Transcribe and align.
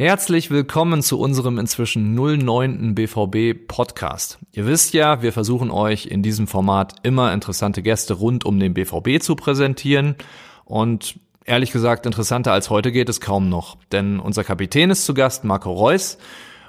Herzlich 0.00 0.50
willkommen 0.50 1.02
zu 1.02 1.20
unserem 1.20 1.58
inzwischen 1.58 2.14
09. 2.14 2.94
BVB 2.94 3.68
Podcast. 3.68 4.38
Ihr 4.50 4.64
wisst 4.64 4.94
ja, 4.94 5.20
wir 5.20 5.30
versuchen 5.30 5.70
euch 5.70 6.06
in 6.06 6.22
diesem 6.22 6.46
Format 6.46 6.94
immer 7.02 7.34
interessante 7.34 7.82
Gäste 7.82 8.14
rund 8.14 8.46
um 8.46 8.58
den 8.58 8.72
BVB 8.72 9.22
zu 9.22 9.36
präsentieren 9.36 10.14
und 10.64 11.20
ehrlich 11.44 11.70
gesagt 11.70 12.06
interessanter 12.06 12.50
als 12.50 12.70
heute 12.70 12.92
geht 12.92 13.10
es 13.10 13.20
kaum 13.20 13.50
noch, 13.50 13.76
denn 13.92 14.20
unser 14.20 14.42
Kapitän 14.42 14.88
ist 14.88 15.04
zu 15.04 15.12
Gast, 15.12 15.44
Marco 15.44 15.70
Reus. 15.70 16.16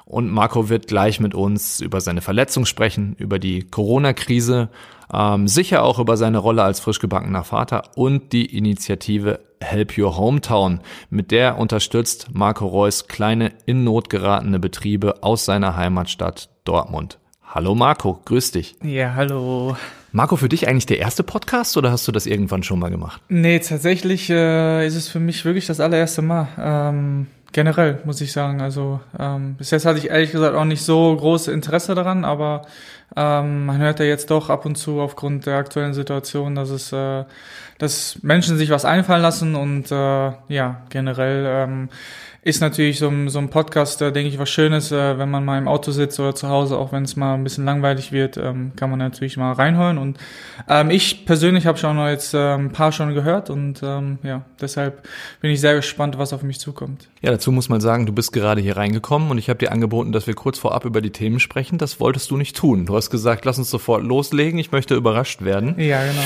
Und 0.03 0.29
Marco 0.29 0.67
wird 0.67 0.87
gleich 0.87 1.21
mit 1.21 1.33
uns 1.33 1.79
über 1.79 2.01
seine 2.01 2.19
Verletzung 2.19 2.65
sprechen, 2.65 3.15
über 3.17 3.39
die 3.39 3.61
Corona-Krise, 3.61 4.67
ähm, 5.13 5.47
sicher 5.47 5.83
auch 5.83 5.99
über 5.99 6.17
seine 6.17 6.39
Rolle 6.39 6.63
als 6.63 6.81
frisch 6.81 6.99
gebackener 6.99 7.45
Vater 7.45 7.83
und 7.95 8.33
die 8.33 8.57
Initiative 8.57 9.39
Help 9.61 9.97
Your 9.97 10.17
Hometown. 10.17 10.81
Mit 11.09 11.31
der 11.31 11.57
unterstützt 11.57 12.27
Marco 12.33 12.65
Reus 12.67 13.07
kleine 13.07 13.53
in 13.65 13.83
Not 13.83 14.09
geratene 14.09 14.59
Betriebe 14.59 15.23
aus 15.23 15.45
seiner 15.45 15.75
Heimatstadt 15.77 16.49
Dortmund. 16.65 17.19
Hallo 17.43 17.75
Marco, 17.75 18.19
grüß 18.25 18.51
dich. 18.51 18.75
Ja, 18.83 19.13
hallo. 19.15 19.75
Marco, 20.13 20.35
für 20.35 20.49
dich 20.49 20.67
eigentlich 20.67 20.85
der 20.85 20.99
erste 20.99 21.23
Podcast 21.23 21.77
oder 21.77 21.91
hast 21.91 22.07
du 22.07 22.11
das 22.11 22.25
irgendwann 22.25 22.63
schon 22.63 22.79
mal 22.79 22.89
gemacht? 22.89 23.21
Nee, 23.29 23.59
tatsächlich 23.59 24.29
äh, 24.29 24.85
ist 24.85 24.95
es 24.95 25.07
für 25.07 25.19
mich 25.19 25.45
wirklich 25.45 25.67
das 25.67 25.79
allererste 25.79 26.21
Mal. 26.21 26.47
Ähm, 26.59 27.27
generell, 27.51 27.99
muss 28.05 28.21
ich 28.21 28.31
sagen. 28.31 28.61
Also 28.61 28.99
ähm, 29.17 29.55
bis 29.55 29.71
jetzt 29.71 29.85
hatte 29.85 29.99
ich 29.99 30.09
ehrlich 30.09 30.31
gesagt 30.31 30.55
auch 30.55 30.65
nicht 30.65 30.81
so 30.81 31.15
große 31.15 31.51
Interesse 31.51 31.95
daran, 31.95 32.25
aber 32.25 32.63
ähm, 33.15 33.65
man 33.65 33.77
hört 33.77 33.99
ja 33.99 34.05
jetzt 34.05 34.31
doch 34.31 34.49
ab 34.49 34.65
und 34.65 34.75
zu 34.75 35.01
aufgrund 35.01 35.45
der 35.45 35.57
aktuellen 35.57 35.93
Situation, 35.93 36.55
dass 36.55 36.69
es, 36.69 36.93
äh, 36.93 37.25
dass 37.77 38.21
Menschen 38.21 38.57
sich 38.57 38.69
was 38.69 38.85
einfallen 38.85 39.21
lassen 39.21 39.55
und 39.55 39.91
äh, 39.91 40.31
ja, 40.47 40.81
generell 40.89 41.45
ähm, 41.45 41.89
ist 42.43 42.59
natürlich 42.59 42.97
so, 42.97 43.07
ein 43.07 43.29
so 43.29 43.37
ein 43.37 43.49
Podcast, 43.49 44.01
äh, 44.01 44.11
denke 44.11 44.29
ich, 44.29 44.39
was 44.39 44.49
Schönes, 44.49 44.91
äh, 44.91 45.19
wenn 45.19 45.29
man 45.29 45.45
mal 45.45 45.59
im 45.59 45.67
Auto 45.67 45.91
sitzt 45.91 46.19
oder 46.19 46.33
zu 46.33 46.49
Hause, 46.49 46.75
auch 46.75 46.91
wenn 46.91 47.03
es 47.03 47.15
mal 47.15 47.35
ein 47.35 47.43
bisschen 47.43 47.65
langweilig 47.65 48.11
wird, 48.11 48.35
ähm, 48.37 48.71
kann 48.75 48.89
man 48.89 48.97
natürlich 48.97 49.37
mal 49.37 49.51
reinhören. 49.51 49.99
Und 49.99 50.17
ähm, 50.67 50.89
ich 50.89 51.27
persönlich 51.27 51.67
habe 51.67 51.77
schon 51.77 51.99
jetzt 52.07 52.33
äh, 52.33 52.55
ein 52.55 52.71
paar 52.71 52.91
schon 52.91 53.13
gehört 53.13 53.51
und 53.51 53.81
ähm, 53.83 54.17
ja, 54.23 54.41
deshalb 54.59 55.07
bin 55.39 55.51
ich 55.51 55.61
sehr 55.61 55.75
gespannt, 55.75 56.17
was 56.17 56.33
auf 56.33 56.41
mich 56.41 56.59
zukommt. 56.59 57.09
Ja, 57.21 57.29
dazu 57.29 57.51
muss 57.51 57.69
man 57.69 57.79
sagen, 57.79 58.07
du 58.07 58.13
bist 58.13 58.33
gerade 58.33 58.59
hier 58.59 58.75
reingekommen 58.75 59.29
und 59.29 59.37
ich 59.37 59.47
habe 59.47 59.59
dir 59.59 59.71
angeboten, 59.71 60.11
dass 60.11 60.25
wir 60.25 60.33
kurz 60.33 60.57
vorab 60.57 60.85
über 60.85 61.01
die 61.01 61.11
Themen 61.11 61.39
sprechen. 61.39 61.77
Das 61.77 61.99
wolltest 61.99 62.31
du 62.31 62.37
nicht 62.37 62.57
tun. 62.57 62.87
Du 62.87 62.95
hast 62.95 63.11
gesagt, 63.11 63.45
lass 63.45 63.59
uns 63.59 63.69
sofort 63.69 64.03
loslegen. 64.03 64.57
Ich 64.57 64.71
möchte 64.71 64.95
überrascht 64.95 65.43
werden. 65.43 65.79
Ja, 65.79 66.03
genau. 66.03 66.21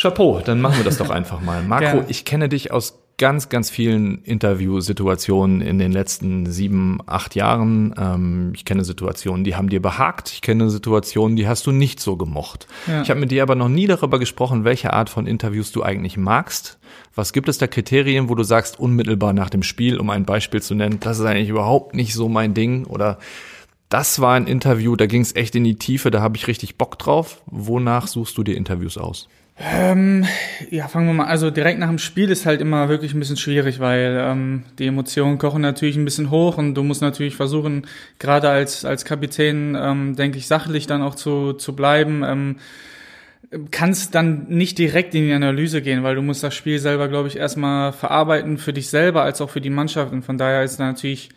Chapeau, 0.00 0.40
dann 0.40 0.60
machen 0.62 0.78
wir 0.78 0.84
das 0.84 0.96
doch 0.96 1.10
einfach 1.10 1.40
mal. 1.40 1.62
Marco, 1.68 1.84
Gerne. 1.84 2.04
ich 2.08 2.24
kenne 2.24 2.48
dich 2.48 2.72
aus 2.72 3.03
ganz, 3.16 3.48
ganz 3.48 3.70
vielen 3.70 4.22
Interviewsituationen 4.22 5.60
in 5.60 5.78
den 5.78 5.92
letzten 5.92 6.46
sieben, 6.46 6.98
acht 7.06 7.34
Jahren. 7.34 7.94
Ähm, 7.98 8.52
ich 8.54 8.64
kenne 8.64 8.84
Situationen, 8.84 9.44
die 9.44 9.54
haben 9.54 9.68
dir 9.68 9.80
behagt. 9.80 10.30
Ich 10.32 10.42
kenne 10.42 10.68
Situationen, 10.70 11.36
die 11.36 11.46
hast 11.46 11.66
du 11.66 11.72
nicht 11.72 12.00
so 12.00 12.16
gemocht. 12.16 12.66
Ja. 12.86 13.02
Ich 13.02 13.10
habe 13.10 13.20
mit 13.20 13.30
dir 13.30 13.42
aber 13.42 13.54
noch 13.54 13.68
nie 13.68 13.86
darüber 13.86 14.18
gesprochen, 14.18 14.64
welche 14.64 14.92
Art 14.92 15.10
von 15.10 15.26
Interviews 15.26 15.72
du 15.72 15.82
eigentlich 15.82 16.16
magst. 16.16 16.78
Was 17.14 17.32
gibt 17.32 17.48
es 17.48 17.58
da 17.58 17.66
Kriterien, 17.66 18.28
wo 18.28 18.34
du 18.34 18.42
sagst, 18.42 18.80
unmittelbar 18.80 19.32
nach 19.32 19.50
dem 19.50 19.62
Spiel, 19.62 19.98
um 19.98 20.10
ein 20.10 20.24
Beispiel 20.24 20.60
zu 20.60 20.74
nennen, 20.74 20.98
das 21.00 21.18
ist 21.20 21.24
eigentlich 21.24 21.48
überhaupt 21.48 21.94
nicht 21.94 22.14
so 22.14 22.28
mein 22.28 22.54
Ding 22.54 22.86
oder 22.86 23.18
das 23.88 24.20
war 24.20 24.34
ein 24.34 24.48
Interview, 24.48 24.96
da 24.96 25.06
ging 25.06 25.20
es 25.20 25.36
echt 25.36 25.54
in 25.54 25.62
die 25.62 25.76
Tiefe, 25.76 26.10
da 26.10 26.20
habe 26.20 26.36
ich 26.36 26.48
richtig 26.48 26.76
Bock 26.76 26.98
drauf. 26.98 27.42
Wonach 27.46 28.08
suchst 28.08 28.36
du 28.36 28.42
dir 28.42 28.56
Interviews 28.56 28.98
aus? 28.98 29.28
Ähm, 29.56 30.26
ja, 30.70 30.88
fangen 30.88 31.06
wir 31.06 31.14
mal. 31.14 31.26
Also 31.26 31.50
direkt 31.50 31.78
nach 31.78 31.88
dem 31.88 31.98
Spiel 31.98 32.30
ist 32.30 32.44
halt 32.44 32.60
immer 32.60 32.88
wirklich 32.88 33.14
ein 33.14 33.20
bisschen 33.20 33.36
schwierig, 33.36 33.78
weil 33.78 34.18
ähm, 34.20 34.64
die 34.78 34.86
Emotionen 34.86 35.38
kochen 35.38 35.62
natürlich 35.62 35.96
ein 35.96 36.04
bisschen 36.04 36.30
hoch 36.30 36.58
und 36.58 36.74
du 36.74 36.82
musst 36.82 37.02
natürlich 37.02 37.36
versuchen, 37.36 37.86
gerade 38.18 38.50
als 38.50 38.84
als 38.84 39.04
Kapitän, 39.04 39.76
ähm, 39.80 40.16
denke 40.16 40.38
ich, 40.38 40.48
sachlich 40.48 40.88
dann 40.88 41.02
auch 41.02 41.14
zu 41.14 41.52
zu 41.52 41.76
bleiben. 41.76 42.24
Ähm, 42.24 42.56
kannst 43.70 44.14
dann 44.16 44.46
nicht 44.48 44.78
direkt 44.78 45.14
in 45.14 45.26
die 45.26 45.32
Analyse 45.32 45.82
gehen, 45.82 46.02
weil 46.02 46.16
du 46.16 46.22
musst 46.22 46.42
das 46.42 46.54
Spiel 46.54 46.80
selber, 46.80 47.08
glaube 47.08 47.28
ich, 47.28 47.36
erstmal 47.36 47.92
verarbeiten 47.92 48.58
für 48.58 48.72
dich 48.72 48.88
selber 48.88 49.22
als 49.22 49.40
auch 49.40 49.50
für 49.50 49.60
die 49.60 49.70
Mannschaft. 49.70 50.12
Und 50.12 50.24
von 50.24 50.38
daher 50.38 50.64
ist 50.64 50.80
natürlich 50.80 51.28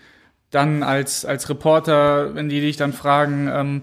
dann 0.49 0.81
als 0.81 1.25
als 1.25 1.49
Reporter, 1.49 2.33
wenn 2.33 2.49
die 2.49 2.61
dich 2.61 2.77
dann 2.77 2.93
fragen. 2.93 3.47
Ähm, 3.53 3.81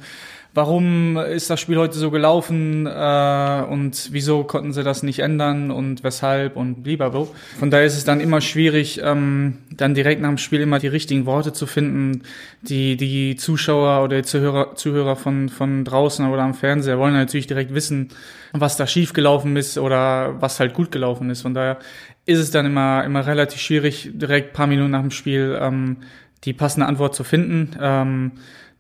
warum 0.55 1.17
ist 1.17 1.51
das 1.51 1.61
Spiel 1.61 1.77
heute 1.77 1.99
so 1.99 2.11
gelaufen 2.11 2.87
äh, 2.87 3.65
und 3.69 4.09
wieso 4.13 4.45
konnten 4.45 4.73
sie 4.73 4.85
das 4.85 5.03
nicht 5.03 5.19
ändern 5.19 5.71
und 5.71 6.05
weshalb 6.05 6.57
und 6.57 6.85
blablabla. 6.85 7.27
Von 7.59 7.71
daher 7.71 7.87
ist 7.87 7.97
es 7.97 8.05
dann 8.05 8.21
immer 8.21 8.41
schwierig, 8.41 9.01
ähm, 9.03 9.59
dann 9.77 9.95
direkt 9.95 10.23
nach 10.23 10.29
dem 10.29 10.39
Spiel 10.39 10.61
immer 10.61 10.79
die 10.79 10.87
richtigen 10.89 11.27
Worte 11.27 11.53
zu 11.53 11.67
finden. 11.67 12.23
Die, 12.63 12.97
die 12.97 13.37
Zuschauer 13.37 14.05
oder 14.05 14.19
die 14.19 14.23
Zuhörer, 14.23 14.77
Zuhörer 14.77 15.17
von, 15.17 15.49
von 15.49 15.85
draußen 15.85 16.27
oder 16.29 16.43
am 16.43 16.55
Fernseher 16.55 16.99
wollen 16.99 17.15
natürlich 17.15 17.49
direkt 17.49 17.75
wissen, 17.75 18.11
was 18.53 18.77
da 18.77 18.87
schief 18.87 19.13
gelaufen 19.13 19.57
ist 19.57 19.77
oder 19.77 20.41
was 20.41 20.61
halt 20.61 20.73
gut 20.73 20.93
gelaufen 20.93 21.31
ist. 21.31 21.43
Von 21.43 21.55
daher 21.55 21.79
ist 22.27 22.39
es 22.39 22.51
dann 22.51 22.65
immer, 22.65 23.05
immer 23.05 23.27
relativ 23.27 23.61
schwierig, 23.61 24.11
direkt 24.15 24.53
paar 24.53 24.69
Minuten 24.69 24.93
nach 24.93 25.03
dem 25.03 25.11
Spiel 25.11 25.59
ähm, 25.61 25.97
die 26.45 26.53
passende 26.53 26.87
Antwort 26.87 27.15
zu 27.15 27.25
finden. 27.25 27.77
Ähm, 27.81 28.33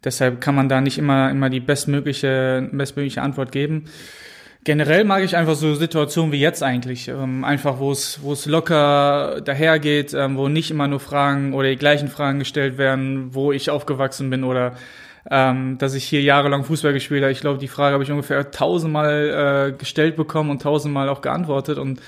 Deshalb 0.04 0.40
kann 0.40 0.54
man 0.54 0.68
da 0.68 0.80
nicht 0.80 0.98
immer, 0.98 1.30
immer 1.30 1.50
die 1.50 1.60
bestmögliche, 1.60 2.68
bestmögliche 2.72 3.22
Antwort 3.22 3.52
geben. 3.52 3.84
Generell 4.64 5.04
mag 5.04 5.22
ich 5.22 5.36
einfach 5.36 5.56
so 5.56 5.74
Situationen 5.74 6.32
wie 6.32 6.40
jetzt 6.40 6.62
eigentlich. 6.62 7.08
Ähm, 7.08 7.44
einfach, 7.44 7.78
wo 7.78 7.92
es, 7.92 8.22
wo 8.22 8.32
es 8.32 8.46
locker 8.46 9.42
dahergeht, 9.44 10.14
ähm, 10.14 10.38
wo 10.38 10.48
nicht 10.48 10.70
immer 10.70 10.88
nur 10.88 11.00
Fragen 11.00 11.52
oder 11.52 11.68
die 11.68 11.76
gleichen 11.76 12.08
Fragen 12.08 12.38
gestellt 12.38 12.78
werden, 12.78 13.34
wo 13.34 13.52
ich 13.52 13.68
aufgewachsen 13.68 14.30
bin 14.30 14.42
oder 14.42 14.72
ähm, 15.30 15.76
dass 15.78 15.94
ich 15.94 16.04
hier 16.04 16.22
jahrelang 16.22 16.64
Fußball 16.64 16.92
gespielt 16.92 17.22
habe. 17.22 17.32
Ich 17.32 17.40
glaube, 17.40 17.58
die 17.58 17.68
Frage 17.68 17.94
habe 17.94 18.04
ich 18.04 18.10
ungefähr 18.10 18.50
tausendmal 18.50 19.72
äh, 19.72 19.76
gestellt 19.76 20.16
bekommen 20.16 20.50
und 20.50 20.62
tausendmal 20.62 21.08
auch 21.08 21.20
geantwortet. 21.20 21.78
Und 21.78 22.00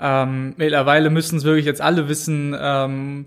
ähm, 0.00 0.54
mittlerweile 0.56 1.10
müssen 1.10 1.38
es 1.38 1.44
wirklich 1.44 1.66
jetzt 1.66 1.80
alle 1.80 2.08
wissen, 2.08 2.56
ähm, 2.58 3.26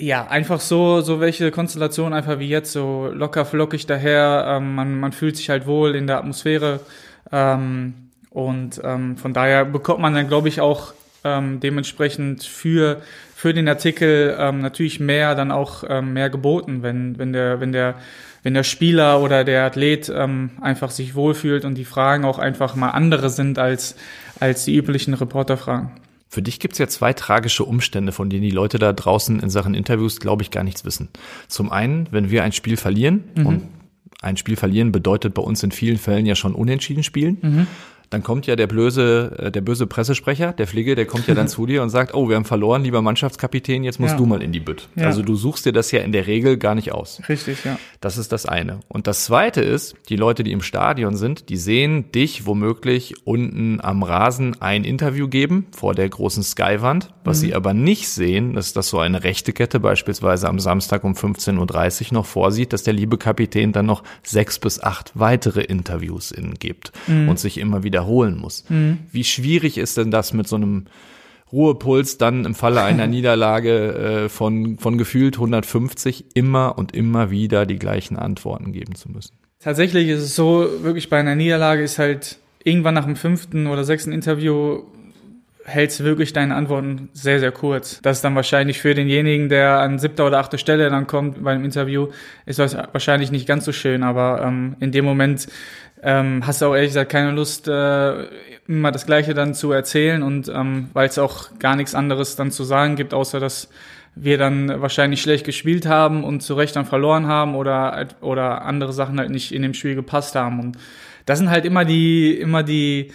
ja, 0.00 0.26
einfach 0.28 0.60
so, 0.60 1.02
so 1.02 1.20
welche 1.20 1.50
Konstellation 1.50 2.14
einfach 2.14 2.38
wie 2.38 2.48
jetzt, 2.48 2.72
so 2.72 3.10
locker 3.12 3.44
flockig 3.44 3.86
daher, 3.86 4.44
ähm, 4.48 4.74
man, 4.74 4.98
man 4.98 5.12
fühlt 5.12 5.36
sich 5.36 5.50
halt 5.50 5.66
wohl 5.66 5.94
in 5.94 6.06
der 6.06 6.18
Atmosphäre 6.18 6.80
ähm, 7.30 7.94
und 8.30 8.80
ähm, 8.82 9.16
von 9.18 9.34
daher 9.34 9.64
bekommt 9.64 10.00
man 10.00 10.14
dann, 10.14 10.28
glaube 10.28 10.48
ich, 10.48 10.60
auch 10.60 10.94
ähm, 11.22 11.60
dementsprechend 11.60 12.44
für, 12.44 13.02
für 13.34 13.52
den 13.52 13.68
Artikel 13.68 14.34
ähm, 14.38 14.62
natürlich 14.62 15.00
mehr 15.00 15.34
dann 15.34 15.50
auch 15.50 15.84
ähm, 15.86 16.14
mehr 16.14 16.30
geboten, 16.30 16.82
wenn, 16.82 17.18
wenn 17.18 17.34
der, 17.34 17.60
wenn 17.60 17.72
der, 17.72 17.96
wenn 18.42 18.54
der 18.54 18.64
Spieler 18.64 19.20
oder 19.20 19.44
der 19.44 19.64
Athlet 19.66 20.08
ähm, 20.08 20.50
einfach 20.62 20.90
sich 20.90 21.14
wohlfühlt 21.14 21.66
und 21.66 21.74
die 21.74 21.84
Fragen 21.84 22.24
auch 22.24 22.38
einfach 22.38 22.74
mal 22.74 22.90
andere 22.90 23.28
sind 23.28 23.58
als, 23.58 23.96
als 24.38 24.64
die 24.64 24.76
üblichen 24.76 25.12
Reporterfragen. 25.12 25.90
Für 26.32 26.42
dich 26.42 26.60
gibt 26.60 26.74
es 26.74 26.78
ja 26.78 26.86
zwei 26.86 27.12
tragische 27.12 27.64
Umstände, 27.64 28.12
von 28.12 28.30
denen 28.30 28.42
die 28.42 28.50
Leute 28.50 28.78
da 28.78 28.92
draußen 28.92 29.40
in 29.40 29.50
Sachen 29.50 29.74
Interviews, 29.74 30.20
glaube 30.20 30.44
ich, 30.44 30.52
gar 30.52 30.62
nichts 30.62 30.84
wissen. 30.84 31.08
Zum 31.48 31.72
einen, 31.72 32.06
wenn 32.12 32.30
wir 32.30 32.44
ein 32.44 32.52
Spiel 32.52 32.76
verlieren, 32.76 33.24
mhm. 33.34 33.46
und 33.46 33.62
ein 34.22 34.36
Spiel 34.36 34.54
verlieren 34.54 34.92
bedeutet 34.92 35.34
bei 35.34 35.42
uns 35.42 35.62
in 35.64 35.72
vielen 35.72 35.98
Fällen 35.98 36.26
ja 36.26 36.36
schon 36.36 36.54
unentschieden 36.54 37.02
spielen. 37.02 37.38
Mhm 37.42 37.66
dann 38.10 38.24
kommt 38.24 38.46
ja 38.48 38.56
der 38.56 38.66
böse, 38.66 39.36
äh, 39.38 39.50
der 39.52 39.60
böse 39.60 39.86
Pressesprecher, 39.86 40.52
der 40.52 40.66
Pflege, 40.66 40.96
der 40.96 41.06
kommt 41.06 41.28
ja 41.28 41.34
dann 41.34 41.48
zu 41.48 41.64
dir 41.66 41.82
und 41.82 41.90
sagt, 41.90 42.12
oh, 42.12 42.28
wir 42.28 42.36
haben 42.36 42.44
verloren, 42.44 42.82
lieber 42.82 43.02
Mannschaftskapitän, 43.02 43.84
jetzt 43.84 44.00
musst 44.00 44.12
ja. 44.12 44.18
du 44.18 44.26
mal 44.26 44.42
in 44.42 44.52
die 44.52 44.60
Bütt. 44.60 44.88
Ja. 44.96 45.06
Also 45.06 45.22
du 45.22 45.36
suchst 45.36 45.64
dir 45.64 45.72
das 45.72 45.92
ja 45.92 46.00
in 46.00 46.10
der 46.12 46.26
Regel 46.26 46.56
gar 46.56 46.74
nicht 46.74 46.92
aus. 46.92 47.22
Richtig, 47.28 47.64
ja. 47.64 47.78
Das 48.00 48.18
ist 48.18 48.32
das 48.32 48.46
eine. 48.46 48.80
Und 48.88 49.06
das 49.06 49.24
zweite 49.24 49.60
ist, 49.60 49.94
die 50.08 50.16
Leute, 50.16 50.42
die 50.42 50.52
im 50.52 50.60
Stadion 50.60 51.16
sind, 51.16 51.48
die 51.48 51.56
sehen 51.56 52.10
dich 52.12 52.46
womöglich 52.46 53.26
unten 53.26 53.80
am 53.80 54.02
Rasen 54.02 54.60
ein 54.60 54.84
Interview 54.84 55.28
geben 55.28 55.66
vor 55.70 55.94
der 55.94 56.08
großen 56.08 56.42
Skywand. 56.42 57.10
Was 57.24 57.38
mhm. 57.38 57.40
sie 57.40 57.54
aber 57.54 57.74
nicht 57.74 58.08
sehen, 58.08 58.56
ist, 58.56 58.76
dass 58.76 58.88
so 58.88 58.98
eine 58.98 59.22
rechte 59.22 59.52
Kette 59.52 59.78
beispielsweise 59.78 60.48
am 60.48 60.58
Samstag 60.58 61.04
um 61.04 61.12
15.30 61.12 62.08
Uhr 62.08 62.14
noch 62.14 62.26
vorsieht, 62.26 62.72
dass 62.72 62.82
der 62.82 62.94
liebe 62.94 63.18
Kapitän 63.18 63.72
dann 63.72 63.86
noch 63.86 64.02
sechs 64.24 64.58
bis 64.58 64.82
acht 64.82 65.12
weitere 65.14 65.60
Interviews 65.60 66.32
innen 66.32 66.54
gibt 66.54 66.92
mhm. 67.06 67.28
und 67.28 67.38
sich 67.38 67.58
immer 67.58 67.84
wieder 67.84 67.99
wiederholen 68.00 68.36
muss. 68.36 68.64
Mhm. 68.68 68.98
Wie 69.12 69.24
schwierig 69.24 69.78
ist 69.78 69.96
denn 69.96 70.10
das 70.10 70.32
mit 70.32 70.48
so 70.48 70.56
einem 70.56 70.86
Ruhepuls 71.52 72.18
dann 72.18 72.44
im 72.44 72.54
Falle 72.54 72.82
einer 72.82 73.06
Niederlage 73.08 74.24
äh, 74.24 74.28
von, 74.28 74.78
von 74.78 74.98
gefühlt 74.98 75.36
150 75.36 76.36
immer 76.36 76.78
und 76.78 76.94
immer 76.94 77.30
wieder 77.30 77.66
die 77.66 77.78
gleichen 77.78 78.16
Antworten 78.16 78.72
geben 78.72 78.94
zu 78.94 79.10
müssen? 79.10 79.36
Tatsächlich 79.58 80.08
ist 80.08 80.22
es 80.22 80.34
so, 80.34 80.66
wirklich 80.82 81.10
bei 81.10 81.18
einer 81.18 81.34
Niederlage 81.34 81.82
ist 81.82 81.98
halt 81.98 82.38
irgendwann 82.64 82.94
nach 82.94 83.04
dem 83.04 83.16
fünften 83.16 83.66
oder 83.66 83.84
sechsten 83.84 84.12
Interview 84.12 84.82
hältst 85.70 86.04
wirklich 86.04 86.32
deine 86.32 86.54
Antworten 86.54 87.08
sehr, 87.12 87.40
sehr 87.40 87.52
kurz. 87.52 88.00
Das 88.02 88.18
ist 88.18 88.24
dann 88.24 88.34
wahrscheinlich 88.34 88.80
für 88.80 88.94
denjenigen, 88.94 89.48
der 89.48 89.78
an 89.78 89.98
siebter 89.98 90.26
oder 90.26 90.38
achter 90.38 90.58
Stelle 90.58 90.90
dann 90.90 91.06
kommt 91.06 91.42
bei 91.42 91.52
einem 91.52 91.64
Interview, 91.64 92.08
ist 92.46 92.58
das 92.58 92.76
wahrscheinlich 92.76 93.30
nicht 93.30 93.46
ganz 93.46 93.64
so 93.64 93.72
schön, 93.72 94.02
aber 94.02 94.42
ähm, 94.44 94.76
in 94.80 94.92
dem 94.92 95.04
Moment 95.04 95.46
ähm, 96.02 96.46
hast 96.46 96.60
du 96.60 96.66
auch 96.66 96.74
ehrlich 96.74 96.90
gesagt 96.90 97.12
keine 97.12 97.32
Lust, 97.32 97.68
äh, 97.68 98.24
immer 98.66 98.92
das 98.92 99.06
Gleiche 99.06 99.34
dann 99.34 99.54
zu 99.54 99.72
erzählen 99.72 100.22
und 100.22 100.48
ähm, 100.48 100.90
weil 100.92 101.08
es 101.08 101.18
auch 101.18 101.58
gar 101.58 101.76
nichts 101.76 101.94
anderes 101.94 102.36
dann 102.36 102.50
zu 102.50 102.64
sagen 102.64 102.96
gibt, 102.96 103.14
außer 103.14 103.40
dass 103.40 103.68
wir 104.14 104.38
dann 104.38 104.80
wahrscheinlich 104.80 105.22
schlecht 105.22 105.46
gespielt 105.46 105.86
haben 105.86 106.24
und 106.24 106.40
zu 106.40 106.54
Recht 106.54 106.76
dann 106.76 106.86
verloren 106.86 107.26
haben 107.26 107.54
oder, 107.54 108.08
oder 108.20 108.62
andere 108.62 108.92
Sachen 108.92 109.18
halt 109.18 109.30
nicht 109.30 109.52
in 109.52 109.62
dem 109.62 109.74
Spiel 109.74 109.94
gepasst 109.94 110.34
haben. 110.34 110.60
Und 110.60 110.78
das 111.26 111.38
sind 111.38 111.50
halt 111.50 111.64
immer 111.64 111.84
die, 111.84 112.34
immer 112.34 112.62
die, 112.62 113.12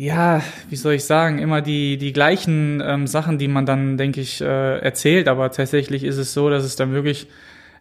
ja, 0.00 0.40
wie 0.70 0.76
soll 0.76 0.94
ich 0.94 1.04
sagen, 1.04 1.40
immer 1.40 1.60
die, 1.60 1.98
die 1.98 2.14
gleichen 2.14 2.82
ähm, 2.82 3.06
Sachen, 3.06 3.36
die 3.36 3.48
man 3.48 3.66
dann, 3.66 3.98
denke 3.98 4.22
ich, 4.22 4.40
äh, 4.40 4.78
erzählt. 4.78 5.28
Aber 5.28 5.52
tatsächlich 5.52 6.04
ist 6.04 6.16
es 6.16 6.32
so, 6.32 6.48
dass 6.48 6.64
es 6.64 6.74
dann 6.74 6.92
wirklich 6.92 7.26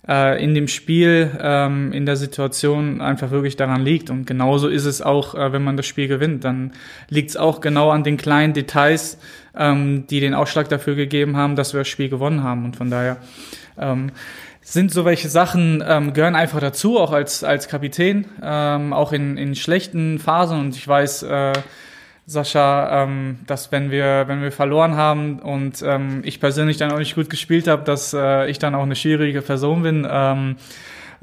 äh, 0.05 0.43
in 0.43 0.53
dem 0.53 0.67
Spiel, 0.67 1.31
ähm, 1.39 1.93
in 1.93 2.05
der 2.05 2.17
Situation 2.17 2.99
einfach 2.99 3.31
wirklich 3.31 3.55
daran 3.55 3.81
liegt. 3.81 4.09
Und 4.09 4.25
genauso 4.25 4.67
ist 4.67 4.83
es 4.83 5.01
auch, 5.01 5.33
äh, 5.33 5.53
wenn 5.53 5.63
man 5.63 5.77
das 5.77 5.85
Spiel 5.85 6.09
gewinnt. 6.09 6.43
Dann 6.43 6.73
liegt 7.07 7.29
es 7.29 7.37
auch 7.37 7.61
genau 7.61 7.89
an 7.89 8.03
den 8.03 8.17
kleinen 8.17 8.51
Details, 8.51 9.17
ähm, 9.57 10.05
die 10.09 10.19
den 10.19 10.33
Ausschlag 10.33 10.67
dafür 10.67 10.95
gegeben 10.95 11.37
haben, 11.37 11.55
dass 11.55 11.71
wir 11.73 11.79
das 11.79 11.87
Spiel 11.87 12.09
gewonnen 12.09 12.43
haben. 12.43 12.65
Und 12.65 12.75
von 12.75 12.89
daher 12.89 13.15
ähm, 13.77 14.11
sind 14.59 14.91
so 14.91 15.05
welche 15.05 15.29
Sachen, 15.29 15.81
ähm, 15.87 16.11
gehören 16.11 16.35
einfach 16.35 16.59
dazu, 16.59 16.99
auch 16.99 17.13
als, 17.13 17.45
als 17.45 17.69
Kapitän, 17.69 18.25
ähm, 18.43 18.91
auch 18.91 19.13
in, 19.13 19.37
in 19.37 19.55
schlechten 19.55 20.19
Phasen. 20.19 20.59
Und 20.59 20.75
ich 20.75 20.85
weiß, 20.85 21.23
äh, 21.23 21.53
Sascha, 22.29 23.03
ähm, 23.03 23.39
dass 23.47 23.71
wenn 23.71 23.89
wir, 23.89 24.25
wenn 24.27 24.41
wir 24.41 24.51
verloren 24.51 24.95
haben 24.95 25.39
und 25.39 25.81
ähm, 25.81 26.21
ich 26.23 26.39
persönlich 26.39 26.77
dann 26.77 26.91
auch 26.91 26.99
nicht 26.99 27.15
gut 27.15 27.29
gespielt 27.29 27.67
habe, 27.67 27.83
dass 27.83 28.13
äh, 28.13 28.49
ich 28.49 28.59
dann 28.59 28.75
auch 28.75 28.83
eine 28.83 28.95
schwierige 28.95 29.41
Person 29.41 29.81
bin. 29.81 30.07
Ähm, 30.09 30.57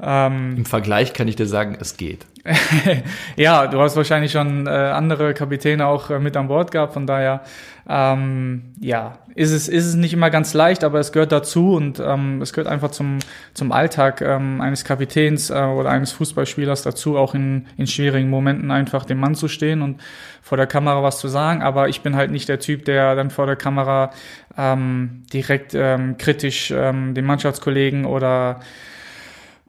ähm, 0.01 0.57
Im 0.57 0.65
Vergleich 0.65 1.13
kann 1.13 1.27
ich 1.27 1.35
dir 1.35 1.47
sagen, 1.47 1.77
es 1.79 1.97
geht. 1.97 2.25
ja, 3.35 3.67
du 3.67 3.79
hast 3.79 3.95
wahrscheinlich 3.95 4.31
schon 4.31 4.67
äh, 4.67 4.69
andere 4.69 5.33
Kapitäne 5.33 5.85
auch 5.85 6.09
äh, 6.09 6.19
mit 6.19 6.37
an 6.37 6.47
Bord 6.47 6.71
gehabt, 6.71 6.93
von 6.93 7.07
daher 7.07 7.41
ähm, 7.89 8.73
ja, 8.79 9.17
ist 9.35 9.51
es, 9.51 9.67
ist 9.67 9.85
es 9.85 9.95
nicht 9.95 10.13
immer 10.13 10.29
ganz 10.29 10.53
leicht, 10.53 10.83
aber 10.83 10.99
es 10.99 11.11
gehört 11.11 11.31
dazu 11.31 11.75
und 11.75 11.99
ähm, 11.99 12.41
es 12.41 12.53
gehört 12.53 12.67
einfach 12.67 12.91
zum, 12.91 13.19
zum 13.53 13.71
Alltag 13.71 14.21
ähm, 14.21 14.61
eines 14.61 14.83
Kapitäns 14.83 15.49
äh, 15.49 15.53
oder 15.53 15.89
eines 15.89 16.11
Fußballspielers 16.11 16.83
dazu, 16.83 17.17
auch 17.17 17.33
in, 17.33 17.65
in 17.77 17.87
schwierigen 17.87 18.29
Momenten 18.29 18.71
einfach 18.71 19.05
dem 19.05 19.19
Mann 19.19 19.35
zu 19.35 19.47
stehen 19.47 19.81
und 19.81 20.01
vor 20.41 20.57
der 20.57 20.67
Kamera 20.67 21.01
was 21.01 21.19
zu 21.19 21.27
sagen. 21.27 21.61
Aber 21.61 21.87
ich 21.87 22.01
bin 22.01 22.15
halt 22.15 22.31
nicht 22.31 22.49
der 22.49 22.59
Typ, 22.59 22.85
der 22.85 23.15
dann 23.15 23.29
vor 23.29 23.45
der 23.45 23.55
Kamera 23.55 24.11
ähm, 24.57 25.23
direkt 25.31 25.73
ähm, 25.73 26.17
kritisch 26.17 26.71
ähm, 26.71 27.13
den 27.13 27.25
Mannschaftskollegen 27.25 28.05
oder 28.05 28.59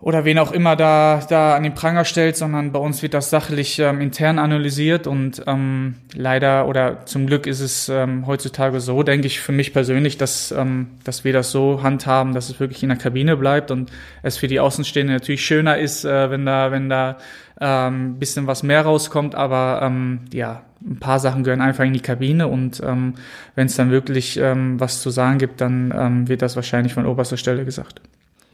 oder 0.00 0.24
wen 0.24 0.38
auch 0.38 0.52
immer 0.52 0.76
da, 0.76 1.20
da 1.28 1.56
an 1.56 1.64
den 1.64 1.74
Pranger 1.74 2.04
stellt, 2.04 2.36
sondern 2.36 2.70
bei 2.70 2.78
uns 2.78 3.02
wird 3.02 3.14
das 3.14 3.30
sachlich 3.30 3.80
ähm, 3.80 4.00
intern 4.00 4.38
analysiert 4.38 5.08
und 5.08 5.42
ähm, 5.48 5.96
leider 6.14 6.68
oder 6.68 7.04
zum 7.06 7.26
Glück 7.26 7.48
ist 7.48 7.58
es 7.58 7.88
ähm, 7.88 8.26
heutzutage 8.26 8.78
so, 8.78 9.02
denke 9.02 9.26
ich 9.26 9.40
für 9.40 9.50
mich 9.50 9.72
persönlich, 9.72 10.16
dass, 10.16 10.52
ähm, 10.52 10.88
dass 11.02 11.24
wir 11.24 11.32
das 11.32 11.50
so 11.50 11.82
handhaben, 11.82 12.32
dass 12.32 12.48
es 12.48 12.60
wirklich 12.60 12.84
in 12.84 12.90
der 12.90 12.98
Kabine 12.98 13.36
bleibt 13.36 13.72
und 13.72 13.90
es 14.22 14.36
für 14.36 14.46
die 14.46 14.60
Außenstehenden 14.60 15.16
natürlich 15.16 15.44
schöner 15.44 15.78
ist, 15.78 16.04
äh, 16.04 16.30
wenn 16.30 16.46
da, 16.46 16.70
wenn 16.70 16.88
da 16.88 17.18
ähm, 17.60 18.20
bisschen 18.20 18.46
was 18.46 18.62
mehr 18.62 18.82
rauskommt, 18.82 19.34
aber 19.34 19.80
ähm, 19.82 20.20
ja, 20.32 20.62
ein 20.80 21.00
paar 21.00 21.18
Sachen 21.18 21.42
gehören 21.42 21.60
einfach 21.60 21.84
in 21.84 21.92
die 21.92 21.98
Kabine 21.98 22.46
und 22.46 22.80
ähm, 22.86 23.14
wenn 23.56 23.66
es 23.66 23.74
dann 23.74 23.90
wirklich 23.90 24.36
ähm, 24.36 24.78
was 24.78 25.02
zu 25.02 25.10
sagen 25.10 25.38
gibt, 25.38 25.60
dann 25.60 25.92
ähm, 25.96 26.28
wird 26.28 26.42
das 26.42 26.54
wahrscheinlich 26.54 26.94
von 26.94 27.04
oberster 27.04 27.36
Stelle 27.36 27.64
gesagt. 27.64 28.00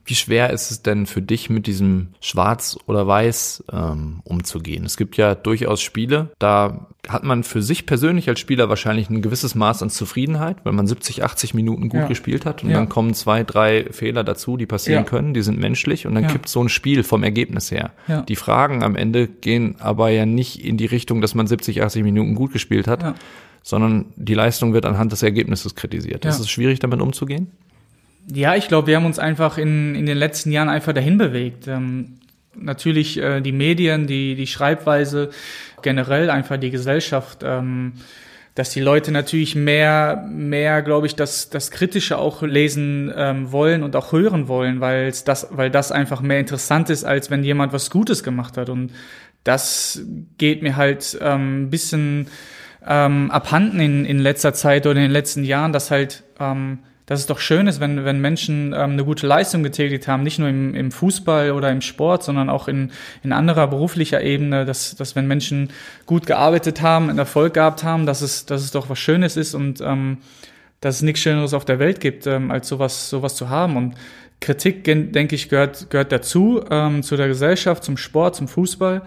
Wie 0.07 0.15
schwer 0.15 0.51
ist 0.51 0.71
es 0.71 0.83
denn 0.83 1.07
für 1.07 1.23
dich 1.23 1.49
mit 1.49 1.67
diesem 1.67 2.09
Schwarz 2.21 2.77
oder 2.87 3.07
Weiß 3.07 3.65
ähm, 3.73 4.21
umzugehen? 4.25 4.85
Es 4.85 4.97
gibt 4.97 5.17
ja 5.17 5.35
durchaus 5.35 5.81
Spiele, 5.81 6.31
da 6.39 6.89
hat 7.09 7.25
man 7.25 7.43
für 7.43 7.63
sich 7.63 7.87
persönlich 7.87 8.29
als 8.29 8.41
Spieler 8.41 8.69
wahrscheinlich 8.69 9.09
ein 9.09 9.23
gewisses 9.23 9.55
Maß 9.55 9.83
an 9.83 9.91
Zufriedenheit, 9.91 10.59
weil 10.65 10.73
man 10.73 10.87
70, 10.87 11.25
80 11.25 11.55
Minuten 11.55 11.89
gut 11.89 12.01
ja. 12.01 12.07
gespielt 12.07 12.45
hat 12.45 12.63
und 12.63 12.71
ja. 12.71 12.77
dann 12.77 12.89
kommen 12.89 13.15
zwei, 13.15 13.45
drei 13.45 13.87
Fehler 13.91 14.25
dazu, 14.25 14.57
die 14.57 14.67
passieren 14.67 15.05
ja. 15.05 15.09
können, 15.09 15.35
die 15.35 15.43
sind 15.43 15.59
menschlich 15.59 16.07
und 16.07 16.15
dann 16.15 16.27
kippt 16.27 16.49
so 16.49 16.63
ein 16.63 16.69
Spiel 16.69 17.03
vom 17.03 17.23
Ergebnis 17.23 17.71
her. 17.71 17.93
Die 18.29 18.37
Fragen 18.37 18.83
am 18.83 18.97
Ende 18.97 19.27
gehen 19.27 19.77
aber 19.79 20.11
ja 20.11 20.27
nicht 20.27 20.65
in 20.65 20.77
die 20.77 20.87
Richtung, 20.87 21.21
dass 21.21 21.35
man 21.35 21.47
70, 21.47 21.83
80 21.83 22.03
Minuten 22.03 22.35
gut 22.35 22.53
gespielt 22.53 22.87
hat, 22.87 23.15
sondern 23.63 24.07
die 24.17 24.35
Leistung 24.35 24.75
wird 24.75 24.85
anhand 24.85 25.13
des 25.13 25.23
Ergebnisses 25.23 25.75
kritisiert. 25.75 26.25
Ist 26.27 26.39
es 26.39 26.51
schwierig, 26.51 26.81
damit 26.81 27.01
umzugehen? 27.01 27.51
Ja, 28.33 28.55
ich 28.55 28.69
glaube, 28.69 28.89
wir 28.89 28.97
haben 28.97 29.07
uns 29.07 29.19
einfach 29.19 29.59
in, 29.59 29.95
in 29.95 30.07
den 30.07 30.17
letzten 30.17 30.51
Jahren 30.51 30.69
einfach 30.69 30.93
dahin 30.93 31.19
bewegt. 31.19 31.69
Ähm, 31.69 32.19
natürlich 32.57 33.19
äh, 33.19 33.41
die 33.41 33.53
Medien, 33.53 34.07
die, 34.07 34.35
die 34.35 34.47
Schreibweise, 34.47 35.31
generell 35.83 36.31
einfach 36.31 36.57
die 36.57 36.71
Gesellschaft, 36.71 37.43
ähm, 37.43 37.93
dass 38.55 38.71
die 38.71 38.81
Leute 38.81 39.11
natürlich 39.11 39.57
mehr, 39.57 40.25
mehr, 40.31 40.83
glaube 40.83 41.07
ich, 41.07 41.17
das, 41.17 41.51
das 41.51 41.71
Kritische 41.73 42.19
auch 42.19 42.43
lesen 42.43 43.13
ähm, 43.15 43.51
wollen 43.51 43.83
und 43.83 43.97
auch 43.97 44.13
hören 44.13 44.47
wollen, 44.47 44.81
weil 44.81 45.13
das, 45.25 45.49
weil 45.51 45.71
das 45.71 45.91
einfach 45.91 46.21
mehr 46.21 46.39
interessant 46.39 46.89
ist, 46.89 47.05
als 47.05 47.31
wenn 47.31 47.43
jemand 47.43 47.73
was 47.73 47.91
Gutes 47.91 48.23
gemacht 48.23 48.57
hat. 48.57 48.69
Und 48.69 48.93
das 49.43 50.03
geht 50.39 50.63
mir 50.63 50.77
halt 50.77 51.19
ähm, 51.21 51.65
ein 51.65 51.71
bisschen 51.71 52.29
ähm, 52.87 53.31
abhanden 53.33 53.81
in, 53.81 54.05
in 54.05 54.21
letzter 54.21 54.55
Zeit 54.55 54.87
oder 54.87 54.97
in 54.97 55.07
den 55.07 55.11
letzten 55.11 55.43
Jahren, 55.43 55.73
dass 55.73 55.91
halt 55.91 56.23
ähm, 56.39 56.79
dass 57.07 57.21
es 57.21 57.27
doch 57.27 57.39
schön 57.39 57.67
ist, 57.67 57.81
wenn, 57.81 58.05
wenn 58.05 58.21
Menschen 58.21 58.73
ähm, 58.73 58.93
eine 58.93 59.05
gute 59.05 59.27
Leistung 59.27 59.63
getätigt 59.63 60.09
haben, 60.09 60.23
nicht 60.23 60.39
nur 60.39 60.49
im, 60.49 60.75
im 60.75 60.91
Fußball 60.91 61.51
oder 61.51 61.71
im 61.71 61.83
Sport, 61.83 62.23
sondern 62.23 62.49
auch 62.49 62.67
in, 62.67 62.93
in 63.23 63.33
anderer 63.33 63.67
beruflicher 63.69 64.23
Ebene, 64.23 64.65
dass, 64.65 64.97
dass 64.97 65.15
wenn 65.15 65.27
Menschen 65.27 65.71
gut 66.07 66.27
gearbeitet 66.27 66.81
haben, 66.81 67.11
einen 67.11 67.19
Erfolg 67.19 67.55
gehabt 67.55 67.85
haben, 67.85 68.07
dass 68.07 68.23
es, 68.23 68.47
dass 68.47 68.63
es 68.63 68.71
doch 68.71 68.89
was 68.89 68.99
Schönes 68.99 69.37
ist 69.37 69.55
und 69.55 69.81
ähm, 69.83 70.19
dass 70.81 70.97
es 70.97 71.03
nichts 71.03 71.21
Schöneres 71.21 71.55
auf 71.55 71.65
der 71.65 71.79
Welt 71.79 72.01
gibt, 72.01 72.27
ähm, 72.27 72.51
als 72.51 72.69
sowas, 72.69 73.11
sowas 73.11 73.35
zu 73.35 73.49
haben. 73.51 73.77
Und 73.77 73.95
Kritik, 74.41 74.85
denke 74.85 75.35
ich, 75.35 75.49
gehört, 75.49 75.91
gehört 75.91 76.13
dazu, 76.13 76.63
ähm, 76.71 77.03
zu 77.03 77.17
der 77.17 77.29
Gesellschaft, 77.29 77.85
zum 77.85 77.97
Sport, 77.97 78.37
zum 78.37 78.49
Fußball. 78.49 79.03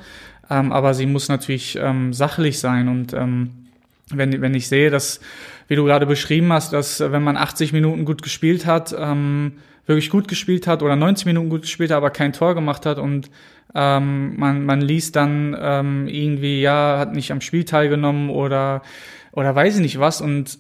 Ähm, 0.50 0.72
aber 0.72 0.94
sie 0.94 1.06
muss 1.06 1.30
natürlich 1.30 1.78
ähm, 1.80 2.14
sachlich 2.14 2.60
sein. 2.60 2.88
Und 2.88 3.14
ähm, 3.14 3.68
wenn, 4.10 4.42
wenn 4.42 4.56
ich 4.56 4.68
sehe, 4.68 4.90
dass 4.90 5.20
wie 5.68 5.76
du 5.76 5.84
gerade 5.86 6.06
beschrieben 6.06 6.52
hast, 6.52 6.74
dass 6.74 7.00
äh, 7.00 7.12
wenn 7.12 7.24
man 7.24 7.38
80 7.38 7.74
Minuten 7.74 8.06
gut 8.06 8.22
gespielt 8.22 8.66
hat, 8.66 8.96
ähm, 8.98 9.54
wirklich 9.86 10.10
gut 10.10 10.28
gespielt 10.28 10.68
hat 10.68 10.84
oder 10.84 10.96
90 10.96 11.26
Minuten 11.26 11.50
gut 11.50 11.62
gespielt 11.62 11.92
hat, 11.92 11.98
aber 11.98 12.10
kein 12.10 12.34
Tor 12.34 12.56
gemacht 12.56 12.86
hat 12.86 13.00
und 13.00 13.30
ähm, 13.76 14.38
man, 14.38 14.66
man 14.66 14.82
liest 14.82 15.16
dann 15.16 15.56
ähm, 15.60 16.08
irgendwie, 16.08 16.62
ja, 16.62 16.98
hat 17.00 17.14
nicht 17.14 17.32
am 17.32 17.42
Spiel 17.42 17.64
teilgenommen 17.64 18.30
oder, 18.30 18.82
oder 19.32 19.56
weiß 19.56 19.76
ich 19.76 19.82
nicht 19.82 20.00
was 20.00 20.22
und 20.22 20.60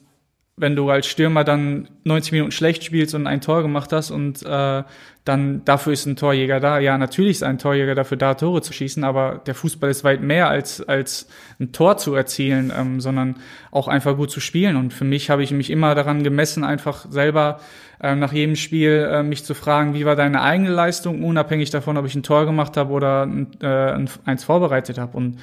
wenn 0.58 0.76
du 0.76 0.90
als 0.90 1.06
Stürmer 1.06 1.44
dann 1.44 1.88
90 2.04 2.32
Minuten 2.32 2.52
schlecht 2.52 2.84
spielst 2.84 3.14
und 3.14 3.28
ein 3.28 3.42
Tor 3.42 3.62
gemacht 3.62 3.94
hast 3.94 4.10
und 4.10 4.44
äh, 4.44 4.84
dann 5.24 5.64
dafür 5.66 5.94
ist 5.94 6.08
ein 6.08 6.16
Torjäger 6.16 6.60
da. 6.60 6.80
Ja, 6.80 6.98
natürlich 6.98 7.32
ist 7.32 7.44
ein 7.44 7.60
Torjäger 7.60 7.94
dafür 7.94 8.18
da, 8.18 8.34
Tore 8.34 8.64
zu 8.64 8.74
schießen, 8.74 9.04
aber 9.04 9.42
der 9.46 9.54
Fußball 9.54 9.90
ist 9.90 10.04
weit 10.04 10.22
mehr 10.22 10.50
als, 10.50 10.82
als 10.82 11.28
ein 11.60 11.74
Tor 11.74 11.98
zu 11.98 12.16
erzielen, 12.16 12.74
ähm, 12.76 13.02
sondern 13.02 13.36
auch 13.70 13.88
einfach 13.88 14.18
gut 14.18 14.32
zu 14.32 14.40
spielen. 14.40 14.78
Und 14.78 14.94
für 14.94 15.06
mich 15.06 15.30
habe 15.30 15.44
ich 15.44 15.52
mich 15.52 15.70
immer 15.70 15.94
daran 15.94 16.24
gemessen, 16.24 16.64
einfach 16.64 17.06
selber 17.10 17.60
äh, 18.02 18.16
nach 18.16 18.34
jedem 18.34 18.56
Spiel 18.56 19.08
äh, 19.12 19.22
mich 19.22 19.44
zu 19.44 19.54
fragen, 19.54 19.94
wie 19.94 20.06
war 20.06 20.16
deine 20.16 20.42
eigene 20.42 20.70
Leistung, 20.70 21.24
unabhängig 21.24 21.70
davon, 21.70 21.98
ob 21.98 22.06
ich 22.08 22.16
ein 22.16 22.24
Tor 22.24 22.46
gemacht 22.46 22.78
habe 22.78 22.92
oder 22.92 23.30
äh, 23.62 24.06
eins 24.26 24.44
vorbereitet 24.44 24.98
habe. 24.98 25.18
Und 25.18 25.38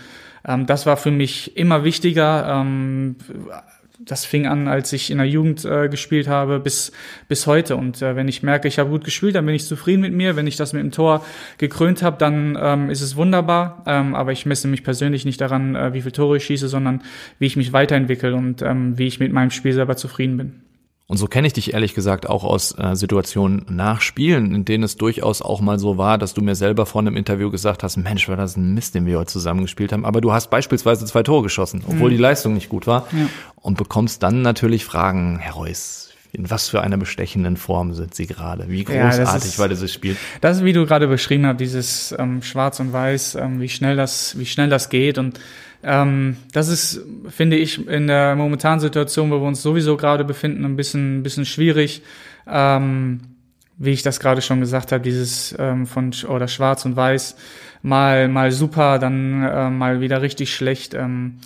ähm, 0.46 0.66
das 0.66 0.86
war 0.86 0.96
für 0.96 1.10
mich 1.10 1.56
immer 1.56 1.84
wichtiger. 1.84 2.48
Ähm, 2.48 3.16
das 4.04 4.24
fing 4.24 4.46
an, 4.46 4.68
als 4.68 4.92
ich 4.92 5.10
in 5.10 5.18
der 5.18 5.26
Jugend 5.26 5.64
äh, 5.64 5.88
gespielt 5.88 6.28
habe, 6.28 6.60
bis, 6.60 6.92
bis 7.28 7.46
heute. 7.46 7.76
Und 7.76 8.02
äh, 8.02 8.16
wenn 8.16 8.28
ich 8.28 8.42
merke, 8.42 8.68
ich 8.68 8.78
habe 8.78 8.90
gut 8.90 9.04
gespielt, 9.04 9.34
dann 9.34 9.46
bin 9.46 9.54
ich 9.54 9.66
zufrieden 9.66 10.02
mit 10.02 10.12
mir. 10.12 10.36
Wenn 10.36 10.46
ich 10.46 10.56
das 10.56 10.72
mit 10.72 10.82
dem 10.82 10.90
Tor 10.90 11.24
gekrönt 11.58 12.02
habe, 12.02 12.18
dann 12.18 12.58
ähm, 12.60 12.90
ist 12.90 13.00
es 13.00 13.16
wunderbar. 13.16 13.82
Ähm, 13.86 14.14
aber 14.14 14.32
ich 14.32 14.46
messe 14.46 14.68
mich 14.68 14.84
persönlich 14.84 15.24
nicht 15.24 15.40
daran, 15.40 15.74
äh, 15.74 15.94
wie 15.94 16.02
viele 16.02 16.12
Tore 16.12 16.36
ich 16.36 16.44
schieße, 16.44 16.68
sondern 16.68 17.02
wie 17.38 17.46
ich 17.46 17.56
mich 17.56 17.72
weiterentwickle 17.72 18.34
und 18.34 18.62
ähm, 18.62 18.98
wie 18.98 19.06
ich 19.06 19.20
mit 19.20 19.32
meinem 19.32 19.50
Spiel 19.50 19.72
selber 19.72 19.96
zufrieden 19.96 20.36
bin. 20.36 20.64
Und 21.06 21.18
so 21.18 21.26
kenne 21.26 21.46
ich 21.46 21.52
dich 21.52 21.74
ehrlich 21.74 21.94
gesagt 21.94 22.26
auch 22.26 22.44
aus 22.44 22.78
äh, 22.78 22.96
Situationen 22.96 23.66
nach 23.68 24.00
Spielen, 24.00 24.54
in 24.54 24.64
denen 24.64 24.84
es 24.84 24.96
durchaus 24.96 25.42
auch 25.42 25.60
mal 25.60 25.78
so 25.78 25.98
war, 25.98 26.16
dass 26.16 26.32
du 26.32 26.40
mir 26.40 26.54
selber 26.54 26.86
vor 26.86 27.02
einem 27.02 27.16
Interview 27.16 27.50
gesagt 27.50 27.82
hast, 27.82 27.98
Mensch, 27.98 28.26
war 28.28 28.36
das 28.36 28.56
ein 28.56 28.72
Mist, 28.72 28.94
den 28.94 29.04
wir 29.04 29.18
heute 29.18 29.30
zusammengespielt 29.30 29.92
haben. 29.92 30.06
Aber 30.06 30.22
du 30.22 30.32
hast 30.32 30.48
beispielsweise 30.48 31.04
zwei 31.04 31.22
Tore 31.22 31.42
geschossen, 31.42 31.84
obwohl 31.86 32.08
mhm. 32.08 32.14
die 32.14 32.20
Leistung 32.20 32.54
nicht 32.54 32.70
gut 32.70 32.86
war. 32.86 33.06
Ja. 33.12 33.28
Und 33.56 33.76
bekommst 33.76 34.22
dann 34.22 34.40
natürlich 34.40 34.86
Fragen, 34.86 35.38
Herr 35.38 35.54
Reus, 35.54 36.10
in 36.32 36.50
was 36.50 36.68
für 36.68 36.80
einer 36.80 36.96
bestechenden 36.96 37.58
Form 37.58 37.92
sind 37.92 38.14
sie 38.14 38.26
gerade? 38.26 38.68
Wie 38.68 38.84
großartig 38.84 39.18
ja, 39.18 39.34
ist, 39.36 39.58
war 39.58 39.68
dieses 39.68 39.92
Spiel? 39.92 40.16
Das, 40.40 40.58
ist, 40.58 40.64
wie 40.64 40.72
du 40.72 40.86
gerade 40.86 41.06
beschrieben 41.06 41.46
hast, 41.46 41.60
dieses 41.60 42.14
ähm, 42.18 42.42
Schwarz 42.42 42.80
und 42.80 42.92
Weiß, 42.92 43.36
ähm, 43.36 43.60
wie 43.60 43.68
schnell 43.68 43.94
das, 43.94 44.38
wie 44.38 44.46
schnell 44.46 44.70
das 44.70 44.88
geht 44.88 45.18
und 45.18 45.38
ähm, 45.84 46.36
das 46.52 46.68
ist, 46.68 47.00
finde 47.28 47.56
ich, 47.56 47.86
in 47.86 48.06
der 48.06 48.36
momentanen 48.36 48.80
Situation, 48.80 49.30
wo 49.30 49.40
wir 49.40 49.46
uns 49.46 49.62
sowieso 49.62 49.96
gerade 49.96 50.24
befinden, 50.24 50.64
ein 50.64 50.76
bisschen, 50.76 51.18
ein 51.18 51.22
bisschen 51.22 51.46
schwierig, 51.46 52.02
ähm, 52.46 53.20
wie 53.76 53.90
ich 53.90 54.02
das 54.02 54.20
gerade 54.20 54.40
schon 54.40 54.60
gesagt 54.60 54.92
habe, 54.92 55.02
dieses 55.02 55.54
ähm, 55.58 55.86
von 55.86 56.12
oder 56.28 56.48
Schwarz 56.48 56.84
und 56.84 56.96
Weiß 56.96 57.36
mal 57.82 58.28
mal 58.28 58.50
super, 58.50 58.98
dann 58.98 59.42
äh, 59.42 59.70
mal 59.70 60.00
wieder 60.00 60.22
richtig 60.22 60.54
schlecht. 60.54 60.94
Ähm, 60.94 61.38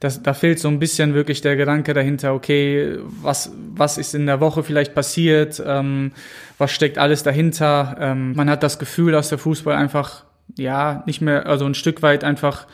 das, 0.00 0.22
da 0.22 0.34
fehlt 0.34 0.58
so 0.58 0.68
ein 0.68 0.78
bisschen 0.78 1.14
wirklich 1.14 1.40
der 1.40 1.56
Gedanke 1.56 1.94
dahinter, 1.94 2.34
okay, 2.34 2.98
was, 3.22 3.50
was 3.74 3.96
ist 3.96 4.14
in 4.14 4.26
der 4.26 4.40
Woche 4.40 4.62
vielleicht 4.62 4.94
passiert, 4.94 5.62
ähm, 5.64 6.12
was 6.58 6.70
steckt 6.70 6.98
alles 6.98 7.22
dahinter. 7.22 7.96
Ähm, 7.98 8.34
man 8.34 8.50
hat 8.50 8.62
das 8.62 8.78
Gefühl, 8.78 9.12
dass 9.12 9.30
der 9.30 9.38
Fußball 9.38 9.74
einfach, 9.74 10.24
ja, 10.58 11.02
nicht 11.06 11.22
mehr, 11.22 11.46
also 11.46 11.64
ein 11.64 11.74
Stück 11.74 12.02
weit 12.02 12.24
einfach 12.24 12.66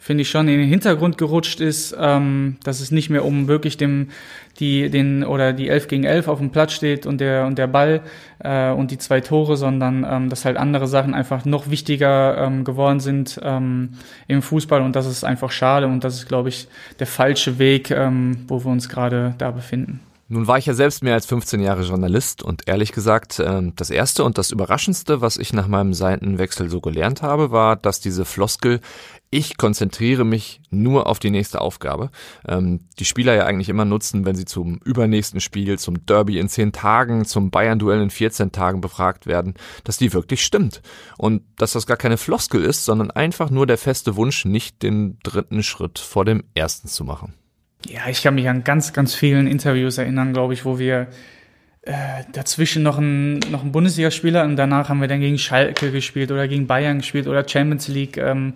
finde 0.00 0.22
ich 0.22 0.30
schon 0.30 0.48
in 0.48 0.58
den 0.58 0.68
Hintergrund 0.68 1.18
gerutscht 1.18 1.60
ist, 1.60 1.94
ähm, 1.98 2.56
dass 2.64 2.80
es 2.80 2.90
nicht 2.90 3.10
mehr 3.10 3.24
um 3.24 3.46
wirklich 3.46 3.76
dem 3.76 4.08
die 4.58 4.90
den 4.90 5.24
oder 5.24 5.52
die 5.52 5.68
11 5.68 5.88
gegen 5.88 6.04
11 6.04 6.26
auf 6.28 6.38
dem 6.38 6.50
Platz 6.50 6.72
steht 6.72 7.06
und 7.06 7.20
der 7.20 7.46
und 7.46 7.58
der 7.58 7.66
Ball 7.66 8.00
äh, 8.40 8.70
und 8.70 8.90
die 8.90 8.98
zwei 8.98 9.20
Tore, 9.20 9.56
sondern 9.56 10.06
ähm, 10.08 10.28
dass 10.28 10.44
halt 10.44 10.56
andere 10.56 10.88
Sachen 10.88 11.14
einfach 11.14 11.44
noch 11.44 11.70
wichtiger 11.70 12.38
ähm, 12.38 12.64
geworden 12.64 13.00
sind 13.00 13.38
ähm, 13.42 13.90
im 14.26 14.42
Fußball 14.42 14.82
und 14.82 14.96
das 14.96 15.06
ist 15.06 15.22
einfach 15.22 15.50
schade 15.50 15.86
und 15.86 16.02
das 16.02 16.14
ist 16.16 16.26
glaube 16.26 16.48
ich 16.48 16.66
der 16.98 17.06
falsche 17.06 17.58
Weg, 17.58 17.90
ähm, 17.90 18.44
wo 18.48 18.64
wir 18.64 18.70
uns 18.70 18.88
gerade 18.88 19.34
da 19.38 19.50
befinden. 19.50 20.00
Nun 20.32 20.46
war 20.46 20.58
ich 20.58 20.66
ja 20.66 20.74
selbst 20.74 21.02
mehr 21.02 21.14
als 21.14 21.26
15 21.26 21.60
Jahre 21.60 21.82
Journalist 21.82 22.44
und 22.44 22.68
ehrlich 22.68 22.92
gesagt, 22.92 23.42
ähm, 23.44 23.72
das 23.74 23.90
erste 23.90 24.22
und 24.22 24.38
das 24.38 24.52
überraschendste, 24.52 25.20
was 25.20 25.36
ich 25.36 25.52
nach 25.52 25.66
meinem 25.66 25.92
Seitenwechsel 25.92 26.70
so 26.70 26.80
gelernt 26.80 27.20
habe, 27.20 27.50
war, 27.50 27.74
dass 27.74 27.98
diese 27.98 28.24
Floskel 28.24 28.80
ich 29.30 29.56
konzentriere 29.56 30.24
mich 30.24 30.60
nur 30.70 31.06
auf 31.06 31.20
die 31.20 31.30
nächste 31.30 31.60
Aufgabe. 31.60 32.10
Ähm, 32.48 32.80
die 32.98 33.04
Spieler 33.04 33.34
ja 33.34 33.46
eigentlich 33.46 33.68
immer 33.68 33.84
nutzen, 33.84 34.26
wenn 34.26 34.34
sie 34.34 34.44
zum 34.44 34.78
übernächsten 34.84 35.40
Spiel, 35.40 35.78
zum 35.78 36.04
Derby 36.04 36.38
in 36.38 36.48
10 36.48 36.72
Tagen, 36.72 37.24
zum 37.24 37.50
Bayern-Duell 37.50 38.02
in 38.02 38.10
14 38.10 38.50
Tagen 38.50 38.80
befragt 38.80 39.26
werden, 39.26 39.54
dass 39.84 39.98
die 39.98 40.12
wirklich 40.12 40.44
stimmt. 40.44 40.82
Und 41.16 41.42
dass 41.56 41.72
das 41.72 41.86
gar 41.86 41.96
keine 41.96 42.16
Floskel 42.16 42.64
ist, 42.64 42.84
sondern 42.84 43.12
einfach 43.12 43.50
nur 43.50 43.66
der 43.66 43.78
feste 43.78 44.16
Wunsch, 44.16 44.44
nicht 44.44 44.82
den 44.82 45.18
dritten 45.22 45.62
Schritt 45.62 46.00
vor 46.00 46.24
dem 46.24 46.42
ersten 46.54 46.88
zu 46.88 47.04
machen. 47.04 47.34
Ja, 47.86 48.08
ich 48.08 48.22
kann 48.22 48.34
mich 48.34 48.48
an 48.48 48.64
ganz, 48.64 48.92
ganz 48.92 49.14
vielen 49.14 49.46
Interviews 49.46 49.96
erinnern, 49.96 50.32
glaube 50.32 50.54
ich, 50.54 50.64
wo 50.64 50.78
wir 50.78 51.06
äh, 51.82 52.24
dazwischen 52.32 52.82
noch 52.82 52.98
ein, 52.98 53.38
noch 53.50 53.62
ein 53.62 53.72
Bundesligaspieler 53.72 54.44
und 54.44 54.56
danach 54.56 54.88
haben 54.88 55.00
wir 55.00 55.08
dann 55.08 55.20
gegen 55.20 55.38
Schalke 55.38 55.92
gespielt 55.92 56.30
oder 56.32 56.46
gegen 56.48 56.66
Bayern 56.66 56.98
gespielt 56.98 57.26
oder 57.28 57.48
Champions 57.48 57.86
League. 57.88 58.18
Ähm, 58.18 58.54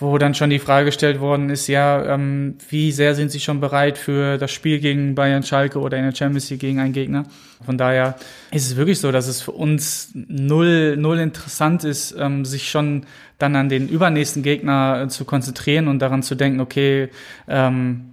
wo 0.00 0.16
dann 0.18 0.34
schon 0.34 0.50
die 0.50 0.60
Frage 0.60 0.86
gestellt 0.86 1.18
worden 1.18 1.50
ist, 1.50 1.66
ja, 1.66 2.14
ähm, 2.14 2.56
wie 2.68 2.92
sehr 2.92 3.16
sind 3.16 3.32
Sie 3.32 3.40
schon 3.40 3.60
bereit 3.60 3.98
für 3.98 4.38
das 4.38 4.52
Spiel 4.52 4.78
gegen 4.78 5.16
Bayern 5.16 5.42
Schalke 5.42 5.80
oder 5.80 5.96
in 5.96 6.04
der 6.04 6.14
Champions 6.14 6.48
League 6.50 6.60
gegen 6.60 6.78
einen 6.78 6.92
Gegner? 6.92 7.24
Von 7.64 7.78
daher 7.78 8.14
ist 8.52 8.66
es 8.66 8.76
wirklich 8.76 9.00
so, 9.00 9.10
dass 9.10 9.26
es 9.26 9.42
für 9.42 9.50
uns 9.52 10.12
null, 10.14 10.96
null 10.96 11.18
interessant 11.18 11.82
ist, 11.82 12.14
ähm, 12.16 12.44
sich 12.44 12.70
schon 12.70 13.06
dann 13.38 13.56
an 13.56 13.68
den 13.68 13.88
übernächsten 13.88 14.44
Gegner 14.44 15.02
äh, 15.02 15.08
zu 15.08 15.24
konzentrieren 15.24 15.88
und 15.88 15.98
daran 15.98 16.22
zu 16.22 16.36
denken, 16.36 16.60
okay, 16.60 17.08
ähm, 17.48 18.12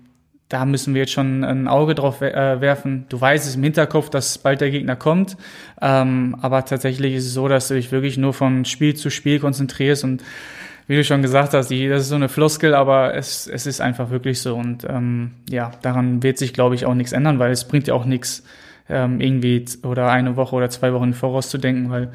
da 0.50 0.66
müssen 0.66 0.94
wir 0.94 1.02
jetzt 1.02 1.14
schon 1.14 1.44
ein 1.44 1.68
Auge 1.68 1.96
drauf 1.96 2.22
äh, 2.22 2.62
werfen. 2.62 3.06
Du 3.10 3.20
weißt 3.20 3.48
es 3.48 3.56
im 3.56 3.64
Hinterkopf, 3.64 4.10
dass 4.10 4.38
bald 4.38 4.62
der 4.62 4.72
Gegner 4.72 4.96
kommt, 4.96 5.38
ähm, 5.82 6.36
aber 6.42 6.66
tatsächlich 6.66 7.14
ist 7.16 7.26
es 7.26 7.34
so, 7.34 7.48
dass 7.48 7.68
du 7.68 7.76
dich 7.76 7.92
wirklich 7.92 8.18
nur 8.18 8.34
von 8.34 8.66
Spiel 8.66 8.96
zu 8.96 9.10
Spiel 9.12 9.40
konzentrierst 9.40 10.04
und 10.04 10.24
wie 10.88 10.96
du 10.96 11.04
schon 11.04 11.22
gesagt 11.22 11.54
hast, 11.54 11.70
die, 11.70 11.88
das 11.88 12.04
ist 12.04 12.10
so 12.10 12.16
eine 12.16 12.30
Floskel, 12.30 12.76
aber 12.76 13.16
es, 13.16 13.48
es 13.48 13.66
ist 13.66 13.82
einfach 13.82 14.10
wirklich 14.10 14.42
so. 14.42 14.56
Und 14.56 14.86
ähm, 14.88 15.32
ja, 15.50 15.72
daran 15.82 16.22
wird 16.22 16.38
sich, 16.38 16.54
glaube 16.54 16.76
ich, 16.76 16.86
auch 16.86 16.94
nichts 16.94 17.12
ändern, 17.12 17.40
weil 17.40 17.52
es 17.52 17.68
bringt 17.68 17.88
ja 17.88 17.94
auch 17.94 18.06
nichts, 18.06 18.44
ähm, 18.90 19.20
irgendwie 19.20 19.66
oder 19.84 20.10
eine 20.12 20.36
Woche 20.36 20.56
oder 20.56 20.70
zwei 20.70 20.94
Wochen 20.94 21.14
vorauszudenken, 21.14 21.90
weil 21.90 22.12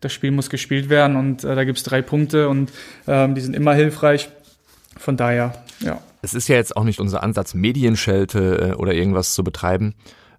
das 0.00 0.12
Spiel 0.12 0.30
muss 0.30 0.50
gespielt 0.50 0.88
werden 0.88 1.16
und 1.16 1.44
äh, 1.44 1.54
da 1.54 1.64
gibt's 1.64 1.82
drei 1.82 2.02
Punkte 2.02 2.48
und 2.48 2.72
ähm, 3.06 3.34
die 3.34 3.40
sind 3.40 3.54
immer 3.54 3.74
hilfreich. 3.74 4.28
Von 4.96 5.16
daher, 5.16 5.54
ja. 5.80 6.00
Es 6.20 6.34
ist 6.34 6.48
ja 6.48 6.56
jetzt 6.56 6.76
auch 6.76 6.84
nicht 6.84 7.00
unser 7.00 7.22
Ansatz, 7.22 7.54
Medienschelte 7.54 8.72
äh, 8.72 8.76
oder 8.76 8.92
irgendwas 8.92 9.34
zu 9.34 9.42
betreiben. 9.42 9.94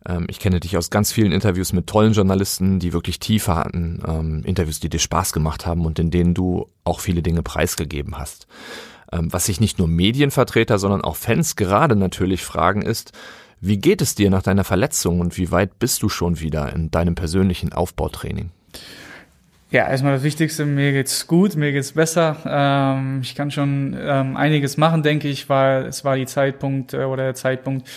Ähm, 0.08 0.26
ich 0.30 0.40
kenne 0.40 0.60
dich 0.60 0.78
aus 0.78 0.90
ganz 0.90 1.12
vielen 1.12 1.32
Interviews 1.32 1.74
mit 1.74 1.88
tollen 1.88 2.14
Journalisten, 2.14 2.80
die 2.80 2.94
wirklich 2.94 3.20
Tiefe 3.20 3.56
hatten, 3.56 4.02
ähm, 4.08 4.42
Interviews, 4.46 4.80
die 4.80 4.90
dir 4.90 5.00
Spaß 5.00 5.34
gemacht 5.34 5.66
haben 5.66 5.86
und 5.86 6.00
in 6.00 6.12
denen 6.12 6.34
du 6.34 6.68
auch 6.84 7.00
viele 7.00 7.22
Dinge 7.22 7.44
preisgegeben 7.44 8.18
hast. 8.18 8.48
Ähm, 9.12 9.32
was 9.32 9.46
sich 9.46 9.60
nicht 9.60 9.80
nur 9.80 9.88
Medienvertreter, 9.88 10.80
sondern 10.80 11.02
auch 11.02 11.16
Fans 11.16 11.56
gerade 11.56 11.96
natürlich 11.96 12.44
fragen 12.44 12.82
ist, 12.82 13.12
wie 13.66 13.78
geht 13.78 14.02
es 14.02 14.16
dir 14.16 14.30
nach 14.30 14.44
deiner 14.44 14.66
Verletzung 14.66 15.22
und 15.22 15.38
wie 15.38 15.50
weit 15.52 15.80
bist 15.80 16.04
du 16.04 16.10
schon 16.10 16.42
wieder 16.42 16.74
in 16.74 16.92
deinem 16.92 17.16
persönlichen 17.16 17.72
Aufbautraining? 17.72 18.50
Ja, 19.72 19.88
erstmal 19.88 20.14
das 20.14 20.24
Wichtigste, 20.24 20.66
mir 20.66 20.92
geht's 20.92 21.28
gut, 21.28 21.56
mir 21.56 21.72
geht's 21.72 21.94
besser. 21.94 22.38
Ähm, 22.46 23.22
ich 23.24 23.36
kann 23.36 23.52
schon 23.52 23.98
ähm, 23.98 24.36
einiges 24.36 24.78
machen, 24.78 25.02
denke 25.02 25.30
ich, 25.30 25.50
weil 25.50 25.86
es 25.86 26.04
war 26.04 26.16
die 26.16 26.26
Zeitpunkt 26.26 26.94
äh, 26.94 27.06
oder 27.06 27.24
der 27.24 27.36
Zeitpunkt, 27.36 27.88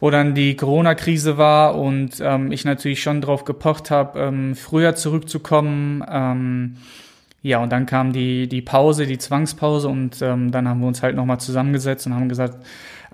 wo 0.00 0.10
dann 0.10 0.34
die 0.34 0.56
Corona-Krise 0.56 1.38
war 1.38 1.76
und 1.76 2.20
ähm, 2.20 2.52
ich 2.52 2.64
natürlich 2.64 3.02
schon 3.02 3.20
drauf 3.20 3.44
gepocht 3.44 3.90
habe, 3.90 4.18
ähm, 4.20 4.54
früher 4.54 4.94
zurückzukommen. 4.94 6.04
Ähm, 6.08 6.76
ja, 7.42 7.58
und 7.58 7.70
dann 7.70 7.86
kam 7.86 8.12
die, 8.12 8.48
die 8.48 8.62
Pause, 8.62 9.06
die 9.06 9.18
Zwangspause 9.18 9.88
und 9.88 10.22
ähm, 10.22 10.50
dann 10.50 10.68
haben 10.68 10.80
wir 10.80 10.88
uns 10.88 11.02
halt 11.02 11.16
nochmal 11.16 11.40
zusammengesetzt 11.40 12.06
und 12.06 12.14
haben 12.14 12.28
gesagt, 12.28 12.64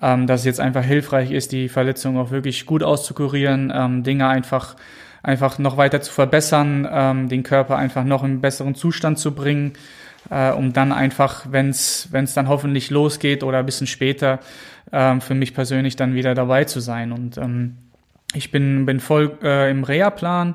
ähm, 0.02 0.26
dass 0.26 0.40
es 0.40 0.46
jetzt 0.46 0.60
einfach 0.60 0.84
hilfreich 0.84 1.30
ist, 1.30 1.52
die 1.52 1.68
Verletzung 1.68 2.18
auch 2.18 2.30
wirklich 2.30 2.66
gut 2.66 2.82
auszukurieren, 2.82 3.72
ähm, 3.74 4.02
Dinge 4.02 4.28
einfach 4.28 4.76
einfach 5.24 5.58
noch 5.58 5.78
weiter 5.78 6.02
zu 6.02 6.12
verbessern, 6.12 6.86
ähm, 6.90 7.28
den 7.28 7.42
Körper 7.42 7.76
einfach 7.76 8.04
noch 8.04 8.22
in 8.22 8.40
besseren 8.42 8.74
Zustand 8.74 9.18
zu 9.18 9.34
bringen, 9.34 9.72
äh, 10.30 10.50
um 10.50 10.72
dann 10.72 10.92
einfach, 10.92 11.46
wenn 11.50 11.70
es 11.70 12.08
dann 12.10 12.48
hoffentlich 12.48 12.90
losgeht 12.90 13.42
oder 13.42 13.58
ein 13.58 13.66
bisschen 13.66 13.86
später, 13.86 14.40
ähm, 14.92 15.20
für 15.20 15.34
mich 15.34 15.54
persönlich 15.54 15.96
dann 15.96 16.14
wieder 16.14 16.34
dabei 16.34 16.64
zu 16.64 16.80
sein. 16.80 17.12
Und 17.12 17.36
ähm, 17.38 17.76
ich 18.34 18.50
bin, 18.50 18.86
bin 18.86 19.00
voll 19.00 19.38
äh, 19.42 19.70
im 19.70 19.84
Reha-Plan, 19.84 20.54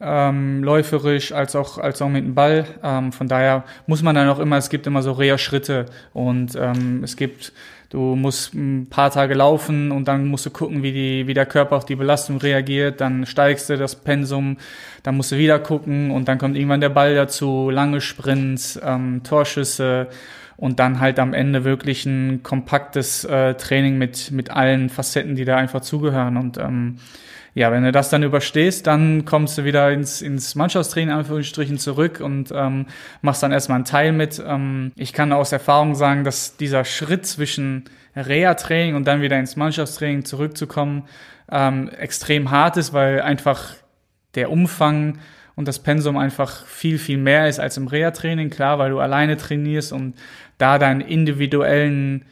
ähm, 0.00 0.62
läuferisch 0.62 1.32
als 1.32 1.56
auch, 1.56 1.78
als 1.78 2.02
auch 2.02 2.08
mit 2.08 2.24
dem 2.24 2.34
Ball. 2.34 2.66
Ähm, 2.82 3.12
von 3.12 3.28
daher 3.28 3.64
muss 3.86 4.02
man 4.02 4.14
dann 4.14 4.28
auch 4.28 4.38
immer, 4.38 4.56
es 4.56 4.68
gibt 4.68 4.86
immer 4.86 5.02
so 5.02 5.12
Reha-Schritte 5.12 5.86
und 6.12 6.56
ähm, 6.56 7.02
es 7.04 7.16
gibt 7.16 7.52
Du 7.94 8.16
musst 8.16 8.54
ein 8.54 8.88
paar 8.90 9.12
Tage 9.12 9.34
laufen 9.34 9.92
und 9.92 10.08
dann 10.08 10.26
musst 10.26 10.44
du 10.44 10.50
gucken, 10.50 10.82
wie, 10.82 10.90
die, 10.90 11.28
wie 11.28 11.34
der 11.34 11.46
Körper 11.46 11.76
auf 11.76 11.84
die 11.84 11.94
Belastung 11.94 12.38
reagiert. 12.38 13.00
Dann 13.00 13.24
steigst 13.24 13.70
du 13.70 13.76
das 13.78 13.94
Pensum, 13.94 14.56
dann 15.04 15.16
musst 15.16 15.30
du 15.30 15.36
wieder 15.36 15.60
gucken 15.60 16.10
und 16.10 16.26
dann 16.26 16.38
kommt 16.38 16.56
irgendwann 16.56 16.80
der 16.80 16.88
Ball 16.88 17.14
dazu, 17.14 17.70
lange 17.70 18.00
Sprints, 18.00 18.80
ähm, 18.82 19.20
Torschüsse 19.22 20.08
und 20.56 20.80
dann 20.80 20.98
halt 20.98 21.20
am 21.20 21.34
Ende 21.34 21.62
wirklich 21.62 22.04
ein 22.04 22.42
kompaktes 22.42 23.24
äh, 23.26 23.54
Training 23.54 23.96
mit, 23.96 24.32
mit 24.32 24.50
allen 24.50 24.90
Facetten, 24.90 25.36
die 25.36 25.44
da 25.44 25.56
einfach 25.56 25.82
zugehören. 25.82 26.36
Und 26.36 26.58
ähm, 26.58 26.96
ja, 27.54 27.70
wenn 27.70 27.84
du 27.84 27.92
das 27.92 28.10
dann 28.10 28.24
überstehst, 28.24 28.86
dann 28.88 29.24
kommst 29.24 29.56
du 29.56 29.64
wieder 29.64 29.92
ins, 29.92 30.22
ins 30.22 30.56
Mannschaftstraining 30.56 31.14
Anführungsstrichen 31.14 31.78
zurück 31.78 32.20
und 32.20 32.52
ähm, 32.52 32.86
machst 33.22 33.44
dann 33.44 33.52
erstmal 33.52 33.76
einen 33.76 33.84
Teil 33.84 34.12
mit. 34.12 34.42
Ähm, 34.44 34.90
ich 34.96 35.12
kann 35.12 35.32
aus 35.32 35.52
Erfahrung 35.52 35.94
sagen, 35.94 36.24
dass 36.24 36.56
dieser 36.56 36.84
Schritt 36.84 37.26
zwischen 37.26 37.84
Reha-Training 38.16 38.96
und 38.96 39.06
dann 39.06 39.22
wieder 39.22 39.38
ins 39.38 39.54
Mannschaftstraining 39.54 40.24
zurückzukommen 40.24 41.04
ähm, 41.50 41.90
extrem 41.90 42.50
hart 42.50 42.76
ist, 42.76 42.92
weil 42.92 43.20
einfach 43.20 43.74
der 44.34 44.50
Umfang 44.50 45.18
und 45.54 45.68
das 45.68 45.78
Pensum 45.78 46.16
einfach 46.16 46.66
viel, 46.66 46.98
viel 46.98 47.18
mehr 47.18 47.48
ist 47.48 47.60
als 47.60 47.76
im 47.76 47.86
Reha-Training. 47.86 48.50
Klar, 48.50 48.80
weil 48.80 48.90
du 48.90 48.98
alleine 48.98 49.36
trainierst 49.36 49.92
und 49.92 50.14
da 50.58 50.78
dein 50.80 51.00
individuellen, 51.00 52.24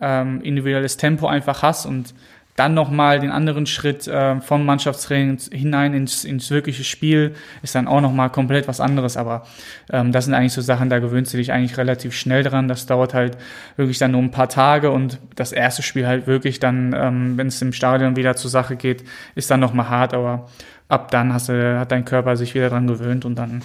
ähm, 0.00 0.40
individuelles 0.40 0.96
Tempo 0.96 1.26
einfach 1.26 1.62
hast 1.62 1.84
und 1.86 2.14
dann 2.58 2.74
nochmal 2.74 3.20
den 3.20 3.30
anderen 3.30 3.66
Schritt 3.66 4.08
äh, 4.08 4.40
vom 4.40 4.66
Mannschaftstraining 4.66 5.38
hinein 5.52 5.94
ins, 5.94 6.24
ins 6.24 6.50
wirkliche 6.50 6.82
Spiel 6.82 7.34
ist 7.62 7.76
dann 7.76 7.86
auch 7.86 8.00
nochmal 8.00 8.30
komplett 8.30 8.66
was 8.66 8.80
anderes. 8.80 9.16
Aber 9.16 9.44
ähm, 9.90 10.10
das 10.10 10.24
sind 10.24 10.34
eigentlich 10.34 10.54
so 10.54 10.60
Sachen, 10.60 10.90
da 10.90 10.98
gewöhnst 10.98 11.32
du 11.32 11.36
dich 11.36 11.52
eigentlich 11.52 11.78
relativ 11.78 12.14
schnell 12.14 12.42
dran. 12.42 12.66
Das 12.66 12.86
dauert 12.86 13.14
halt 13.14 13.38
wirklich 13.76 13.98
dann 13.98 14.10
nur 14.10 14.22
ein 14.22 14.32
paar 14.32 14.48
Tage 14.48 14.90
und 14.90 15.20
das 15.36 15.52
erste 15.52 15.82
Spiel 15.82 16.06
halt 16.06 16.26
wirklich 16.26 16.58
dann, 16.58 16.94
ähm, 16.98 17.38
wenn 17.38 17.46
es 17.46 17.62
im 17.62 17.72
Stadion 17.72 18.16
wieder 18.16 18.34
zur 18.34 18.50
Sache 18.50 18.74
geht, 18.74 19.04
ist 19.36 19.50
dann 19.50 19.60
nochmal 19.60 19.88
hart. 19.88 20.12
Aber 20.12 20.48
ab 20.88 21.10
dann 21.10 21.32
hast 21.32 21.50
du, 21.50 21.78
hat 21.78 21.92
dein 21.92 22.04
Körper 22.04 22.36
sich 22.36 22.54
wieder 22.54 22.70
dran 22.70 22.86
gewöhnt 22.86 23.24
und 23.24 23.36
dann, 23.36 23.62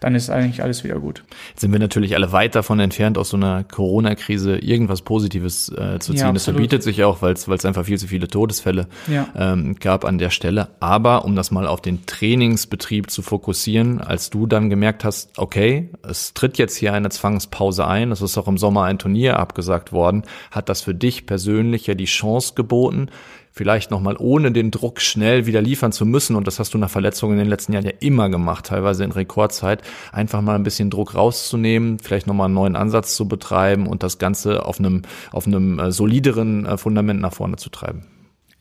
dann 0.00 0.14
ist 0.14 0.28
eigentlich 0.28 0.62
alles 0.62 0.84
wieder 0.84 0.98
gut. 1.00 1.24
Jetzt 1.50 1.62
sind 1.62 1.72
wir 1.72 1.78
natürlich 1.78 2.14
alle 2.14 2.32
weit 2.32 2.54
davon 2.54 2.80
entfernt, 2.80 3.16
aus 3.16 3.30
so 3.30 3.38
einer 3.38 3.64
Corona-Krise 3.64 4.58
irgendwas 4.58 5.00
Positives 5.02 5.70
äh, 5.70 5.98
zu 5.98 6.12
ziehen. 6.12 6.26
Ja, 6.26 6.32
das 6.32 6.44
verbietet 6.44 6.82
sich 6.82 7.02
auch, 7.02 7.22
weil 7.22 7.32
es 7.32 7.64
einfach 7.64 7.86
viel 7.86 7.98
zu 7.98 8.08
viele 8.08 8.28
Todesfälle 8.28 8.88
ja. 9.06 9.26
ähm, 9.34 9.76
gab 9.76 10.04
an 10.04 10.18
der 10.18 10.30
Stelle. 10.30 10.68
Aber 10.78 11.24
um 11.24 11.34
das 11.34 11.50
mal 11.50 11.66
auf 11.66 11.80
den 11.80 12.04
Trainingsbetrieb 12.04 13.10
zu 13.10 13.22
fokussieren, 13.22 14.00
als 14.00 14.28
du 14.28 14.46
dann 14.46 14.68
gemerkt 14.68 15.04
hast, 15.04 15.38
okay, 15.38 15.90
es 16.06 16.34
tritt 16.34 16.58
jetzt 16.58 16.76
hier 16.76 16.92
eine 16.92 17.08
Zwangspause 17.08 17.86
ein, 17.86 18.12
es 18.12 18.20
ist 18.20 18.36
auch 18.36 18.48
im 18.48 18.58
Sommer 18.58 18.84
ein 18.84 18.98
Turnier 18.98 19.38
abgesagt 19.40 19.92
worden, 19.92 20.24
hat 20.50 20.68
das 20.68 20.82
für 20.82 20.94
dich 20.94 21.24
persönlich 21.24 21.86
ja 21.86 21.94
die 21.94 22.04
Chance 22.04 22.52
geboten, 22.54 23.08
vielleicht 23.56 23.90
nochmal 23.90 24.16
ohne 24.18 24.52
den 24.52 24.70
Druck 24.70 25.00
schnell 25.00 25.46
wieder 25.46 25.62
liefern 25.62 25.90
zu 25.90 26.04
müssen, 26.04 26.36
und 26.36 26.46
das 26.46 26.58
hast 26.58 26.74
du 26.74 26.78
nach 26.78 26.90
Verletzungen 26.90 27.32
in 27.32 27.38
den 27.38 27.48
letzten 27.48 27.72
Jahren 27.72 27.86
ja 27.86 27.92
immer 28.00 28.28
gemacht, 28.28 28.66
teilweise 28.66 29.02
in 29.02 29.12
Rekordzeit, 29.12 29.82
einfach 30.12 30.42
mal 30.42 30.56
ein 30.56 30.62
bisschen 30.62 30.90
Druck 30.90 31.14
rauszunehmen, 31.14 31.98
vielleicht 31.98 32.26
nochmal 32.26 32.46
einen 32.46 32.54
neuen 32.54 32.76
Ansatz 32.76 33.16
zu 33.16 33.26
betreiben 33.26 33.86
und 33.86 34.02
das 34.02 34.18
Ganze 34.18 34.66
auf 34.66 34.78
einem, 34.78 35.02
auf 35.32 35.46
einem 35.46 35.78
äh, 35.78 35.90
solideren 35.90 36.66
äh, 36.66 36.76
Fundament 36.76 37.22
nach 37.22 37.32
vorne 37.32 37.56
zu 37.56 37.70
treiben. 37.70 38.04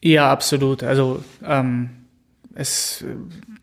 Ja, 0.02 0.32
absolut. 0.32 0.82
Also 0.82 1.22
ähm, 1.44 1.90
es 2.54 3.04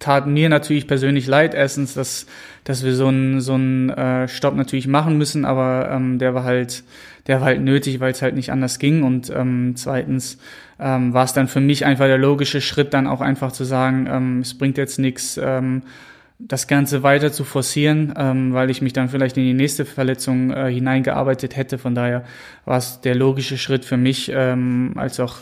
tat 0.01 0.27
mir 0.27 0.51
natürlich 0.51 0.87
persönlich 0.87 1.27
leid, 1.27 1.55
erstens, 1.55 1.95
dass, 1.95 2.27
dass 2.65 2.85
wir 2.85 2.95
so 2.95 3.07
einen 3.07 3.41
so 3.41 3.55
einen 3.55 3.89
äh, 3.89 4.29
Stopp 4.29 4.55
natürlich 4.55 4.87
machen 4.87 5.17
müssen, 5.17 5.47
aber 5.47 5.89
ähm, 5.91 6.19
der 6.19 6.35
war 6.35 6.45
halt, 6.45 6.85
der 7.27 7.41
war 7.41 7.47
halt 7.47 7.63
nötig, 7.63 8.01
weil 8.01 8.13
es 8.13 8.21
halt 8.21 8.35
nicht 8.35 8.53
anders 8.53 8.79
ging. 8.79 9.03
Und 9.03 9.31
ähm, 9.31 9.75
zweitens 9.77 10.37
ähm, 10.83 11.15
war 11.15 11.25
es 11.25 11.33
dann 11.33 11.47
für 11.47 11.61
mich 11.61 11.87
einfach 11.87 12.07
der 12.07 12.19
logische 12.19 12.61
Schritt, 12.61 12.93
dann 12.93 13.07
auch 13.07 13.21
einfach 13.21 13.53
zu 13.53 13.65
sagen, 13.65 14.09
ähm, 14.11 14.41
es 14.41 14.59
bringt 14.59 14.77
jetzt 14.79 14.99
nichts, 14.99 15.39
ähm, 15.43 15.83
das 16.41 16.67
Ganze 16.67 17.05
weiter 17.05 17.31
zu 17.31 17.45
forcieren, 17.45 18.13
ähm, 18.17 18.53
weil 18.53 18.69
ich 18.69 18.83
mich 18.83 18.93
dann 18.93 19.09
vielleicht 19.09 19.37
in 19.37 19.45
die 19.45 19.55
nächste 19.55 19.85
Verletzung 19.85 20.51
äh, 20.51 20.73
hineingearbeitet 20.73 21.57
hätte. 21.57 21.79
Von 21.79 21.95
daher 21.95 22.25
war 22.65 22.79
es 22.79 23.01
der 23.01 23.15
logische 23.15 23.59
Schritt 23.59 23.85
für 23.85 23.97
mich, 23.97 24.33
ähm, 24.35 24.95
als 24.97 25.21
auch 25.21 25.37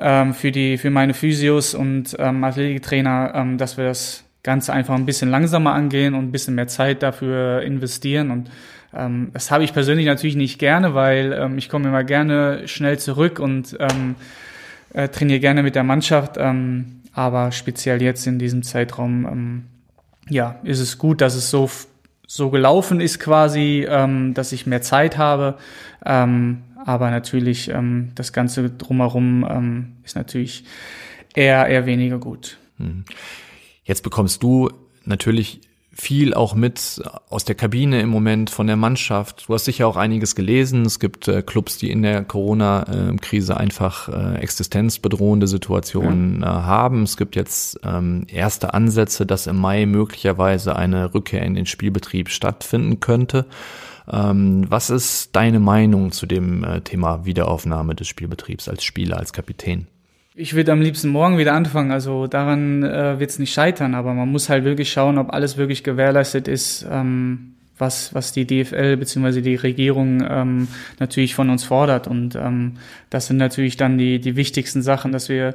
ähm, 0.00 0.34
für 0.34 0.50
die 0.50 0.78
für 0.78 0.90
meine 0.90 1.14
Physios 1.14 1.74
und 1.74 2.16
ähm, 2.18 2.42
Athletiktrainer, 2.42 3.32
ähm, 3.36 3.58
dass 3.58 3.76
wir 3.76 3.84
das 3.84 4.24
Ganze 4.42 4.72
einfach 4.72 4.94
ein 4.94 5.06
bisschen 5.06 5.30
langsamer 5.30 5.74
angehen 5.74 6.14
und 6.14 6.24
ein 6.24 6.32
bisschen 6.32 6.56
mehr 6.56 6.68
Zeit 6.68 7.04
dafür 7.04 7.62
investieren 7.62 8.30
und 8.32 8.50
ähm, 8.94 9.30
das 9.32 9.50
habe 9.50 9.64
ich 9.64 9.72
persönlich 9.72 10.06
natürlich 10.06 10.36
nicht 10.36 10.58
gerne, 10.58 10.94
weil 10.94 11.32
ähm, 11.32 11.58
ich 11.58 11.68
komme 11.68 11.88
immer 11.88 12.04
gerne 12.04 12.66
schnell 12.66 12.98
zurück 12.98 13.38
und 13.38 13.76
ähm, 13.78 14.16
äh, 14.96 15.08
trainiere 15.08 15.40
gerne 15.40 15.62
mit 15.62 15.74
der 15.74 15.84
Mannschaft. 15.84 16.36
Ähm, 16.38 17.02
aber 17.12 17.52
speziell 17.52 18.02
jetzt 18.02 18.26
in 18.26 18.38
diesem 18.38 18.62
Zeitraum, 18.62 19.26
ähm, 19.26 19.64
ja, 20.28 20.58
ist 20.64 20.80
es 20.80 20.98
gut, 20.98 21.20
dass 21.20 21.34
es 21.34 21.50
so 21.50 21.70
so 22.28 22.50
gelaufen 22.50 23.00
ist 23.00 23.20
quasi, 23.20 23.86
ähm, 23.88 24.34
dass 24.34 24.50
ich 24.50 24.66
mehr 24.66 24.82
Zeit 24.82 25.16
habe. 25.16 25.58
Ähm, 26.04 26.62
aber 26.84 27.10
natürlich 27.10 27.68
ähm, 27.68 28.10
das 28.16 28.32
Ganze 28.32 28.68
drumherum 28.68 29.46
ähm, 29.48 29.92
ist 30.04 30.16
natürlich 30.16 30.64
eher, 31.34 31.66
eher 31.66 31.86
weniger 31.86 32.18
gut. 32.18 32.58
Hm. 32.78 33.04
Jetzt 33.84 34.02
bekommst 34.02 34.42
du 34.42 34.70
natürlich 35.04 35.60
viel 35.98 36.34
auch 36.34 36.54
mit 36.54 37.02
aus 37.30 37.44
der 37.44 37.54
Kabine 37.54 38.00
im 38.02 38.10
Moment 38.10 38.50
von 38.50 38.66
der 38.66 38.76
Mannschaft. 38.76 39.48
Du 39.48 39.54
hast 39.54 39.64
sicher 39.64 39.88
auch 39.88 39.96
einiges 39.96 40.34
gelesen. 40.34 40.84
Es 40.84 41.00
gibt 41.00 41.26
äh, 41.26 41.42
Clubs, 41.42 41.78
die 41.78 41.90
in 41.90 42.02
der 42.02 42.22
Corona-Krise 42.22 43.56
einfach 43.56 44.08
äh, 44.08 44.36
existenzbedrohende 44.38 45.46
Situationen 45.46 46.42
ja. 46.42 46.46
äh, 46.46 46.62
haben. 46.64 47.02
Es 47.04 47.16
gibt 47.16 47.34
jetzt 47.34 47.80
ähm, 47.82 48.26
erste 48.28 48.74
Ansätze, 48.74 49.24
dass 49.24 49.46
im 49.46 49.56
Mai 49.56 49.86
möglicherweise 49.86 50.76
eine 50.76 51.14
Rückkehr 51.14 51.42
in 51.42 51.54
den 51.54 51.66
Spielbetrieb 51.66 52.28
stattfinden 52.28 53.00
könnte. 53.00 53.46
Ähm, 54.10 54.66
was 54.68 54.90
ist 54.90 55.34
deine 55.34 55.60
Meinung 55.60 56.12
zu 56.12 56.26
dem 56.26 56.62
äh, 56.62 56.82
Thema 56.82 57.24
Wiederaufnahme 57.24 57.94
des 57.94 58.06
Spielbetriebs 58.06 58.68
als 58.68 58.84
Spieler, 58.84 59.16
als 59.16 59.32
Kapitän? 59.32 59.86
Ich 60.38 60.52
würde 60.52 60.70
am 60.70 60.82
liebsten 60.82 61.08
morgen 61.08 61.38
wieder 61.38 61.54
anfangen. 61.54 61.90
Also 61.90 62.26
daran 62.26 62.82
äh, 62.82 63.18
wird 63.18 63.30
es 63.30 63.38
nicht 63.38 63.54
scheitern, 63.54 63.94
aber 63.94 64.12
man 64.12 64.28
muss 64.28 64.50
halt 64.50 64.64
wirklich 64.64 64.92
schauen, 64.92 65.16
ob 65.16 65.32
alles 65.32 65.56
wirklich 65.56 65.82
gewährleistet 65.82 66.46
ist, 66.46 66.86
ähm, 66.90 67.54
was, 67.78 68.14
was 68.14 68.32
die 68.32 68.46
DFL 68.46 68.98
bzw. 68.98 69.40
die 69.40 69.54
Regierung 69.54 70.22
ähm, 70.28 70.68
natürlich 70.98 71.34
von 71.34 71.48
uns 71.48 71.64
fordert. 71.64 72.06
Und 72.06 72.34
ähm, 72.34 72.74
das 73.08 73.28
sind 73.28 73.38
natürlich 73.38 73.78
dann 73.78 73.96
die, 73.96 74.20
die 74.20 74.36
wichtigsten 74.36 74.82
Sachen, 74.82 75.10
dass 75.10 75.30
wir 75.30 75.54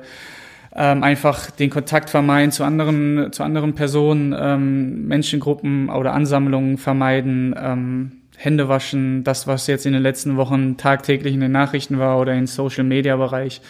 ähm, 0.75 1.03
einfach 1.03 1.51
den 1.51 1.69
Kontakt 1.69 2.09
vermeiden 2.09 2.51
zu 2.51 2.63
anderen, 2.63 3.31
zu 3.31 3.43
anderen 3.43 3.75
Personen, 3.75 4.35
ähm, 4.35 5.07
Menschengruppen 5.07 5.89
oder 5.89 6.13
Ansammlungen 6.13 6.79
vermeiden, 6.79 7.53
ähm, 7.55 8.11
Hände 8.35 8.67
waschen, 8.67 9.23
das, 9.23 9.45
was 9.45 9.67
jetzt 9.67 9.85
in 9.85 9.93
den 9.93 10.01
letzten 10.01 10.37
Wochen 10.37 10.77
tagtäglich 10.77 11.35
in 11.35 11.41
den 11.41 11.51
Nachrichten 11.51 11.99
war 11.99 12.19
oder 12.19 12.33
im 12.33 12.47
Social-Media-Bereich. 12.47 13.61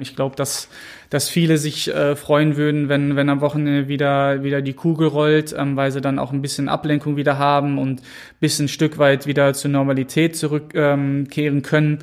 Ich 0.00 0.16
glaube, 0.16 0.36
dass, 0.36 0.68
dass 1.10 1.28
viele 1.28 1.58
sich 1.58 1.88
äh, 1.88 2.16
freuen 2.16 2.56
würden, 2.56 2.88
wenn, 2.88 3.16
wenn 3.16 3.28
am 3.28 3.40
Wochenende 3.40 3.88
wieder, 3.88 4.42
wieder 4.42 4.62
die 4.62 4.72
Kugel 4.72 5.08
rollt, 5.08 5.54
ähm, 5.56 5.76
weil 5.76 5.92
sie 5.92 6.00
dann 6.00 6.18
auch 6.18 6.32
ein 6.32 6.42
bisschen 6.42 6.68
Ablenkung 6.68 7.16
wieder 7.16 7.38
haben 7.38 7.78
und 7.78 8.02
bis 8.40 8.58
ein 8.58 8.68
Stück 8.68 8.98
weit 8.98 9.26
wieder 9.26 9.54
zur 9.54 9.70
Normalität 9.70 10.36
zurückkehren 10.36 11.26
ähm, 11.34 11.62
können. 11.62 11.98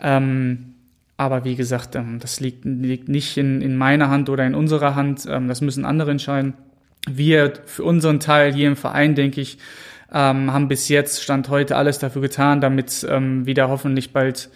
Ähm, 0.00 0.74
aber 1.16 1.44
wie 1.44 1.54
gesagt, 1.54 1.94
ähm, 1.94 2.18
das 2.20 2.40
liegt, 2.40 2.64
liegt 2.64 3.08
nicht 3.08 3.36
in, 3.36 3.60
in 3.60 3.76
meiner 3.76 4.10
Hand 4.10 4.28
oder 4.28 4.44
in 4.46 4.54
unserer 4.54 4.94
Hand. 4.94 5.26
Ähm, 5.28 5.48
das 5.48 5.60
müssen 5.60 5.84
andere 5.84 6.10
entscheiden. 6.10 6.54
Wir 7.08 7.52
für 7.66 7.84
unseren 7.84 8.20
Teil 8.20 8.52
hier 8.52 8.68
im 8.68 8.76
Verein, 8.76 9.14
denke 9.14 9.40
ich, 9.40 9.58
ähm, 10.12 10.52
haben 10.52 10.68
bis 10.68 10.88
jetzt, 10.88 11.22
Stand 11.22 11.48
heute, 11.48 11.76
alles 11.76 11.98
dafür 11.98 12.22
getan, 12.22 12.60
damit 12.60 13.06
ähm, 13.08 13.46
wieder 13.46 13.68
hoffentlich 13.68 14.12
bald 14.12 14.50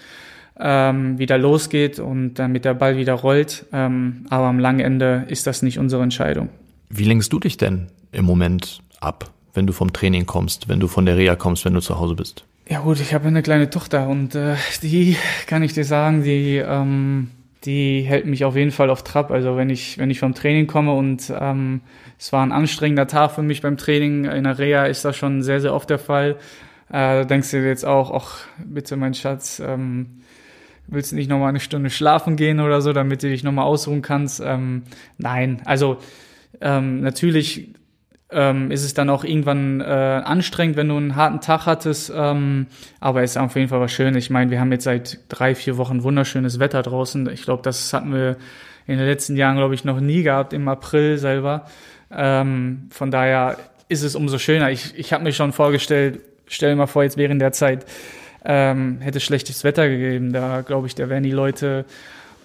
ähm, 0.58 1.18
wieder 1.18 1.38
losgeht 1.38 1.98
und 1.98 2.34
damit 2.34 2.64
der 2.64 2.74
Ball 2.74 2.96
wieder 2.96 3.14
rollt. 3.14 3.66
Ähm, 3.72 4.26
aber 4.30 4.46
am 4.46 4.58
langen 4.58 4.80
Ende 4.80 5.24
ist 5.28 5.46
das 5.46 5.62
nicht 5.62 5.78
unsere 5.78 6.02
Entscheidung. 6.02 6.48
Wie 6.88 7.04
lenkst 7.04 7.32
du 7.32 7.40
dich 7.40 7.56
denn 7.56 7.88
im 8.12 8.24
Moment 8.24 8.80
ab, 9.00 9.30
wenn 9.54 9.66
du 9.66 9.72
vom 9.72 9.92
Training 9.92 10.26
kommst, 10.26 10.68
wenn 10.68 10.80
du 10.80 10.88
von 10.88 11.06
der 11.06 11.16
Reha 11.16 11.36
kommst, 11.36 11.64
wenn 11.64 11.74
du 11.74 11.80
zu 11.80 11.98
Hause 11.98 12.14
bist? 12.14 12.44
Ja 12.68 12.80
gut, 12.80 13.00
ich 13.00 13.14
habe 13.14 13.28
eine 13.28 13.42
kleine 13.42 13.70
Tochter 13.70 14.08
und 14.08 14.34
äh, 14.34 14.56
die 14.82 15.16
kann 15.46 15.62
ich 15.62 15.72
dir 15.72 15.84
sagen, 15.84 16.24
die 16.24 16.56
ähm, 16.56 17.30
die 17.64 18.02
hält 18.02 18.26
mich 18.26 18.44
auf 18.44 18.56
jeden 18.56 18.70
Fall 18.70 18.90
auf 18.90 19.02
Trab. 19.02 19.30
Also 19.30 19.56
wenn 19.56 19.70
ich 19.70 19.98
wenn 19.98 20.10
ich 20.10 20.20
vom 20.20 20.34
Training 20.34 20.66
komme 20.66 20.92
und 20.92 21.32
ähm, 21.38 21.80
es 22.18 22.32
war 22.32 22.44
ein 22.44 22.52
anstrengender 22.52 23.06
Tag 23.06 23.32
für 23.32 23.42
mich 23.42 23.60
beim 23.60 23.76
Training 23.76 24.24
in 24.24 24.44
der 24.44 24.58
Reha, 24.58 24.86
ist 24.86 25.04
das 25.04 25.16
schon 25.16 25.42
sehr 25.42 25.60
sehr 25.60 25.74
oft 25.74 25.90
der 25.90 25.98
Fall. 25.98 26.36
Äh, 26.88 26.92
da 26.92 27.24
denkst 27.24 27.50
du 27.50 27.60
dir 27.60 27.68
jetzt 27.68 27.84
auch, 27.84 28.10
ach 28.12 28.46
bitte 28.64 28.96
mein 28.96 29.14
Schatz, 29.14 29.60
ähm, 29.64 30.22
willst 30.88 31.12
du 31.12 31.16
nicht 31.16 31.28
nochmal 31.28 31.50
eine 31.50 31.60
Stunde 31.60 31.90
schlafen 31.90 32.36
gehen 32.36 32.60
oder 32.60 32.80
so, 32.80 32.92
damit 32.92 33.22
du 33.22 33.28
dich 33.28 33.44
nochmal 33.44 33.64
ausruhen 33.64 34.02
kannst? 34.02 34.40
Ähm, 34.44 34.82
nein, 35.18 35.62
also 35.64 35.98
ähm, 36.60 37.00
natürlich 37.00 37.74
ähm, 38.30 38.70
ist 38.70 38.84
es 38.84 38.94
dann 38.94 39.10
auch 39.10 39.24
irgendwann 39.24 39.80
äh, 39.80 39.84
anstrengend, 39.84 40.76
wenn 40.76 40.88
du 40.88 40.96
einen 40.96 41.16
harten 41.16 41.40
Tag 41.40 41.66
hattest, 41.66 42.12
ähm, 42.14 42.66
aber 43.00 43.22
es 43.22 43.32
ist 43.32 43.36
auf 43.36 43.54
jeden 43.54 43.68
Fall 43.68 43.80
was 43.80 43.92
Schönes. 43.92 44.24
Ich 44.24 44.30
meine, 44.30 44.50
wir 44.50 44.60
haben 44.60 44.72
jetzt 44.72 44.84
seit 44.84 45.20
drei, 45.28 45.54
vier 45.54 45.76
Wochen 45.76 46.02
wunderschönes 46.02 46.58
Wetter 46.58 46.82
draußen. 46.82 47.28
Ich 47.30 47.42
glaube, 47.42 47.62
das 47.62 47.92
hatten 47.92 48.12
wir 48.12 48.36
in 48.86 48.98
den 48.98 49.06
letzten 49.06 49.36
Jahren, 49.36 49.56
glaube 49.56 49.74
ich, 49.74 49.84
noch 49.84 50.00
nie 50.00 50.22
gehabt, 50.22 50.52
im 50.52 50.66
April 50.68 51.18
selber. 51.18 51.66
Ähm, 52.10 52.88
von 52.90 53.10
daher 53.10 53.58
ist 53.88 54.02
es 54.02 54.14
umso 54.14 54.38
schöner. 54.38 54.70
Ich, 54.70 54.96
ich 54.96 55.12
habe 55.12 55.24
mir 55.24 55.32
schon 55.32 55.52
vorgestellt, 55.52 56.20
stell 56.46 56.70
dir 56.70 56.76
mal 56.76 56.86
vor, 56.86 57.02
jetzt 57.02 57.16
während 57.16 57.40
der 57.40 57.52
Zeit 57.52 57.86
ähm, 58.46 58.98
hätte 59.00 59.20
schlechtes 59.20 59.64
Wetter 59.64 59.88
gegeben. 59.88 60.32
Da 60.32 60.62
glaube 60.62 60.86
ich, 60.86 60.94
da 60.94 61.08
wären 61.08 61.24
die 61.24 61.32
Leute 61.32 61.84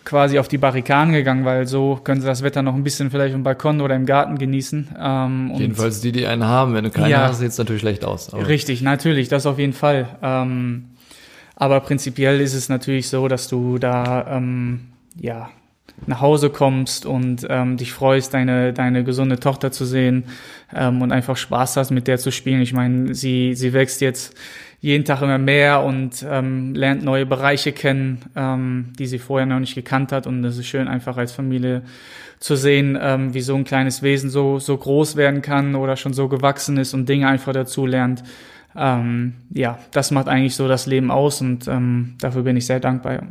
quasi 0.03 0.39
auf 0.39 0.47
die 0.47 0.57
Barrikaden 0.57 1.13
gegangen, 1.13 1.45
weil 1.45 1.67
so 1.67 1.99
können 2.03 2.21
sie 2.21 2.27
das 2.27 2.41
Wetter 2.41 2.63
noch 2.63 2.73
ein 2.73 2.83
bisschen 2.83 3.11
vielleicht 3.11 3.35
im 3.35 3.43
Balkon 3.43 3.81
oder 3.81 3.95
im 3.95 4.05
Garten 4.05 4.37
genießen. 4.37 4.95
Ähm, 4.99 5.51
Jedenfalls 5.55 6.01
die, 6.01 6.11
die 6.11 6.25
einen 6.25 6.43
haben. 6.43 6.73
Wenn 6.73 6.85
du 6.85 6.89
keinen 6.89 7.11
ja, 7.11 7.27
hast, 7.27 7.39
sieht 7.39 7.49
es 7.49 7.57
natürlich 7.57 7.81
schlecht 7.81 8.03
aus. 8.03 8.33
Aber. 8.33 8.47
Richtig, 8.47 8.81
natürlich, 8.81 9.29
das 9.29 9.45
auf 9.45 9.59
jeden 9.59 9.73
Fall. 9.73 10.07
Ähm, 10.23 10.85
aber 11.55 11.79
prinzipiell 11.81 12.41
ist 12.41 12.55
es 12.55 12.69
natürlich 12.69 13.09
so, 13.09 13.27
dass 13.27 13.47
du 13.47 13.77
da 13.77 14.37
ähm, 14.37 14.87
ja 15.15 15.49
nach 16.07 16.21
Hause 16.21 16.49
kommst 16.49 17.05
und 17.05 17.45
ähm, 17.47 17.77
dich 17.77 17.93
freust, 17.93 18.33
deine 18.33 18.73
deine 18.73 19.03
gesunde 19.03 19.39
Tochter 19.39 19.71
zu 19.71 19.85
sehen 19.85 20.23
ähm, 20.73 21.01
und 21.03 21.11
einfach 21.11 21.37
Spaß 21.37 21.77
hast, 21.77 21.91
mit 21.91 22.07
der 22.07 22.17
zu 22.17 22.31
spielen. 22.31 22.61
Ich 22.61 22.73
meine, 22.73 23.13
sie 23.13 23.53
sie 23.53 23.73
wächst 23.73 24.01
jetzt 24.01 24.35
jeden 24.81 25.05
Tag 25.05 25.21
immer 25.21 25.37
mehr 25.37 25.83
und 25.83 26.25
ähm, 26.27 26.73
lernt 26.73 27.03
neue 27.03 27.27
Bereiche 27.27 27.71
kennen, 27.71 28.23
ähm, 28.35 28.93
die 28.97 29.05
sie 29.05 29.19
vorher 29.19 29.45
noch 29.45 29.59
nicht 29.59 29.75
gekannt 29.75 30.11
hat. 30.11 30.25
Und 30.25 30.43
es 30.43 30.57
ist 30.57 30.65
schön, 30.65 30.87
einfach 30.87 31.17
als 31.17 31.31
Familie 31.31 31.83
zu 32.39 32.55
sehen, 32.55 32.97
ähm, 32.99 33.35
wie 33.35 33.41
so 33.41 33.55
ein 33.55 33.63
kleines 33.63 34.01
Wesen 34.01 34.31
so, 34.31 34.57
so 34.57 34.75
groß 34.75 35.15
werden 35.15 35.43
kann 35.43 35.75
oder 35.75 35.95
schon 35.95 36.13
so 36.13 36.27
gewachsen 36.27 36.77
ist 36.77 36.95
und 36.95 37.07
Dinge 37.07 37.27
einfach 37.27 37.53
dazu 37.53 37.85
lernt. 37.85 38.23
Ähm, 38.75 39.35
ja, 39.51 39.77
das 39.91 40.09
macht 40.09 40.27
eigentlich 40.27 40.55
so 40.55 40.67
das 40.67 40.87
Leben 40.87 41.11
aus 41.11 41.41
und 41.41 41.67
ähm, 41.67 42.15
dafür 42.19 42.41
bin 42.41 42.57
ich 42.57 42.65
sehr 42.65 42.79
dankbar. 42.79 43.21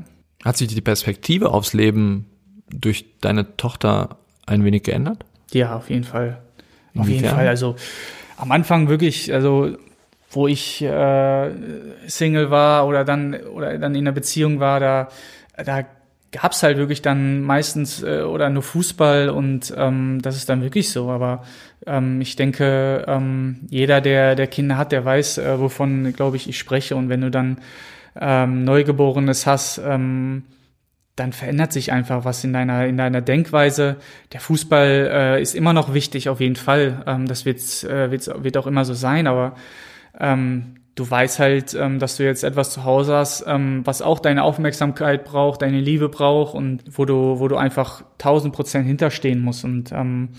Hat 0.44 0.56
sich 0.56 0.68
die 0.68 0.80
Perspektive 0.80 1.50
aufs 1.50 1.72
Leben 1.72 2.26
durch 2.72 3.18
deine 3.20 3.56
Tochter 3.56 4.18
ein 4.46 4.64
wenig 4.64 4.84
geändert? 4.84 5.24
Ja, 5.52 5.74
auf 5.74 5.90
jeden 5.90 6.04
Fall. 6.04 6.40
Auf 6.96 7.08
jeden 7.08 7.24
Fall. 7.24 7.48
Also 7.48 7.74
am 8.36 8.52
Anfang 8.52 8.88
wirklich, 8.88 9.32
also 9.32 9.76
wo 10.30 10.46
ich 10.46 10.80
äh, 10.82 11.50
Single 12.06 12.50
war 12.50 12.86
oder 12.86 13.04
dann 13.04 13.34
oder 13.34 13.76
dann 13.78 13.94
in 13.94 14.06
einer 14.06 14.12
Beziehung 14.12 14.60
war, 14.60 14.80
da 14.80 15.08
da 15.62 15.84
gab's 16.32 16.62
halt 16.62 16.78
wirklich 16.78 17.02
dann 17.02 17.42
meistens 17.42 18.02
äh, 18.02 18.22
oder 18.22 18.50
nur 18.50 18.62
Fußball 18.62 19.30
und 19.30 19.74
ähm, 19.76 20.20
das 20.22 20.36
ist 20.36 20.48
dann 20.48 20.62
wirklich 20.62 20.90
so. 20.90 21.10
Aber 21.10 21.42
ähm, 21.86 22.20
ich 22.20 22.36
denke, 22.36 23.04
ähm, 23.08 23.60
jeder, 23.68 24.00
der 24.00 24.36
der 24.36 24.46
Kinder 24.46 24.76
hat, 24.76 24.92
der 24.92 25.04
weiß, 25.04 25.38
äh, 25.38 25.60
wovon, 25.60 26.12
glaube 26.12 26.36
ich, 26.36 26.48
ich 26.48 26.58
spreche. 26.58 26.94
Und 26.96 27.08
wenn 27.08 27.22
du 27.22 27.30
dann 27.30 27.58
ähm, 28.18 28.64
Neugeborenes 28.64 29.46
hast, 29.46 29.78
ähm, 29.84 30.44
dann 31.16 31.32
verändert 31.32 31.72
sich 31.72 31.92
einfach 31.92 32.24
was 32.24 32.44
in 32.44 32.52
deiner 32.52 32.86
in 32.86 32.96
deiner 32.96 33.20
Denkweise. 33.20 33.96
Der 34.32 34.40
Fußball 34.40 35.10
äh, 35.12 35.42
ist 35.42 35.54
immer 35.56 35.72
noch 35.72 35.92
wichtig 35.92 36.28
auf 36.28 36.40
jeden 36.40 36.56
Fall. 36.56 37.02
Ähm, 37.06 37.26
das 37.26 37.44
wird 37.44 37.58
äh, 37.84 38.10
wird's, 38.12 38.30
wird 38.32 38.56
auch 38.56 38.68
immer 38.68 38.84
so 38.84 38.94
sein, 38.94 39.26
aber 39.26 39.56
ähm, 40.20 40.76
du 40.94 41.11
weißt 41.11 41.38
halt, 41.38 41.74
ähm, 41.74 41.98
dass 41.98 42.16
du 42.16 42.24
jetzt 42.24 42.44
etwas 42.44 42.70
zu 42.72 42.85
Hause 42.85 43.14
hast, 43.14 43.44
ähm, 43.46 43.83
was 43.85 44.02
auch 44.02 44.18
deine 44.18 44.42
Aufmerksamkeit 44.42 45.24
braucht, 45.24 45.62
deine 45.62 45.80
Liebe 45.80 46.09
braucht 46.09 46.54
und 46.54 46.83
wo 46.90 47.04
du 47.04 47.38
wo 47.38 47.48
du 47.48 47.56
einfach 47.56 48.02
tausend 48.18 48.54
Prozent 48.54 48.87
hinterstehen 48.87 49.40
musst 49.40 49.64
und 49.64 49.92
ähm, 49.92 50.30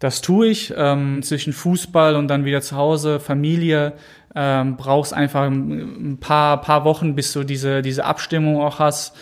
das 0.00 0.20
tue 0.20 0.48
ich 0.48 0.74
ähm, 0.76 1.22
zwischen 1.22 1.52
Fußball 1.52 2.16
und 2.16 2.28
dann 2.28 2.44
wieder 2.44 2.60
zu 2.60 2.76
Hause, 2.76 3.20
Familie. 3.20 3.94
Ähm, 4.34 4.76
brauchst 4.76 5.14
einfach 5.14 5.44
ein 5.44 6.18
paar, 6.20 6.60
paar 6.60 6.84
Wochen, 6.84 7.14
bis 7.14 7.32
du 7.32 7.44
diese, 7.44 7.80
diese 7.80 8.04
Abstimmung 8.04 8.60
auch 8.60 8.80
hast 8.80 9.16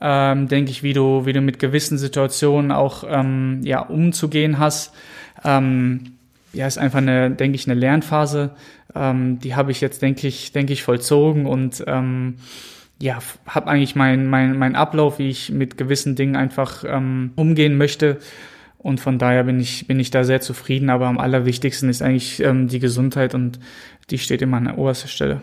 ähm, 0.00 0.48
denke 0.48 0.70
ich, 0.70 0.82
wie 0.82 0.92
du, 0.92 1.26
wie 1.26 1.32
du 1.32 1.40
mit 1.40 1.58
gewissen 1.58 1.98
Situationen 1.98 2.72
auch 2.72 3.04
ähm, 3.06 3.60
ja, 3.62 3.80
umzugehen 3.80 4.58
hast. 4.58 4.92
Ähm, 5.44 6.14
ja, 6.52 6.66
ist 6.66 6.78
einfach 6.78 6.98
eine, 6.98 7.30
denke 7.30 7.56
ich, 7.56 7.66
eine 7.66 7.78
Lernphase. 7.78 8.50
Ähm, 8.94 9.38
die 9.38 9.54
habe 9.54 9.70
ich 9.70 9.80
jetzt, 9.80 10.02
denke 10.02 10.26
ich, 10.28 10.52
denke 10.52 10.72
ich, 10.72 10.82
vollzogen 10.82 11.46
und 11.46 11.82
ähm, 11.86 12.36
ja, 13.00 13.18
habe 13.46 13.68
eigentlich 13.68 13.96
meinen 13.96 14.28
mein, 14.28 14.58
mein 14.58 14.76
Ablauf, 14.76 15.18
wie 15.18 15.28
ich 15.28 15.50
mit 15.50 15.76
gewissen 15.76 16.14
Dingen 16.14 16.36
einfach 16.36 16.84
ähm, 16.86 17.32
umgehen 17.36 17.76
möchte. 17.76 18.18
Und 18.78 19.00
von 19.00 19.18
daher 19.18 19.44
bin 19.44 19.60
ich, 19.60 19.86
bin 19.86 20.00
ich 20.00 20.10
da 20.10 20.24
sehr 20.24 20.40
zufrieden. 20.40 20.90
Aber 20.90 21.06
am 21.06 21.18
allerwichtigsten 21.18 21.88
ist 21.88 22.02
eigentlich 22.02 22.40
ähm, 22.40 22.68
die 22.68 22.80
Gesundheit 22.80 23.34
und 23.34 23.58
die 24.10 24.18
steht 24.18 24.42
immer 24.42 24.56
an 24.56 24.64
der 24.64 24.78
obersten 24.78 25.08
Stelle. 25.08 25.40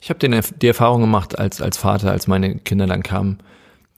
Ich 0.00 0.08
habe 0.08 0.18
die 0.18 0.66
Erfahrung 0.66 1.02
gemacht 1.02 1.38
als, 1.38 1.60
als 1.60 1.76
Vater, 1.76 2.10
als 2.10 2.26
meine 2.26 2.56
Kinder 2.56 2.86
dann 2.86 3.02
kamen, 3.02 3.38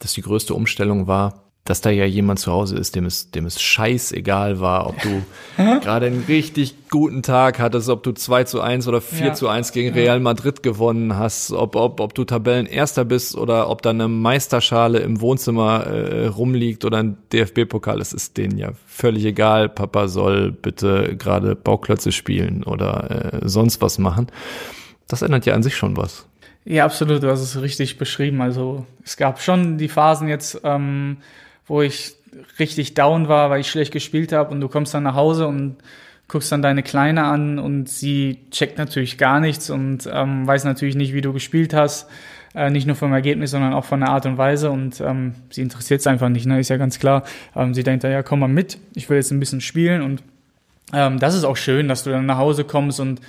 dass 0.01 0.15
die 0.15 0.23
größte 0.23 0.53
Umstellung 0.53 1.07
war, 1.07 1.52
dass 1.65 1.81
da 1.81 1.91
ja 1.91 2.05
jemand 2.05 2.41
zu 2.41 2.51
Hause 2.51 2.77
ist, 2.77 2.97
dem 2.97 3.07
es, 3.07 3.31
dem 3.31 3.47
es 3.47 3.63
scheißegal 3.63 4.59
war, 4.59 4.89
ob 4.89 5.01
du 5.01 5.23
gerade 5.57 6.07
einen 6.07 6.25
richtig 6.27 6.75
guten 6.91 7.23
Tag 7.23 7.61
hattest, 7.61 7.89
ob 7.89 8.03
du 8.03 8.11
2 8.13 8.45
zu 8.45 8.61
1 8.61 8.89
oder 8.89 9.01
4 9.01 9.27
ja. 9.27 9.33
zu 9.33 9.49
1 9.49 9.71
gegen 9.71 9.95
Real 9.95 10.19
Madrid 10.19 10.65
gewonnen 10.65 11.17
hast, 11.17 11.53
ob, 11.53 11.77
ob, 11.77 12.01
ob 12.01 12.15
du 12.15 12.25
Tabellenerster 12.25 13.05
bist 13.05 13.37
oder 13.37 13.71
ob 13.71 13.81
da 13.83 13.91
eine 13.91 14.09
Meisterschale 14.09 14.99
im 14.99 15.21
Wohnzimmer 15.21 15.87
äh, 15.87 16.27
rumliegt 16.27 16.85
oder 16.85 16.99
ein 16.99 17.17
DFB-Pokal, 17.33 18.01
es 18.01 18.13
ist 18.13 18.37
denen 18.39 18.59
ja 18.59 18.73
völlig 18.87 19.25
egal. 19.25 19.69
Papa 19.69 20.09
soll 20.09 20.51
bitte 20.51 21.17
gerade 21.17 21.55
Bauklötze 21.55 22.11
spielen 22.11 22.65
oder 22.65 23.43
äh, 23.43 23.49
sonst 23.49 23.81
was 23.81 23.99
machen. 23.99 24.27
Das 25.07 25.23
ändert 25.23 25.47
ja 25.47 25.55
an 25.55 25.63
sich 25.63 25.77
schon 25.77 25.97
was. 25.97 26.27
Ja, 26.65 26.85
absolut, 26.85 27.23
du 27.23 27.31
hast 27.31 27.41
es 27.41 27.61
richtig 27.61 27.99
beschrieben. 27.99 28.41
Also 28.41 28.87
es 29.05 29.17
gab 29.17 29.41
schon 29.41 29.79
die 29.79 29.89
Phasen 29.89 30.29
jetzt, 30.29 30.61
ähm, 30.65 31.19
wo 31.67 31.83
ich 31.83 32.15
richtig 32.59 32.95
down 32.95 33.29
war, 33.29 33.51
weil 33.51 33.61
ich 33.61 33.71
schlecht 33.71 33.93
gespielt 33.93 34.33
habe 34.33 34.51
und 34.51 34.61
du 34.61 34.69
kommst 34.69 34.95
dann 34.95 35.03
nach 35.03 35.15
Hause 35.15 35.47
und 35.47 35.77
guckst 36.29 36.51
dann 36.51 36.63
deine 36.63 36.83
Kleine 36.83 37.25
an 37.25 37.59
und 37.59 37.89
sie 37.89 38.39
checkt 38.51 38.79
natürlich 38.79 39.19
gar 39.19 39.39
nichts 39.39 39.69
und 39.69 40.09
ähm, 40.11 40.47
weiß 40.47 40.65
natürlich 40.65 40.95
nicht, 40.95 41.13
wie 41.13 41.21
du 41.21 41.33
gespielt 41.33 41.75
hast. 41.75 42.09
Äh, 42.55 42.71
nicht 42.71 42.87
nur 42.87 42.97
vom 42.97 43.13
Ergebnis, 43.13 43.51
sondern 43.51 43.73
auch 43.73 43.85
von 43.85 44.01
der 44.01 44.11
Art 44.11 44.27
und 44.27 44.37
Weise 44.37 44.71
und 44.71 45.01
ähm, 45.01 45.35
sie 45.51 45.63
interessiert 45.63 46.01
es 46.01 46.07
einfach 46.07 46.29
nicht, 46.29 46.47
ne? 46.47 46.61
ist 46.61 46.69
ja 46.69 46.77
ganz 46.77 46.99
klar. 46.99 47.25
Ähm, 47.57 47.73
sie 47.73 47.83
denkt, 47.83 48.05
ja, 48.05 48.23
komm 48.23 48.41
mal 48.41 48.49
mit, 48.49 48.79
ich 48.95 49.09
will 49.09 49.17
jetzt 49.17 49.31
ein 49.31 49.41
bisschen 49.41 49.63
spielen 49.63 50.03
und 50.03 50.23
ähm, 50.93 51.19
das 51.19 51.35
ist 51.35 51.45
auch 51.45 51.57
schön, 51.57 51.89
dass 51.89 52.05
du 52.05 52.11
dann 52.11 52.27
nach 52.27 52.37
Hause 52.37 52.65
kommst 52.65 53.01
und 53.01 53.21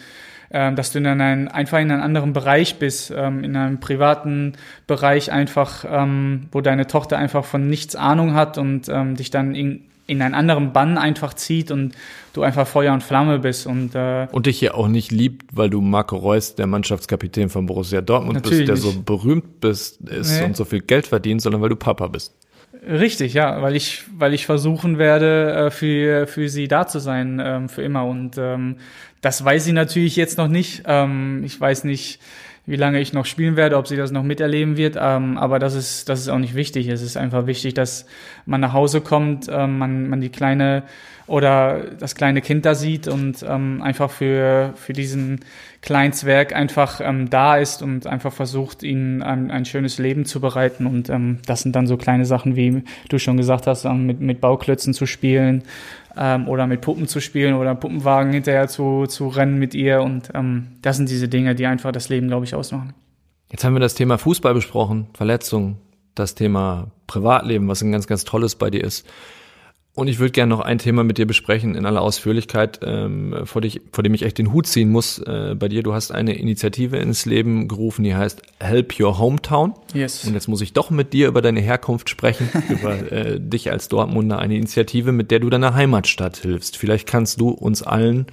ähm, 0.53 0.75
dass 0.75 0.91
du 0.91 0.99
in 0.99 1.07
einen, 1.07 1.47
einfach 1.47 1.79
in 1.79 1.91
einem 1.91 2.03
anderen 2.03 2.31
Bereich 2.31 2.77
bist, 2.77 3.11
ähm, 3.15 3.43
in 3.43 3.55
einem 3.55 3.79
privaten 3.79 4.53
Bereich 4.85 5.31
einfach, 5.31 5.83
ähm, 5.89 6.47
wo 6.51 6.61
deine 6.61 6.85
Tochter 6.85 7.17
einfach 7.17 7.43
von 7.43 7.67
nichts 7.67 7.95
Ahnung 7.95 8.35
hat 8.35 8.59
und 8.59 8.87
ähm, 8.87 9.15
dich 9.15 9.31
dann 9.31 9.55
in, 9.55 9.81
in 10.05 10.21
einen 10.21 10.35
anderen 10.35 10.71
Bann 10.71 10.99
einfach 10.99 11.33
zieht 11.33 11.71
und 11.71 11.95
du 12.33 12.43
einfach 12.43 12.67
Feuer 12.67 12.93
und 12.93 13.01
Flamme 13.01 13.39
bist 13.39 13.65
und 13.65 13.95
äh, 13.95 14.27
und 14.31 14.45
dich 14.45 14.61
ja 14.61 14.75
auch 14.75 14.87
nicht 14.87 15.11
liebt, 15.11 15.55
weil 15.55 15.71
du 15.71 15.81
Marco 15.81 16.17
Reus, 16.17 16.53
der 16.55 16.67
Mannschaftskapitän 16.67 17.49
von 17.49 17.65
Borussia 17.65 18.01
Dortmund 18.01 18.43
bist, 18.43 18.67
der 18.67 18.77
so 18.77 18.93
berühmt 19.01 19.59
bist 19.59 20.01
ist 20.01 20.39
nee. 20.39 20.45
und 20.45 20.55
so 20.55 20.65
viel 20.65 20.81
Geld 20.81 21.07
verdient, 21.07 21.41
sondern 21.41 21.61
weil 21.61 21.69
du 21.69 21.75
Papa 21.75 22.07
bist. 22.07 22.35
Richtig, 22.87 23.33
ja, 23.33 23.61
weil 23.61 23.75
ich, 23.75 24.03
weil 24.17 24.33
ich 24.33 24.45
versuchen 24.45 24.97
werde, 24.97 25.53
äh, 25.53 25.71
für, 25.71 26.27
für 26.27 26.49
sie 26.49 26.67
da 26.67 26.85
zu 26.85 26.99
sein, 26.99 27.41
ähm, 27.43 27.69
für 27.69 27.81
immer. 27.81 28.05
Und 28.05 28.37
ähm, 28.37 28.75
das 29.23 29.43
weiß 29.43 29.63
sie 29.63 29.71
natürlich 29.71 30.17
jetzt 30.17 30.37
noch 30.37 30.49
nicht. 30.49 30.83
Ähm, 30.85 31.43
ich 31.45 31.59
weiß 31.59 31.85
nicht, 31.85 32.19
wie 32.65 32.75
lange 32.75 32.99
ich 32.99 33.13
noch 33.13 33.25
spielen 33.25 33.55
werde, 33.55 33.77
ob 33.77 33.87
sie 33.87 33.95
das 33.95 34.11
noch 34.11 34.21
miterleben 34.21 34.75
wird. 34.75 34.97
Ähm, 34.99 35.37
aber 35.37 35.59
das 35.59 35.75
ist, 35.75 36.09
das 36.09 36.19
ist 36.19 36.27
auch 36.27 36.37
nicht 36.37 36.55
wichtig. 36.55 36.89
Es 36.89 37.01
ist 37.01 37.15
einfach 37.15 37.47
wichtig, 37.47 37.73
dass 37.73 38.05
man 38.45 38.59
nach 38.59 38.73
Hause 38.73 38.99
kommt, 38.99 39.47
ähm, 39.49 39.77
man, 39.77 40.09
man 40.09 40.19
die 40.19 40.29
kleine 40.29 40.83
oder 41.33 41.85
das 41.97 42.13
kleine 42.13 42.41
Kind 42.41 42.63
da 42.63 42.75
sieht 42.75 43.07
und 43.07 43.43
ähm, 43.49 43.81
einfach 43.81 44.11
für, 44.11 44.73
für 44.75 44.93
diesen 44.93 45.39
kleinen 45.81 46.13
Zwerg 46.13 46.55
einfach 46.55 47.01
ähm, 47.03 47.31
da 47.31 47.57
ist 47.57 47.81
und 47.81 48.05
einfach 48.05 48.31
versucht, 48.31 48.83
ihnen 48.83 49.23
ein, 49.23 49.49
ein 49.49 49.65
schönes 49.65 49.97
Leben 49.97 50.25
zu 50.25 50.39
bereiten. 50.39 50.85
Und 50.85 51.09
ähm, 51.09 51.39
das 51.47 51.63
sind 51.63 51.75
dann 51.75 51.87
so 51.87 51.97
kleine 51.97 52.27
Sachen, 52.27 52.55
wie 52.55 52.83
du 53.09 53.17
schon 53.17 53.35
gesagt 53.35 53.65
hast, 53.65 53.85
ähm, 53.85 54.05
mit, 54.05 54.19
mit 54.21 54.41
Bauklötzen 54.41 54.93
zu 54.93 55.07
spielen 55.07 55.63
ähm, 56.15 56.47
oder 56.47 56.67
mit 56.67 56.81
Puppen 56.81 57.07
zu 57.07 57.19
spielen 57.19 57.55
oder 57.55 57.73
Puppenwagen 57.73 58.31
hinterher 58.31 58.67
zu, 58.67 59.07
zu 59.07 59.27
rennen 59.27 59.57
mit 59.57 59.73
ihr. 59.73 60.03
Und 60.03 60.29
ähm, 60.35 60.67
das 60.83 60.97
sind 60.97 61.09
diese 61.09 61.29
Dinge, 61.29 61.55
die 61.55 61.65
einfach 61.65 61.91
das 61.91 62.09
Leben, 62.09 62.27
glaube 62.27 62.45
ich, 62.45 62.53
ausmachen. 62.53 62.93
Jetzt 63.49 63.63
haben 63.63 63.73
wir 63.73 63.79
das 63.79 63.95
Thema 63.95 64.19
Fußball 64.19 64.53
besprochen, 64.53 65.07
Verletzungen, 65.15 65.77
das 66.13 66.35
Thema 66.35 66.91
Privatleben, 67.07 67.67
was 67.67 67.81
ein 67.81 67.91
ganz, 67.91 68.05
ganz 68.05 68.23
tolles 68.23 68.53
bei 68.53 68.69
dir 68.69 68.83
ist. 68.83 69.07
Und 69.95 70.07
ich 70.07 70.17
würde 70.17 70.31
gerne 70.31 70.49
noch 70.49 70.59
ein 70.59 70.79
Thema 70.79 71.03
mit 71.03 71.19
dir 71.19 71.27
besprechen 71.27 71.75
in 71.75 71.85
aller 71.85 72.01
Ausführlichkeit, 72.01 72.79
ähm, 72.83 73.35
vor, 73.43 73.61
dich, 73.61 73.81
vor 73.91 74.03
dem 74.03 74.15
ich 74.15 74.23
echt 74.23 74.39
den 74.39 74.51
Hut 74.51 74.65
ziehen 74.65 74.89
muss 74.89 75.19
äh, 75.19 75.55
bei 75.57 75.67
dir. 75.67 75.83
Du 75.83 75.93
hast 75.93 76.11
eine 76.11 76.33
Initiative 76.33 76.97
ins 76.97 77.27
Leben 77.27 77.67
gerufen, 77.67 78.03
die 78.03 78.15
heißt 78.15 78.41
Help 78.59 78.99
Your 78.99 79.19
Hometown. 79.19 79.73
Yes. 79.93 80.25
Und 80.25 80.33
jetzt 80.33 80.47
muss 80.47 80.61
ich 80.61 80.73
doch 80.73 80.89
mit 80.89 81.13
dir 81.13 81.27
über 81.27 81.43
deine 81.43 81.61
Herkunft 81.61 82.09
sprechen, 82.09 82.49
über 82.69 83.11
äh, 83.11 83.39
dich 83.39 83.69
als 83.69 83.87
Dortmunder, 83.87 84.39
eine 84.39 84.57
Initiative, 84.57 85.11
mit 85.11 85.29
der 85.29 85.39
du 85.39 85.51
deiner 85.51 85.75
Heimatstadt 85.75 86.37
hilfst. 86.37 86.75
Vielleicht 86.75 87.07
kannst 87.07 87.39
du 87.39 87.49
uns 87.49 87.83
allen 87.83 88.25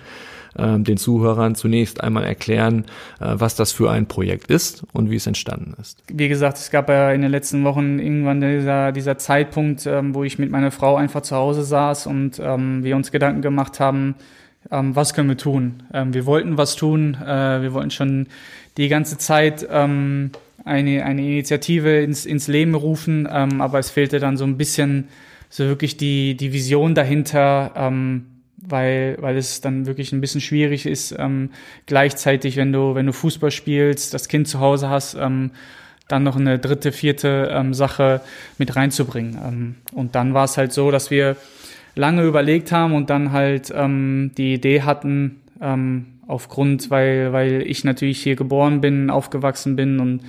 ähm, 0.59 0.85
den 0.85 0.97
Zuhörern 0.97 1.55
zunächst 1.55 2.03
einmal 2.03 2.25
erklären, 2.25 2.85
äh, 3.21 3.35
was 3.35 3.55
das 3.57 3.73
für 3.73 3.91
ein 3.91 4.07
Projekt 4.07 4.51
ist 4.51 4.85
und 4.93 5.11
wie 5.11 5.17
es 5.17 5.27
entstanden 5.27 5.75
ist. 5.81 6.03
Wie 6.13 6.29
gesagt, 6.29 6.59
es 6.59 6.71
gab 6.71 6.89
ja 6.89 7.13
in 7.13 7.23
den 7.23 7.31
letzten 7.31 7.65
Wochen 7.65 7.99
irgendwann 7.99 8.41
dieser, 8.41 8.93
dieser 8.93 9.19
Zeitpunkt, 9.19 9.87
ähm, 9.87 10.15
wo 10.15 10.25
ich 10.25 10.39
mit 10.39 10.51
meiner 10.51 10.71
Frau 10.71 10.97
einfach 10.97 11.23
zu 11.23 11.37
Hause 11.37 11.63
saß 11.63 12.07
und 12.07 12.41
ähm, 12.43 12.83
wir 12.83 12.97
uns 12.97 13.13
Gedanken 13.13 13.43
gemacht 13.43 13.81
haben, 13.81 14.15
ähm, 14.71 14.95
was 14.95 15.15
können 15.15 15.29
wir 15.29 15.37
tun? 15.37 15.83
Ähm, 15.93 16.13
wir 16.15 16.27
wollten 16.27 16.59
was 16.59 16.77
tun, 16.77 17.15
äh, 17.15 17.63
wir 17.63 17.73
wollten 17.73 17.91
schon 17.91 18.27
die 18.77 18.89
ganze 18.89 19.19
Zeit 19.19 19.67
ähm, 19.71 20.31
eine, 20.65 21.05
eine 21.05 21.23
Initiative 21.23 22.01
ins, 22.01 22.27
ins 22.27 22.49
Leben 22.49 22.75
rufen, 22.75 23.29
ähm, 23.31 23.61
aber 23.61 23.79
es 23.79 23.91
fehlte 23.91 24.19
dann 24.19 24.37
so 24.37 24.45
ein 24.45 24.57
bisschen 24.57 25.09
so 25.49 25.65
wirklich 25.65 25.97
die, 25.97 26.37
die 26.37 26.53
Vision 26.53 26.95
dahinter, 26.95 27.73
ähm, 27.75 28.27
weil, 28.63 29.17
weil 29.21 29.37
es 29.37 29.61
dann 29.61 29.87
wirklich 29.87 30.13
ein 30.13 30.21
bisschen 30.21 30.41
schwierig 30.41 30.87
ist, 30.87 31.15
ähm, 31.19 31.51
gleichzeitig, 31.87 32.57
wenn 32.57 32.73
du, 32.73 32.95
wenn 32.95 33.07
du 33.07 33.13
Fußball 33.13 33.51
spielst, 33.51 34.15
das 34.15 34.29
Kind 34.29 34.49
zu 34.49 34.61
Hause 34.61 34.89
hast, 34.89 35.15
ähm, 35.15 35.51
dann 36.09 36.23
noch 36.25 36.37
eine 36.37 36.59
dritte, 36.59 36.93
vierte 36.93 37.51
ähm, 37.53 37.73
Sache 37.73 38.21
mit 38.59 38.75
reinzubringen. 38.77 39.39
Ähm, 39.43 39.75
und 39.93 40.15
dann 40.15 40.35
war 40.35 40.45
es 40.45 40.57
halt 40.57 40.73
so, 40.73 40.91
dass 40.91 41.11
wir 41.11 41.37
lange 41.95 42.25
überlegt 42.25 42.73
haben 42.73 42.95
und 42.95 43.11
dann 43.11 43.33
halt 43.33 43.73
ähm, 43.75 44.33
die 44.37 44.55
Idee 44.55 44.83
hatten, 44.83 45.41
ähm, 45.61 46.07
aufgrund, 46.27 46.91
weil, 46.91 47.33
weil 47.33 47.63
ich 47.63 47.85
natürlich 47.85 48.23
hier 48.23 48.37
geboren 48.37 48.81
bin, 48.81 49.11
aufgewachsen 49.11 49.77
bin 49.77 49.99
und 50.01 50.23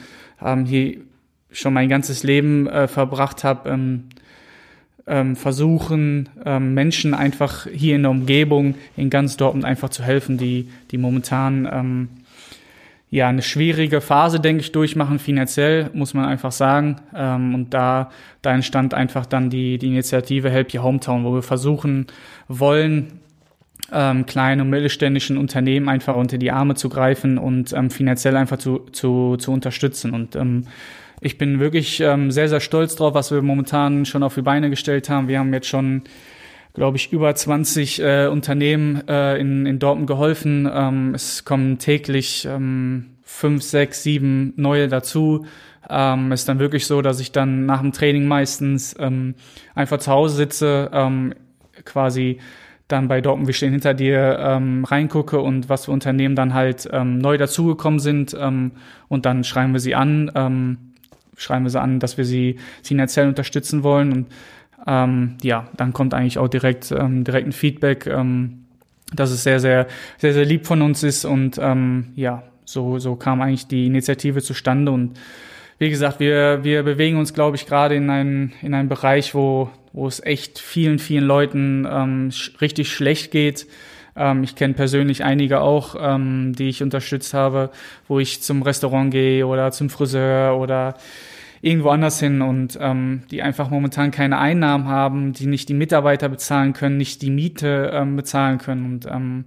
ähm, 0.44 0.66
hier 0.66 0.98
schon 1.52 1.74
mein 1.74 1.90
ganzes 1.90 2.24
Leben 2.24 2.68
äh, 2.68 2.88
verbracht 2.88 3.44
habe, 3.44 3.70
ähm, 3.70 4.06
ähm, 5.08 5.36
versuchen, 5.36 6.30
ähm, 6.46 6.74
Menschen 6.74 7.14
einfach 7.14 7.68
hier 7.68 7.96
in 7.96 8.04
der 8.04 8.12
Umgebung, 8.12 8.76
in 8.96 9.10
ganz 9.10 9.38
Dortmund 9.38 9.66
einfach 9.66 9.90
zu 9.90 10.04
helfen, 10.04 10.38
die, 10.38 10.70
die 10.92 10.98
momentan 10.98 11.68
ähm, 11.72 12.10
ja 13.10 13.28
eine 13.28 13.42
schwierige 13.42 14.00
Phase, 14.00 14.40
denke 14.40 14.62
ich, 14.62 14.72
durchmachen, 14.72 15.20
finanziell, 15.20 15.90
muss 15.94 16.14
man 16.14 16.26
einfach 16.26 16.52
sagen. 16.52 16.98
Ähm, 17.16 17.54
und 17.54 17.74
da, 17.74 18.10
da 18.42 18.54
entstand 18.54 18.94
einfach 18.94 19.26
dann 19.26 19.50
die, 19.50 19.78
die 19.78 19.88
Initiative 19.88 20.50
Help 20.50 20.74
Your 20.74 20.84
Hometown, 20.84 21.26
wo 21.26 21.34
wir 21.34 21.44
versuchen 21.44 22.08
wollen, 22.48 23.20
ähm, 23.92 24.26
kleinen 24.26 24.62
und 24.62 24.70
mittelständischen 24.70 25.38
Unternehmen 25.38 25.90
einfach 25.90 26.16
unter 26.16 26.38
die 26.38 26.52
Arme 26.52 26.76
zu 26.76 26.88
greifen 26.88 27.38
und 27.38 27.74
ähm, 27.74 27.90
finanziell 27.90 28.38
einfach 28.38 28.58
zu, 28.58 28.80
zu, 28.92 29.36
zu 29.38 29.52
unterstützen. 29.52 30.14
Und 30.14 30.36
ähm, 30.36 30.68
ich 31.22 31.38
bin 31.38 31.60
wirklich 31.60 32.00
ähm, 32.00 32.32
sehr, 32.32 32.50
sehr 32.50 32.60
stolz 32.60 32.96
drauf, 32.96 33.14
was 33.14 33.32
wir 33.32 33.44
momentan 33.44 34.06
schon 34.06 34.24
auf 34.24 34.34
die 34.34 34.42
Beine 34.42 34.72
gestellt 34.72 35.08
haben. 35.08 35.28
Wir 35.28 35.38
haben 35.38 35.54
jetzt 35.54 35.68
schon, 35.68 36.02
glaube 36.74 36.98
ich, 36.98 37.14
über 37.14 37.34
20 37.34 38.02
äh, 38.02 38.26
Unternehmen 38.26 39.08
äh, 39.08 39.38
in, 39.38 39.68
in 39.68 39.78
Dortmund 39.78 40.08
geholfen. 40.08 40.68
Ähm, 40.74 41.14
es 41.14 41.46
kommen 41.46 41.78
täglich 41.78 42.48
ähm, 42.50 43.18
fünf, 43.22 43.62
sechs, 43.62 44.02
sieben 44.02 44.54
neue 44.58 44.88
dazu. 44.88 45.46
Ähm, 45.88 46.32
ist 46.32 46.50
dann 46.50 46.58
wirklich 46.58 46.88
so, 46.88 47.04
dass 47.04 47.20
ich 47.20 47.32
dann 47.32 47.68
nach 47.68 47.82
dem 47.82 47.92
Training 47.92 48.26
meistens 48.26 48.96
ähm, 48.98 49.36
einfach 49.76 50.00
zu 50.00 50.12
Hause 50.12 50.36
sitze, 50.36 50.90
ähm, 50.92 51.36
quasi 51.86 52.40
dann 52.88 53.08
bei 53.08 53.22
Dortmund, 53.22 53.48
wir 53.48 53.54
stehen 53.54 53.72
hinter 53.72 53.94
dir, 53.94 54.40
ähm, 54.40 54.86
reingucke 54.86 55.40
und 55.40 55.70
was 55.70 55.86
für 55.86 55.92
Unternehmen 55.92 56.36
dann 56.36 56.54
halt 56.54 56.90
ähm, 56.92 57.20
neu 57.20 57.38
dazugekommen 57.38 58.00
sind 58.00 58.36
ähm, 58.38 58.72
und 59.08 59.26
dann 59.26 59.44
schreiben 59.44 59.74
wir 59.74 59.80
sie 59.80 59.96
an, 59.96 60.32
ähm, 60.36 60.91
schreiben 61.42 61.66
wir 61.66 61.70
sie 61.70 61.82
an, 61.82 62.00
dass 62.00 62.18
wir 62.18 62.26
sie 62.26 62.58
finanziell 62.84 63.28
unterstützen 63.28 63.84
wollen. 63.84 64.12
Und 64.12 64.28
ähm, 64.88 65.38
ja, 65.42 65.68
dann 65.76 65.94
kommt 65.94 66.14
eigentlich 66.14 66.38
auch 66.38 66.48
direkt, 66.48 66.92
ähm, 66.92 67.24
direkt 67.24 67.48
ein 67.48 67.52
Feedback, 67.52 68.08
ähm, 68.08 68.66
dass 69.14 69.32
es 69.32 69.44
sehr, 69.44 69.60
sehr, 69.60 69.88
sehr, 70.18 70.34
sehr 70.34 70.46
lieb 70.46 70.66
von 70.66 70.82
uns 70.82 71.04
ist. 71.04 71.26
Und 71.26 71.60
ähm, 71.62 72.14
ja, 72.16 72.44
so, 72.66 73.00
so 73.00 73.16
kam 73.16 73.42
eigentlich 73.42 73.68
die 73.68 73.86
Initiative 73.86 74.42
zustande. 74.42 74.92
Und 74.92 75.20
wie 75.78 75.90
gesagt, 75.90 76.20
wir, 76.20 76.64
wir 76.64 76.84
bewegen 76.84 77.18
uns, 77.18 77.34
glaube 77.34 77.58
ich, 77.58 77.66
gerade 77.66 77.96
in 77.96 78.10
einen, 78.10 78.54
in 78.62 78.74
einen 78.74 78.88
Bereich, 78.88 79.36
wo, 79.36 79.70
wo 79.94 80.08
es 80.08 80.24
echt 80.24 80.60
vielen, 80.60 81.00
vielen 81.00 81.26
Leuten 81.26 81.88
ähm, 81.90 82.32
sch 82.32 82.62
richtig 82.62 82.94
schlecht 82.94 83.32
geht. 83.32 83.68
Ähm, 84.16 84.44
ich 84.44 84.56
kenne 84.56 84.74
persönlich 84.74 85.24
einige 85.24 85.62
auch, 85.62 85.96
ähm, 86.00 86.54
die 86.56 86.70
ich 86.70 86.84
unterstützt 86.84 87.34
habe, 87.34 87.72
wo 88.08 88.20
ich 88.20 88.42
zum 88.42 88.62
Restaurant 88.62 89.12
gehe 89.12 89.46
oder 89.48 89.72
zum 89.72 89.90
Friseur 89.90 90.58
oder 90.58 90.96
irgendwo 91.62 91.90
anders 91.90 92.20
hin 92.20 92.42
und 92.42 92.78
ähm, 92.82 93.24
die 93.30 93.42
einfach 93.42 93.70
momentan 93.70 94.12
keine 94.12 94.40
Einnahmen 94.40 94.88
haben, 94.88 95.34
die 95.34 95.46
nicht 95.46 95.70
die 95.70 95.74
Mitarbeiter 95.76 96.28
bezahlen 96.28 96.74
können, 96.74 96.98
nicht 96.98 97.22
die 97.22 97.30
Miete 97.30 97.92
ähm, 97.94 98.16
bezahlen 98.16 98.58
können. 98.58 98.86
Und 98.86 99.06
ähm, 99.06 99.46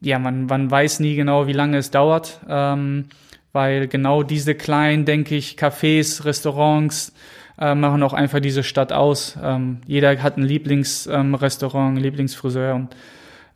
ja, 0.00 0.18
man, 0.18 0.46
man 0.46 0.70
weiß 0.70 1.00
nie 1.00 1.14
genau, 1.14 1.46
wie 1.46 1.52
lange 1.52 1.78
es 1.78 1.90
dauert, 1.90 2.40
ähm, 2.48 3.06
weil 3.52 3.86
genau 3.86 4.22
diese 4.22 4.54
kleinen, 4.54 5.04
denke 5.04 5.36
ich, 5.36 5.56
Cafés, 5.56 6.24
Restaurants 6.24 7.14
äh, 7.60 7.74
machen 7.74 8.02
auch 8.02 8.14
einfach 8.14 8.40
diese 8.40 8.64
Stadt 8.64 8.92
aus. 8.92 9.38
Ähm, 9.42 9.78
jeder 9.86 10.20
hat 10.22 10.36
ein 10.36 10.42
Lieblingsrestaurant, 10.42 11.96
ähm, 11.96 12.02
Lieblingsfriseur 12.02 12.74
und 12.74 12.96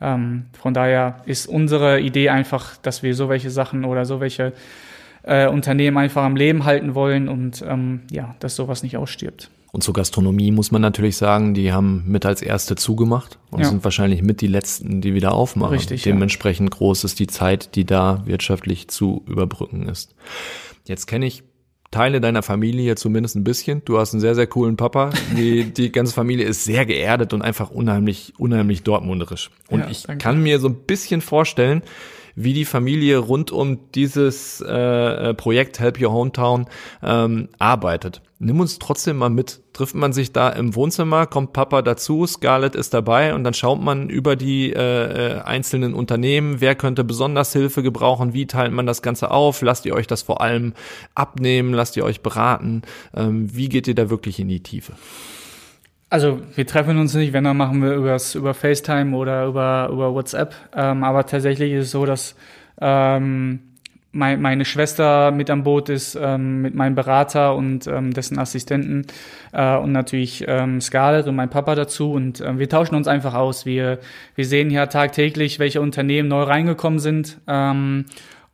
ähm, 0.00 0.46
von 0.60 0.74
daher 0.74 1.16
ist 1.26 1.46
unsere 1.46 2.00
Idee 2.00 2.28
einfach, 2.28 2.76
dass 2.76 3.02
wir 3.02 3.14
so 3.14 3.28
welche 3.28 3.50
Sachen 3.50 3.84
oder 3.84 4.04
so 4.04 4.20
welche 4.20 4.52
äh, 5.22 5.48
Unternehmen 5.48 5.98
einfach 5.98 6.24
am 6.24 6.36
Leben 6.36 6.64
halten 6.64 6.94
wollen 6.94 7.28
und 7.28 7.64
ähm, 7.66 8.00
ja, 8.10 8.34
dass 8.40 8.56
sowas 8.56 8.82
nicht 8.82 8.96
ausstirbt. 8.96 9.50
Und 9.72 9.82
zur 9.82 9.94
Gastronomie 9.94 10.50
muss 10.50 10.70
man 10.70 10.82
natürlich 10.82 11.16
sagen, 11.16 11.54
die 11.54 11.72
haben 11.72 12.04
mit 12.06 12.26
als 12.26 12.42
erste 12.42 12.76
zugemacht 12.76 13.38
und 13.50 13.60
ja. 13.60 13.68
sind 13.68 13.82
wahrscheinlich 13.84 14.22
mit 14.22 14.42
die 14.42 14.46
letzten, 14.46 15.00
die 15.00 15.14
wieder 15.14 15.32
aufmachen. 15.32 15.72
Richtig. 15.72 16.02
Dementsprechend 16.02 16.74
ja. 16.74 16.78
groß 16.78 17.04
ist 17.04 17.18
die 17.18 17.26
Zeit, 17.26 17.74
die 17.74 17.86
da 17.86 18.20
wirtschaftlich 18.26 18.88
zu 18.88 19.24
überbrücken 19.26 19.88
ist. 19.88 20.14
Jetzt 20.84 21.06
kenne 21.06 21.24
ich 21.24 21.42
Teile 21.90 22.20
deiner 22.20 22.42
Familie 22.42 22.96
zumindest 22.96 23.36
ein 23.36 23.44
bisschen. 23.44 23.82
Du 23.84 23.98
hast 23.98 24.12
einen 24.12 24.20
sehr, 24.20 24.34
sehr 24.34 24.46
coolen 24.46 24.76
Papa. 24.76 25.10
Die, 25.36 25.64
die 25.72 25.92
ganze 25.92 26.12
Familie 26.12 26.46
ist 26.46 26.64
sehr 26.64 26.84
geerdet 26.84 27.32
und 27.32 27.42
einfach 27.42 27.70
unheimlich, 27.70 28.32
unheimlich 28.38 28.82
dortmunderisch. 28.82 29.50
Und 29.68 29.80
ja, 29.80 29.90
ich 29.90 30.06
kann 30.18 30.42
mir 30.42 30.58
so 30.58 30.68
ein 30.68 30.74
bisschen 30.86 31.20
vorstellen, 31.20 31.82
wie 32.34 32.52
die 32.52 32.64
Familie 32.64 33.18
rund 33.18 33.50
um 33.50 33.90
dieses 33.94 34.60
äh, 34.66 34.72
äh, 34.72 35.34
Projekt 35.34 35.80
Help 35.80 36.00
Your 36.00 36.12
Hometown 36.12 36.66
ähm, 37.02 37.48
arbeitet. 37.58 38.22
Nimm 38.44 38.58
uns 38.58 38.80
trotzdem 38.80 39.18
mal 39.18 39.30
mit. 39.30 39.60
Trifft 39.72 39.94
man 39.94 40.12
sich 40.12 40.32
da 40.32 40.48
im 40.48 40.74
Wohnzimmer, 40.74 41.26
kommt 41.26 41.52
Papa 41.52 41.80
dazu, 41.80 42.26
Scarlett 42.26 42.74
ist 42.74 42.92
dabei 42.92 43.34
und 43.34 43.44
dann 43.44 43.54
schaut 43.54 43.80
man 43.80 44.10
über 44.10 44.34
die 44.34 44.72
äh, 44.72 45.36
äh, 45.36 45.40
einzelnen 45.42 45.94
Unternehmen, 45.94 46.60
wer 46.60 46.74
könnte 46.74 47.04
besonders 47.04 47.52
Hilfe 47.52 47.84
gebrauchen, 47.84 48.34
wie 48.34 48.46
teilt 48.46 48.72
man 48.72 48.84
das 48.84 49.00
Ganze 49.00 49.30
auf, 49.30 49.62
lasst 49.62 49.86
ihr 49.86 49.94
euch 49.94 50.08
das 50.08 50.22
vor 50.22 50.40
allem 50.40 50.74
abnehmen, 51.14 51.72
lasst 51.72 51.96
ihr 51.96 52.04
euch 52.04 52.20
beraten, 52.20 52.82
ähm, 53.14 53.48
wie 53.54 53.68
geht 53.68 53.86
ihr 53.86 53.94
da 53.94 54.10
wirklich 54.10 54.40
in 54.40 54.48
die 54.48 54.62
Tiefe? 54.62 54.92
Also 56.12 56.42
wir 56.56 56.66
treffen 56.66 56.98
uns 56.98 57.14
nicht, 57.14 57.32
wenn 57.32 57.44
dann 57.44 57.56
machen 57.56 57.82
wir 57.82 57.94
übers, 57.94 58.34
über 58.34 58.52
FaceTime 58.52 59.16
oder 59.16 59.46
über, 59.46 59.88
über 59.90 60.12
WhatsApp. 60.12 60.54
Ähm, 60.76 61.04
aber 61.04 61.24
tatsächlich 61.24 61.72
ist 61.72 61.86
es 61.86 61.90
so, 61.92 62.04
dass 62.04 62.36
ähm, 62.82 63.60
mein, 64.12 64.42
meine 64.42 64.66
Schwester 64.66 65.30
mit 65.30 65.48
am 65.48 65.62
Boot 65.62 65.88
ist, 65.88 66.14
ähm, 66.20 66.60
mit 66.60 66.74
meinem 66.74 66.94
Berater 66.94 67.56
und 67.56 67.86
ähm, 67.86 68.12
dessen 68.12 68.38
Assistenten 68.38 69.06
äh, 69.54 69.74
und 69.78 69.92
natürlich 69.92 70.44
ähm, 70.46 70.82
Scarlett 70.82 71.28
und 71.28 71.34
mein 71.34 71.48
Papa 71.48 71.74
dazu. 71.74 72.12
Und 72.12 72.42
äh, 72.42 72.58
wir 72.58 72.68
tauschen 72.68 72.94
uns 72.94 73.08
einfach 73.08 73.32
aus. 73.32 73.64
Wir, 73.64 73.98
wir 74.34 74.44
sehen 74.44 74.70
ja 74.70 74.84
tagtäglich, 74.88 75.60
welche 75.60 75.80
Unternehmen 75.80 76.28
neu 76.28 76.42
reingekommen 76.42 76.98
sind. 76.98 77.38
Ähm, 77.46 78.04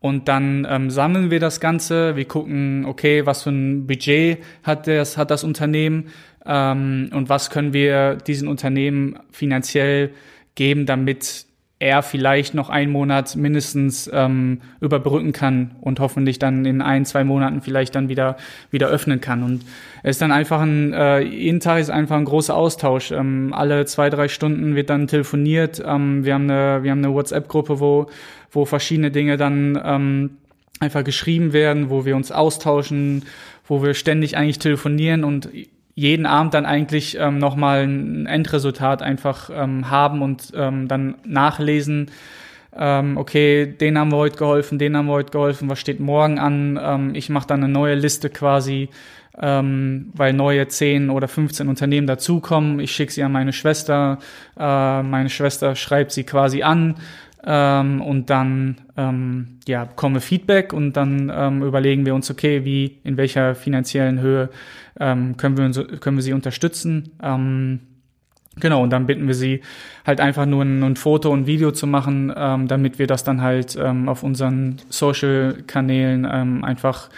und 0.01 0.29
dann 0.29 0.65
ähm, 0.71 0.91
sammeln 0.91 1.33
wir 1.33 1.41
das 1.41 1.59
Ganze. 1.59 2.15
Wir 2.15 2.27
gucken, 2.27 2.85
okay, 2.87 3.27
was 3.27 3.43
für 3.43 3.51
ein 3.51 3.89
Budget 3.89 4.39
hat 4.63 4.87
das, 4.87 5.17
hat 5.17 5.33
das 5.33 5.43
Unternehmen 5.43 6.11
ähm, 6.47 7.11
und 7.13 7.29
was 7.29 7.51
können 7.51 7.73
wir 7.73 8.17
diesen 8.17 8.49
Unternehmen 8.49 9.19
finanziell 9.31 10.11
geben, 10.55 10.87
damit 10.87 11.47
er 11.81 12.03
vielleicht 12.03 12.55
noch 12.55 12.71
einen 12.71 12.91
Monat 12.91 13.37
mindestens 13.37 14.11
ähm, 14.13 14.61
überbrücken 14.81 15.33
kann 15.33 15.77
und 15.81 16.01
hoffentlich 16.01 16.41
dann 16.41 16.65
in 16.65 16.83
ein, 16.83 17.05
zwei 17.05 17.23
Monaten 17.23 17.61
vielleicht 17.61 17.95
dann 17.95 18.09
wieder 18.09 18.37
wieder 18.73 18.89
öffnen 18.89 19.21
kann. 19.21 19.45
Und 19.45 19.65
es 20.03 20.17
ist 20.17 20.23
dann 20.23 20.33
einfach 20.33 20.61
ein, 20.61 20.93
äh, 20.93 21.21
jeden 21.21 21.61
Tag 21.61 21.79
ist 21.79 21.91
einfach 21.91 22.17
ein 22.17 22.25
großer 22.25 22.57
Austausch. 22.57 23.13
Ähm, 23.13 23.53
alle 23.55 23.87
zwei, 23.87 24.11
drei 24.11 24.27
Stunden 24.27 24.75
wird 24.75 24.91
dann 24.91 25.07
telefoniert. 25.07 25.81
Ähm, 25.85 26.25
wir 26.25 26.35
haben 26.35 26.51
eine, 26.51 26.81
eine 26.91 27.15
WhatsApp-Gruppe, 27.15 27.79
wo, 27.79 28.09
wo 28.51 28.65
verschiedene 28.65 29.13
Dinge 29.13 29.37
dann 29.37 29.81
ähm, 29.85 30.31
einfach 30.81 31.05
geschrieben 31.05 31.53
werden, 31.53 31.91
wo 31.91 32.05
wir 32.05 32.17
uns 32.17 32.33
austauschen, 32.33 33.25
wo 33.69 33.85
wir 33.85 33.95
ständig 33.95 34.37
eigentlich 34.37 34.59
telefonieren 34.59 35.23
und 35.23 35.49
jeden 35.99 36.27
Abend 36.27 36.55
dann 36.55 36.65
eigentlich 36.65 37.17
ähm, 37.19 37.39
nochmal 37.39 37.83
ein 37.83 38.27
Endresultat 38.27 39.03
einfach 39.03 39.51
ähm, 39.53 39.91
haben 39.91 40.23
und 40.23 40.53
ähm, 40.55 40.87
dann 40.87 41.17
nachlesen, 41.25 42.13
ähm, 42.77 43.17
okay, 43.17 43.67
den 43.67 43.99
haben 43.99 44.13
wir 44.13 44.17
heute 44.19 44.39
geholfen, 44.39 44.79
den 44.79 44.97
haben 44.97 45.07
wir 45.07 45.15
heute 45.15 45.33
geholfen, 45.33 45.69
was 45.69 45.81
steht 45.81 45.99
morgen 45.99 46.39
an? 46.39 46.79
Ähm, 46.81 47.15
ich 47.17 47.31
mache 47.31 47.49
dann 47.49 47.65
eine 47.65 47.73
neue 47.73 47.97
Liste 47.97 48.31
quasi, 48.31 48.91
ähm, 49.41 50.13
weil 50.15 50.35
neue 50.35 50.69
10 50.69 51.11
oder 51.11 51.27
15 51.27 51.67
Unternehmen 51.67 52.07
dazukommen. 52.07 52.79
Ich 52.79 52.93
schicke 52.93 53.13
sie 53.13 53.25
an 53.25 53.33
meine 53.33 53.53
Schwester, 53.53 54.21
äh, 54.57 55.03
meine 55.03 55.31
Schwester 55.31 55.75
schreibt 55.75 56.13
sie 56.13 56.23
quasi 56.23 56.63
an 56.63 56.95
ähm, 57.51 58.03
und 58.03 58.29
dann 58.29 58.77
ähm, 58.99 59.59
ja, 59.67 59.87
bekomme 59.87 60.21
Feedback 60.21 60.75
und 60.75 60.93
dann 60.93 61.33
ähm, 61.35 61.63
überlegen 61.63 62.05
wir 62.05 62.15
uns, 62.15 62.31
okay, 62.31 62.67
wie, 62.67 62.99
in 63.05 63.17
welcher 63.17 63.55
finanziellen 63.55 64.21
Höhe 64.21 64.51
ähm, 65.01 65.39
können, 65.39 65.57
wir, 65.57 65.99
können 65.99 66.19
wir 66.19 66.23
sie 66.23 66.35
unterstützen. 66.35 67.13
Ähm, 67.23 67.81
Genau, 68.61 68.83
und 68.83 68.91
dann 68.91 69.07
bitten 69.07 69.29
wir 69.29 69.35
sie 69.35 69.63
halt 70.05 70.21
einfach 70.21 70.45
nur 70.45 70.65
ein, 70.65 70.83
ein 70.83 70.97
Foto 70.97 71.31
und 71.31 71.47
Video 71.47 71.71
zu 71.71 71.87
machen, 71.87 72.33
ähm, 72.37 72.67
damit 72.67 72.99
wir 72.99 73.07
das 73.07 73.23
dann 73.23 73.41
halt 73.41 73.79
ähm, 73.81 74.09
auf 74.09 74.25
unseren 74.25 74.79
Social-Kanälen 74.89 76.27
ähm, 76.29 76.65
einfach, 76.65 77.09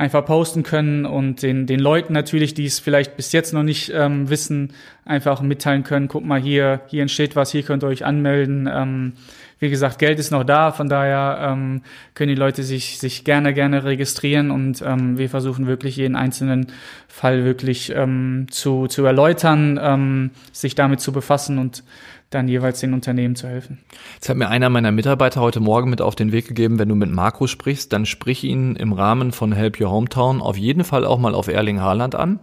einfach 0.00 0.24
posten 0.24 0.62
können 0.62 1.04
und 1.04 1.42
den, 1.42 1.66
den 1.66 1.78
Leuten 1.78 2.14
natürlich, 2.14 2.54
die 2.54 2.64
es 2.64 2.80
vielleicht 2.80 3.18
bis 3.18 3.32
jetzt 3.32 3.52
noch 3.52 3.62
nicht 3.62 3.92
ähm, 3.94 4.30
wissen, 4.30 4.72
einfach 5.04 5.42
mitteilen 5.42 5.84
können, 5.84 6.08
guck 6.08 6.24
mal 6.24 6.40
hier, 6.40 6.80
hier 6.86 7.02
entsteht 7.02 7.36
was, 7.36 7.52
hier 7.52 7.62
könnt 7.64 7.84
ihr 7.84 7.88
euch 7.88 8.02
anmelden. 8.02 8.66
Ähm, 8.72 9.12
wie 9.58 9.68
gesagt, 9.68 9.98
Geld 9.98 10.18
ist 10.18 10.30
noch 10.30 10.42
da, 10.42 10.72
von 10.72 10.88
daher 10.88 11.50
ähm, 11.52 11.82
können 12.14 12.30
die 12.30 12.40
Leute 12.40 12.62
sich, 12.62 12.98
sich 12.98 13.24
gerne, 13.24 13.52
gerne 13.52 13.84
registrieren 13.84 14.50
und 14.50 14.80
ähm, 14.80 15.18
wir 15.18 15.28
versuchen 15.28 15.66
wirklich 15.66 15.96
jeden 15.96 16.16
einzelnen 16.16 16.68
Fall 17.06 17.44
wirklich 17.44 17.92
ähm, 17.94 18.46
zu, 18.48 18.86
zu 18.86 19.04
erläutern, 19.04 19.78
ähm, 19.82 20.30
sich 20.50 20.74
damit 20.74 21.00
zu 21.00 21.12
befassen 21.12 21.58
und 21.58 21.84
dann 22.30 22.46
jeweils 22.46 22.78
den 22.78 22.94
Unternehmen 22.94 23.34
zu 23.34 23.48
helfen. 23.48 23.78
Jetzt 24.14 24.28
hat 24.28 24.36
mir 24.36 24.48
einer 24.48 24.70
meiner 24.70 24.92
Mitarbeiter 24.92 25.40
heute 25.40 25.58
Morgen 25.58 25.90
mit 25.90 26.00
auf 26.00 26.14
den 26.14 26.30
Weg 26.30 26.46
gegeben, 26.46 26.78
wenn 26.78 26.88
du 26.88 26.94
mit 26.94 27.10
Marco 27.10 27.48
sprichst, 27.48 27.92
dann 27.92 28.06
sprich 28.06 28.44
ihn 28.44 28.76
im 28.76 28.92
Rahmen 28.92 29.32
von 29.32 29.50
Help 29.50 29.80
Your 29.80 29.90
Hometown 29.90 30.40
auf 30.40 30.56
jeden 30.56 30.84
Fall 30.84 31.04
auch 31.04 31.18
mal 31.18 31.34
auf 31.34 31.48
Erling 31.48 31.80
Haaland 31.80 32.14
an. 32.14 32.38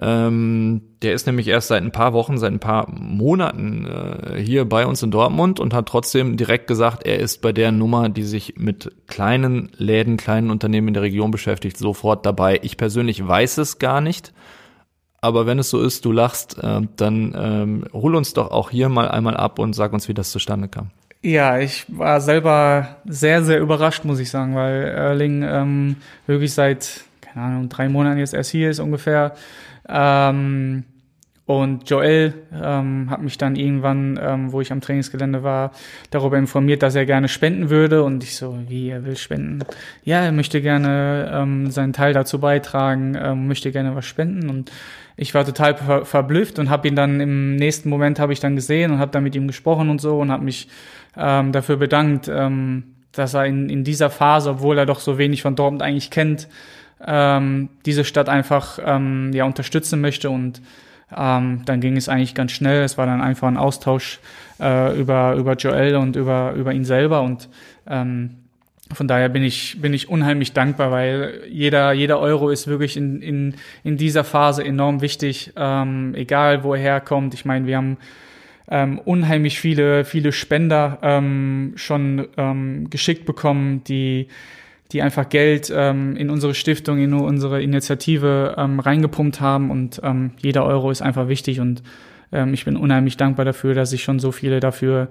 Ähm, 0.00 0.82
der 1.02 1.14
ist 1.14 1.26
nämlich 1.26 1.46
erst 1.46 1.68
seit 1.68 1.82
ein 1.82 1.92
paar 1.92 2.12
Wochen, 2.12 2.38
seit 2.38 2.52
ein 2.52 2.58
paar 2.58 2.90
Monaten 2.90 3.86
äh, 3.86 4.40
hier 4.40 4.64
bei 4.64 4.86
uns 4.86 5.02
in 5.04 5.12
Dortmund 5.12 5.60
und 5.60 5.72
hat 5.72 5.86
trotzdem 5.86 6.36
direkt 6.36 6.66
gesagt, 6.66 7.06
er 7.06 7.20
ist 7.20 7.40
bei 7.40 7.52
der 7.52 7.70
Nummer, 7.70 8.08
die 8.08 8.24
sich 8.24 8.54
mit 8.56 8.90
kleinen 9.06 9.70
Läden, 9.76 10.16
kleinen 10.16 10.50
Unternehmen 10.50 10.88
in 10.88 10.94
der 10.94 11.04
Region 11.04 11.30
beschäftigt, 11.30 11.76
sofort 11.76 12.26
dabei. 12.26 12.58
Ich 12.62 12.76
persönlich 12.76 13.26
weiß 13.26 13.58
es 13.58 13.78
gar 13.78 14.00
nicht. 14.00 14.32
Aber 15.20 15.46
wenn 15.46 15.58
es 15.58 15.70
so 15.70 15.80
ist, 15.82 16.04
du 16.04 16.12
lachst, 16.12 16.58
äh, 16.62 16.80
dann 16.96 17.34
ähm, 17.36 17.84
hol 17.92 18.14
uns 18.14 18.34
doch 18.34 18.50
auch 18.50 18.70
hier 18.70 18.88
mal 18.88 19.08
einmal 19.08 19.36
ab 19.36 19.58
und 19.58 19.72
sag 19.72 19.92
uns, 19.92 20.08
wie 20.08 20.14
das 20.14 20.30
zustande 20.30 20.68
kam. 20.68 20.90
Ja, 21.22 21.58
ich 21.58 21.84
war 21.88 22.20
selber 22.20 22.96
sehr, 23.04 23.42
sehr 23.42 23.60
überrascht, 23.60 24.04
muss 24.04 24.20
ich 24.20 24.30
sagen, 24.30 24.54
weil 24.54 24.84
Erling 24.84 25.42
ähm, 25.42 25.96
wirklich 26.26 26.54
seit, 26.54 27.04
keine 27.20 27.46
Ahnung, 27.46 27.68
drei 27.68 27.88
Monaten 27.88 28.18
jetzt 28.18 28.34
erst 28.34 28.50
hier 28.50 28.70
ist 28.70 28.78
ungefähr. 28.78 29.34
Ähm, 29.88 30.84
Und 31.46 31.88
Joel 31.88 32.34
ähm, 32.52 33.08
hat 33.08 33.22
mich 33.22 33.38
dann 33.38 33.56
irgendwann, 33.56 34.20
ähm, 34.22 34.52
wo 34.52 34.60
ich 34.60 34.70
am 34.70 34.82
Trainingsgelände 34.82 35.42
war, 35.42 35.72
darüber 36.10 36.36
informiert, 36.36 36.82
dass 36.82 36.94
er 36.94 37.06
gerne 37.06 37.28
spenden 37.28 37.70
würde. 37.70 38.04
Und 38.04 38.22
ich 38.22 38.36
so, 38.36 38.58
wie, 38.68 38.90
er 38.90 39.06
will 39.06 39.16
spenden? 39.16 39.64
Ja, 40.04 40.20
er 40.20 40.32
möchte 40.32 40.60
gerne 40.60 41.30
ähm, 41.32 41.70
seinen 41.70 41.94
Teil 41.94 42.12
dazu 42.12 42.38
beitragen, 42.38 43.16
ähm, 43.18 43.48
möchte 43.48 43.72
gerne 43.72 43.96
was 43.96 44.04
spenden. 44.04 44.50
Und 44.50 44.70
ich 45.18 45.34
war 45.34 45.44
total 45.44 45.76
ver 45.76 46.04
verblüfft 46.04 46.58
und 46.58 46.70
habe 46.70 46.88
ihn 46.88 46.96
dann 46.96 47.20
im 47.20 47.56
nächsten 47.56 47.88
Moment 47.88 48.20
habe 48.20 48.32
ich 48.32 48.40
dann 48.40 48.54
gesehen 48.54 48.92
und 48.92 48.98
habe 49.00 49.10
dann 49.10 49.24
mit 49.24 49.34
ihm 49.34 49.46
gesprochen 49.46 49.90
und 49.90 50.00
so 50.00 50.18
und 50.18 50.30
habe 50.30 50.44
mich 50.44 50.68
ähm, 51.16 51.52
dafür 51.52 51.76
bedankt, 51.76 52.28
ähm, 52.28 52.94
dass 53.12 53.34
er 53.34 53.44
in, 53.46 53.68
in 53.68 53.82
dieser 53.82 54.10
Phase, 54.10 54.50
obwohl 54.50 54.78
er 54.78 54.86
doch 54.86 55.00
so 55.00 55.18
wenig 55.18 55.42
von 55.42 55.56
Dortmund 55.56 55.82
eigentlich 55.82 56.10
kennt, 56.10 56.48
ähm, 57.04 57.68
diese 57.84 58.04
Stadt 58.04 58.28
einfach 58.28 58.78
ähm, 58.82 59.32
ja 59.34 59.44
unterstützen 59.44 60.00
möchte 60.00 60.30
und 60.30 60.62
ähm, 61.14 61.62
dann 61.64 61.80
ging 61.80 61.96
es 61.96 62.08
eigentlich 62.08 62.34
ganz 62.34 62.52
schnell. 62.52 62.84
Es 62.84 62.96
war 62.96 63.06
dann 63.06 63.20
einfach 63.20 63.48
ein 63.48 63.56
Austausch 63.56 64.20
äh, 64.60 64.98
über, 64.98 65.34
über 65.34 65.54
Joel 65.54 65.96
und 65.96 66.16
über, 66.16 66.52
über 66.52 66.72
ihn 66.72 66.84
selber. 66.84 67.22
Und 67.22 67.48
ähm, 67.86 68.36
von 68.92 69.06
daher 69.08 69.28
bin 69.28 69.42
ich, 69.42 69.80
bin 69.80 69.92
ich 69.92 70.08
unheimlich 70.08 70.52
dankbar, 70.52 70.90
weil 70.90 71.42
jeder, 71.50 71.92
jeder 71.92 72.20
Euro 72.20 72.50
ist 72.50 72.66
wirklich 72.66 72.96
in, 72.96 73.20
in, 73.20 73.54
in 73.84 73.96
dieser 73.96 74.24
Phase 74.24 74.64
enorm 74.64 75.00
wichtig, 75.02 75.52
ähm, 75.56 76.14
egal 76.14 76.64
wo 76.64 76.74
er 76.74 76.80
herkommt. 76.80 77.34
Ich 77.34 77.44
meine, 77.44 77.66
wir 77.66 77.76
haben 77.76 77.98
ähm, 78.70 78.98
unheimlich 78.98 79.60
viele, 79.60 80.04
viele 80.04 80.32
Spender 80.32 80.98
ähm, 81.02 81.72
schon 81.76 82.28
ähm, 82.36 82.90
geschickt 82.90 83.24
bekommen, 83.26 83.84
die 83.84 84.28
die 84.92 85.02
einfach 85.02 85.28
Geld 85.28 85.70
ähm, 85.74 86.16
in 86.16 86.30
unsere 86.30 86.54
Stiftung, 86.54 86.98
in 86.98 87.12
unsere 87.12 87.62
Initiative 87.62 88.54
ähm, 88.56 88.80
reingepumpt 88.80 89.40
haben 89.40 89.70
und 89.70 90.00
ähm, 90.02 90.32
jeder 90.38 90.64
Euro 90.64 90.90
ist 90.90 91.02
einfach 91.02 91.28
wichtig 91.28 91.60
und 91.60 91.82
ähm, 92.32 92.54
ich 92.54 92.64
bin 92.64 92.76
unheimlich 92.76 93.16
dankbar 93.16 93.44
dafür, 93.44 93.74
dass 93.74 93.90
sich 93.90 94.02
schon 94.02 94.18
so 94.18 94.32
viele 94.32 94.60
dafür 94.60 95.08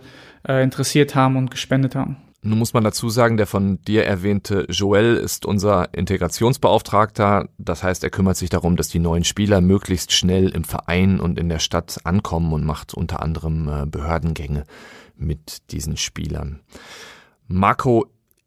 äh, 0.47 0.63
interessiert 0.63 1.13
haben 1.13 1.35
und 1.35 1.51
gespendet 1.51 1.95
haben. 1.95 2.17
Nun 2.43 2.59
muss 2.59 2.73
man 2.73 2.83
dazu 2.83 3.09
sagen, 3.09 3.35
der 3.37 3.47
von 3.47 3.81
dir 3.81 4.05
erwähnte 4.05 4.67
Joel 4.69 5.15
ist 5.15 5.45
unser 5.45 5.93
Integrationsbeauftragter. 5.93 7.49
Das 7.57 7.83
heißt, 7.83 8.03
er 8.03 8.11
kümmert 8.11 8.37
sich 8.37 8.49
darum, 8.49 8.75
dass 8.75 8.89
die 8.89 8.99
neuen 8.99 9.23
Spieler 9.23 9.59
möglichst 9.59 10.11
schnell 10.11 10.49
im 10.49 10.63
Verein 10.63 11.19
und 11.19 11.39
in 11.39 11.49
der 11.49 11.59
Stadt 11.59 11.99
ankommen 12.03 12.53
und 12.53 12.63
macht 12.63 12.93
unter 12.93 13.23
anderem 13.23 13.67
äh, 13.67 13.85
Behördengänge 13.87 14.65
mit 15.15 15.71
diesen 15.71 15.97
Spielern. 15.97 16.61
Marco, 17.47 18.05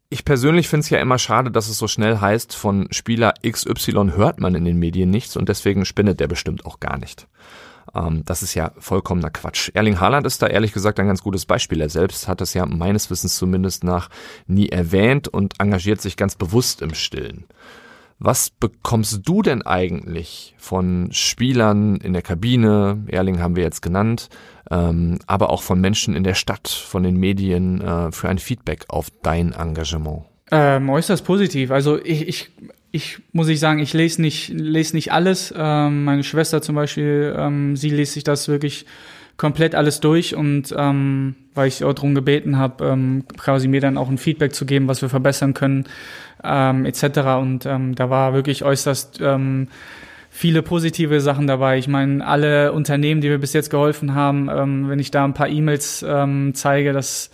ich 0.09 0.25
persönlich 0.25 0.69
finde 0.69 0.83
es 0.83 0.89
ja 0.89 0.99
immer 0.99 1.17
schade, 1.17 1.51
dass 1.51 1.69
es 1.69 1.77
so 1.77 1.87
schnell 1.87 2.19
heißt, 2.19 2.55
von 2.55 2.87
Spieler 2.91 3.33
XY 3.45 4.11
hört 4.15 4.39
man 4.39 4.55
in 4.55 4.65
den 4.65 4.77
Medien 4.77 5.09
nichts 5.09 5.35
und 5.35 5.49
deswegen 5.49 5.85
spendet 5.85 6.19
der 6.19 6.27
bestimmt 6.27 6.65
auch 6.65 6.79
gar 6.79 6.97
nicht. 6.97 7.27
Ähm, 7.95 8.23
das 8.25 8.43
ist 8.43 8.53
ja 8.53 8.71
vollkommener 8.77 9.29
Quatsch. 9.29 9.71
Erling 9.73 9.99
Haaland 9.99 10.25
ist 10.25 10.41
da 10.41 10.47
ehrlich 10.47 10.73
gesagt 10.73 10.99
ein 10.99 11.07
ganz 11.07 11.21
gutes 11.21 11.45
Beispiel. 11.45 11.81
Er 11.81 11.89
selbst 11.89 12.27
hat 12.27 12.41
das 12.41 12.53
ja 12.53 12.65
meines 12.65 13.09
Wissens 13.09 13.37
zumindest 13.37 13.83
nach 13.83 14.09
nie 14.47 14.69
erwähnt 14.69 15.27
und 15.27 15.59
engagiert 15.59 16.01
sich 16.01 16.17
ganz 16.17 16.35
bewusst 16.35 16.81
im 16.81 16.93
Stillen. 16.93 17.45
Was 18.23 18.51
bekommst 18.51 19.21
du 19.27 19.41
denn 19.41 19.63
eigentlich 19.63 20.53
von 20.59 21.09
Spielern 21.11 21.95
in 21.95 22.13
der 22.13 22.21
Kabine? 22.21 23.03
Erling 23.07 23.39
haben 23.39 23.55
wir 23.55 23.63
jetzt 23.63 23.81
genannt 23.81 24.29
ähm, 24.71 25.19
aber 25.27 25.49
auch 25.49 25.61
von 25.61 25.81
Menschen 25.81 26.15
in 26.15 26.23
der 26.23 26.33
Stadt, 26.33 26.69
von 26.69 27.03
den 27.03 27.17
Medien 27.17 27.81
äh, 27.81 28.11
für 28.11 28.29
ein 28.29 28.39
Feedback 28.39 28.85
auf 28.87 29.09
dein 29.21 29.51
Engagement? 29.51 30.23
Ähm, 30.49 30.89
äußerst 30.89 31.25
positiv. 31.25 31.71
Also 31.71 31.99
ich, 32.01 32.27
ich, 32.27 32.51
ich 32.91 33.19
muss 33.31 33.47
ich 33.47 33.59
sagen, 33.59 33.79
ich 33.79 33.93
lese 33.93 34.21
nicht, 34.21 34.49
lese 34.49 34.95
nicht 34.95 35.11
alles. 35.11 35.53
Ähm, 35.57 36.03
meine 36.03 36.23
Schwester 36.23 36.61
zum 36.61 36.75
Beispiel, 36.75 37.33
ähm, 37.37 37.75
sie 37.75 37.89
liest 37.89 38.13
sich 38.13 38.23
das 38.23 38.47
wirklich 38.47 38.85
komplett 39.37 39.75
alles 39.75 40.01
durch 40.01 40.35
und 40.35 40.73
ähm, 40.77 41.35
weil 41.55 41.67
ich 41.67 41.83
auch 41.83 41.93
darum 41.93 42.13
gebeten 42.13 42.57
habe, 42.57 42.85
ähm, 42.85 43.23
quasi 43.37 43.67
mir 43.67 43.81
dann 43.81 43.97
auch 43.97 44.09
ein 44.09 44.17
Feedback 44.17 44.53
zu 44.53 44.65
geben, 44.65 44.87
was 44.87 45.01
wir 45.01 45.09
verbessern 45.09 45.53
können, 45.53 45.85
ähm, 46.43 46.85
etc. 46.85 47.03
Und 47.39 47.65
ähm, 47.65 47.95
da 47.95 48.09
war 48.09 48.33
wirklich 48.33 48.63
äußerst 48.63 49.19
ähm, 49.21 49.69
viele 50.29 50.61
positive 50.61 51.21
Sachen 51.21 51.47
dabei. 51.47 51.77
Ich 51.77 51.87
meine, 51.87 52.25
alle 52.25 52.71
Unternehmen, 52.71 53.21
die 53.21 53.29
wir 53.29 53.39
bis 53.39 53.53
jetzt 53.53 53.69
geholfen 53.69 54.13
haben, 54.13 54.49
ähm, 54.49 54.89
wenn 54.89 54.99
ich 54.99 55.11
da 55.11 55.25
ein 55.25 55.33
paar 55.33 55.49
E-Mails 55.49 56.05
ähm, 56.07 56.51
zeige, 56.53 56.93
dass 56.93 57.31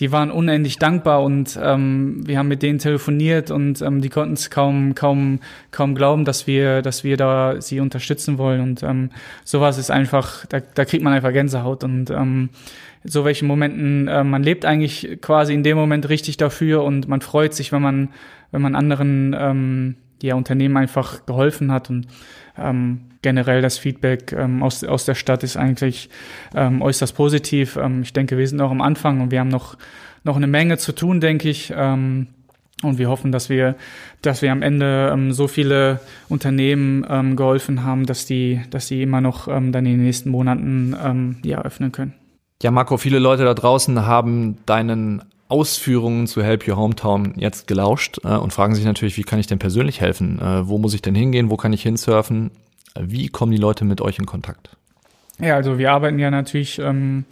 die 0.00 0.10
waren 0.12 0.30
unendlich 0.30 0.78
dankbar 0.78 1.22
und 1.22 1.58
ähm, 1.62 2.26
wir 2.26 2.38
haben 2.38 2.48
mit 2.48 2.62
denen 2.62 2.78
telefoniert 2.78 3.50
und 3.50 3.82
ähm, 3.82 4.00
die 4.00 4.08
konnten 4.08 4.32
es 4.32 4.48
kaum 4.48 4.94
kaum 4.94 5.40
kaum 5.70 5.94
glauben, 5.94 6.24
dass 6.24 6.46
wir 6.46 6.80
dass 6.80 7.04
wir 7.04 7.18
da 7.18 7.60
sie 7.60 7.80
unterstützen 7.80 8.38
wollen 8.38 8.62
und 8.62 8.82
ähm, 8.82 9.10
sowas 9.44 9.76
ist 9.76 9.90
einfach 9.90 10.46
da, 10.46 10.60
da 10.60 10.86
kriegt 10.86 11.04
man 11.04 11.12
einfach 11.12 11.32
Gänsehaut 11.32 11.84
und 11.84 12.10
ähm, 12.10 12.48
so 13.04 13.26
welchen 13.26 13.46
Momenten 13.46 14.08
äh, 14.08 14.24
man 14.24 14.42
lebt 14.42 14.64
eigentlich 14.64 15.18
quasi 15.20 15.52
in 15.52 15.62
dem 15.62 15.76
Moment 15.76 16.08
richtig 16.08 16.38
dafür 16.38 16.82
und 16.82 17.06
man 17.06 17.20
freut 17.20 17.52
sich, 17.52 17.70
wenn 17.70 17.82
man 17.82 18.08
wenn 18.52 18.62
man 18.62 18.74
anderen 18.74 19.36
ähm, 19.38 19.96
ja, 20.22 20.34
Unternehmen 20.34 20.76
einfach 20.76 21.26
geholfen 21.26 21.72
hat 21.72 21.90
und 21.90 22.06
ähm, 22.58 23.00
generell 23.22 23.62
das 23.62 23.78
Feedback 23.78 24.32
ähm, 24.32 24.62
aus, 24.62 24.84
aus 24.84 25.04
der 25.04 25.14
Stadt 25.14 25.42
ist 25.42 25.56
eigentlich 25.56 26.10
ähm, 26.54 26.82
äußerst 26.82 27.14
positiv. 27.14 27.76
Ähm, 27.76 28.02
ich 28.02 28.12
denke, 28.12 28.38
wir 28.38 28.46
sind 28.46 28.58
noch 28.58 28.70
am 28.70 28.80
Anfang 28.80 29.20
und 29.20 29.30
wir 29.30 29.40
haben 29.40 29.48
noch, 29.48 29.76
noch 30.24 30.36
eine 30.36 30.46
Menge 30.46 30.78
zu 30.78 30.92
tun, 30.92 31.20
denke 31.20 31.48
ich. 31.48 31.72
Ähm, 31.76 32.28
und 32.82 32.96
wir 32.96 33.10
hoffen, 33.10 33.30
dass 33.30 33.50
wir, 33.50 33.76
dass 34.22 34.40
wir 34.40 34.52
am 34.52 34.62
Ende 34.62 35.10
ähm, 35.12 35.32
so 35.32 35.48
viele 35.48 36.00
Unternehmen 36.28 37.04
ähm, 37.08 37.36
geholfen 37.36 37.84
haben, 37.84 38.06
dass 38.06 38.24
die, 38.24 38.62
dass 38.70 38.88
die 38.88 39.02
immer 39.02 39.20
noch 39.20 39.48
ähm, 39.48 39.70
dann 39.70 39.84
in 39.84 39.98
den 39.98 40.04
nächsten 40.04 40.30
Monaten 40.30 40.96
ähm, 41.02 41.36
ja, 41.44 41.60
öffnen 41.62 41.92
können. 41.92 42.14
Ja, 42.62 42.70
Marco, 42.70 42.96
viele 42.96 43.18
Leute 43.18 43.44
da 43.44 43.54
draußen 43.54 44.06
haben 44.06 44.58
deinen 44.66 45.22
Ausführungen 45.50 46.26
zu 46.26 46.42
Help 46.42 46.66
Your 46.66 46.76
Hometown 46.76 47.34
jetzt 47.36 47.66
gelauscht 47.66 48.18
äh, 48.24 48.28
und 48.28 48.52
fragen 48.52 48.74
sich 48.74 48.84
natürlich, 48.84 49.16
wie 49.16 49.22
kann 49.22 49.38
ich 49.38 49.46
denn 49.46 49.58
persönlich 49.58 50.00
helfen? 50.00 50.38
Äh, 50.38 50.68
wo 50.68 50.78
muss 50.78 50.94
ich 50.94 51.02
denn 51.02 51.14
hingehen? 51.14 51.50
Wo 51.50 51.56
kann 51.56 51.72
ich 51.72 51.82
hinsurfen? 51.82 52.50
Wie 52.98 53.28
kommen 53.28 53.52
die 53.52 53.58
Leute 53.58 53.84
mit 53.84 54.00
euch 54.00 54.18
in 54.18 54.26
Kontakt? 54.26 54.76
Ja, 55.38 55.56
also 55.56 55.78
wir 55.78 55.92
arbeiten 55.92 56.18
ja 56.18 56.30
natürlich 56.30 56.78
ähm, 56.78 57.24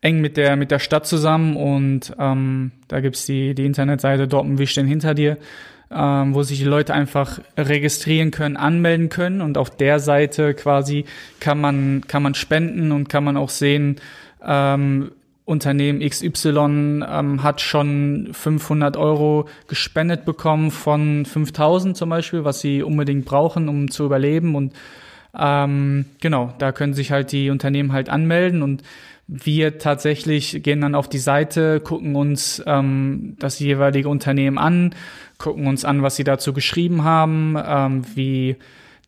eng 0.00 0.20
mit 0.20 0.36
der 0.36 0.56
mit 0.56 0.70
der 0.70 0.78
Stadt 0.78 1.06
zusammen 1.06 1.56
und 1.56 2.14
ähm, 2.18 2.72
da 2.88 3.00
gibt's 3.00 3.26
die 3.26 3.54
die 3.54 3.64
Internetseite 3.64 4.28
Dortmund 4.28 4.58
wie 4.58 4.66
stehen 4.66 4.86
hinter 4.86 5.14
dir, 5.14 5.38
ähm, 5.90 6.34
wo 6.34 6.42
sich 6.42 6.58
die 6.58 6.64
Leute 6.64 6.92
einfach 6.92 7.40
registrieren 7.56 8.30
können, 8.30 8.56
anmelden 8.56 9.08
können 9.08 9.40
und 9.40 9.56
auf 9.56 9.70
der 9.70 9.98
Seite 9.98 10.52
quasi 10.54 11.06
kann 11.40 11.58
man 11.58 12.02
kann 12.06 12.22
man 12.22 12.34
spenden 12.34 12.92
und 12.92 13.08
kann 13.08 13.24
man 13.24 13.38
auch 13.38 13.48
sehen, 13.48 13.96
ähm, 14.44 15.10
Unternehmen 15.44 16.00
XY 16.00 17.04
ähm, 17.06 17.42
hat 17.42 17.60
schon 17.60 18.30
500 18.32 18.96
Euro 18.96 19.46
gespendet 19.68 20.24
bekommen 20.24 20.70
von 20.70 21.26
5000 21.26 21.96
zum 21.96 22.08
Beispiel, 22.08 22.44
was 22.44 22.60
sie 22.60 22.82
unbedingt 22.82 23.26
brauchen, 23.26 23.68
um 23.68 23.90
zu 23.90 24.06
überleben. 24.06 24.54
Und 24.54 24.72
ähm, 25.38 26.06
genau, 26.20 26.54
da 26.58 26.72
können 26.72 26.94
sich 26.94 27.10
halt 27.12 27.30
die 27.32 27.50
Unternehmen 27.50 27.92
halt 27.92 28.08
anmelden 28.08 28.62
und 28.62 28.82
wir 29.26 29.78
tatsächlich 29.78 30.62
gehen 30.62 30.82
dann 30.82 30.94
auf 30.94 31.08
die 31.08 31.18
Seite, 31.18 31.80
gucken 31.80 32.14
uns 32.14 32.62
ähm, 32.66 33.36
das 33.38 33.58
jeweilige 33.58 34.08
Unternehmen 34.08 34.58
an, 34.58 34.94
gucken 35.38 35.66
uns 35.66 35.84
an, 35.84 36.02
was 36.02 36.16
sie 36.16 36.24
dazu 36.24 36.52
geschrieben 36.52 37.04
haben, 37.04 37.56
ähm, 37.66 38.02
wie 38.14 38.56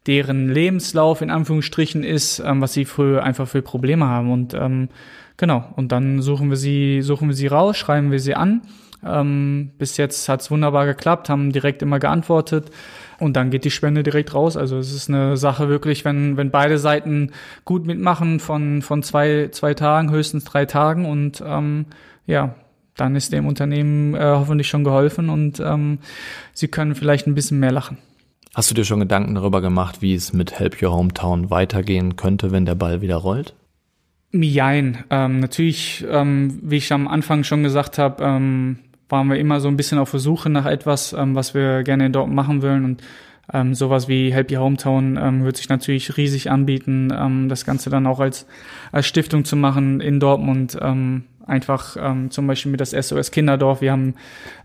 deren 0.06 0.48
Lebenslauf 0.48 1.20
in 1.20 1.30
Anführungsstrichen 1.30 2.04
ist, 2.04 2.38
ähm, 2.38 2.60
was 2.60 2.72
sie 2.72 2.84
für 2.84 3.22
einfach 3.22 3.48
für 3.48 3.62
Probleme 3.62 4.06
haben 4.06 4.30
und 4.30 4.54
ähm, 4.54 4.88
Genau, 5.36 5.64
und 5.76 5.92
dann 5.92 6.22
suchen 6.22 6.48
wir 6.48 6.56
sie, 6.56 7.02
suchen 7.02 7.28
wir 7.28 7.34
sie 7.34 7.46
raus, 7.46 7.76
schreiben 7.76 8.10
wir 8.10 8.20
sie 8.20 8.34
an. 8.34 8.62
Ähm, 9.04 9.70
bis 9.76 9.98
jetzt 9.98 10.28
hat's 10.28 10.50
wunderbar 10.50 10.86
geklappt, 10.86 11.28
haben 11.28 11.52
direkt 11.52 11.82
immer 11.82 11.98
geantwortet 11.98 12.70
und 13.18 13.36
dann 13.36 13.50
geht 13.50 13.64
die 13.64 13.70
Spende 13.70 14.02
direkt 14.02 14.34
raus. 14.34 14.56
Also 14.56 14.78
es 14.78 14.92
ist 14.94 15.10
eine 15.10 15.36
Sache 15.36 15.68
wirklich, 15.68 16.04
wenn, 16.06 16.38
wenn 16.38 16.50
beide 16.50 16.78
Seiten 16.78 17.32
gut 17.66 17.86
mitmachen 17.86 18.40
von, 18.40 18.80
von 18.80 19.02
zwei, 19.02 19.48
zwei 19.52 19.74
Tagen, 19.74 20.10
höchstens 20.10 20.44
drei 20.44 20.64
Tagen 20.64 21.04
und 21.04 21.42
ähm, 21.46 21.86
ja, 22.24 22.54
dann 22.96 23.14
ist 23.14 23.32
dem 23.32 23.46
Unternehmen 23.46 24.14
äh, 24.14 24.20
hoffentlich 24.20 24.68
schon 24.68 24.84
geholfen 24.84 25.28
und 25.28 25.60
ähm, 25.60 25.98
sie 26.54 26.68
können 26.68 26.94
vielleicht 26.94 27.26
ein 27.26 27.34
bisschen 27.34 27.60
mehr 27.60 27.72
lachen. 27.72 27.98
Hast 28.54 28.70
du 28.70 28.74
dir 28.74 28.84
schon 28.84 29.00
Gedanken 29.00 29.34
darüber 29.34 29.60
gemacht, 29.60 30.00
wie 30.00 30.14
es 30.14 30.32
mit 30.32 30.58
Help 30.58 30.82
Your 30.82 30.92
Hometown 30.92 31.50
weitergehen 31.50 32.16
könnte, 32.16 32.52
wenn 32.52 32.64
der 32.64 32.74
Ball 32.74 33.02
wieder 33.02 33.16
rollt? 33.16 33.54
Jein. 34.32 35.04
Ähm, 35.10 35.40
natürlich, 35.40 36.04
ähm, 36.10 36.58
wie 36.62 36.76
ich 36.76 36.92
am 36.92 37.08
Anfang 37.08 37.44
schon 37.44 37.62
gesagt 37.62 37.98
habe, 37.98 38.24
ähm, 38.24 38.78
waren 39.08 39.28
wir 39.28 39.38
immer 39.38 39.60
so 39.60 39.68
ein 39.68 39.76
bisschen 39.76 39.98
auf 39.98 40.10
der 40.10 40.20
Suche 40.20 40.50
nach 40.50 40.66
etwas, 40.66 41.12
ähm, 41.12 41.34
was 41.34 41.54
wir 41.54 41.82
gerne 41.82 42.06
in 42.06 42.12
Dortmund 42.12 42.36
machen 42.36 42.62
wollen. 42.62 42.84
Und 42.84 43.02
ähm, 43.52 43.74
sowas 43.74 44.08
wie 44.08 44.32
Help 44.32 44.50
Your 44.50 44.60
Hometown 44.60 45.18
ähm, 45.20 45.44
wird 45.44 45.56
sich 45.56 45.68
natürlich 45.68 46.16
riesig 46.16 46.50
anbieten, 46.50 47.12
ähm, 47.16 47.48
das 47.48 47.64
Ganze 47.64 47.90
dann 47.90 48.06
auch 48.06 48.20
als, 48.20 48.46
als 48.90 49.06
Stiftung 49.06 49.44
zu 49.44 49.56
machen 49.56 50.00
in 50.00 50.18
Dortmund. 50.18 50.76
Einfach 51.46 51.96
ähm, 51.98 52.30
zum 52.30 52.46
Beispiel 52.46 52.72
mit 52.72 52.80
das 52.80 52.90
SOS 52.90 53.30
Kinderdorf. 53.30 53.80
Wir 53.80 53.92
haben 53.92 54.14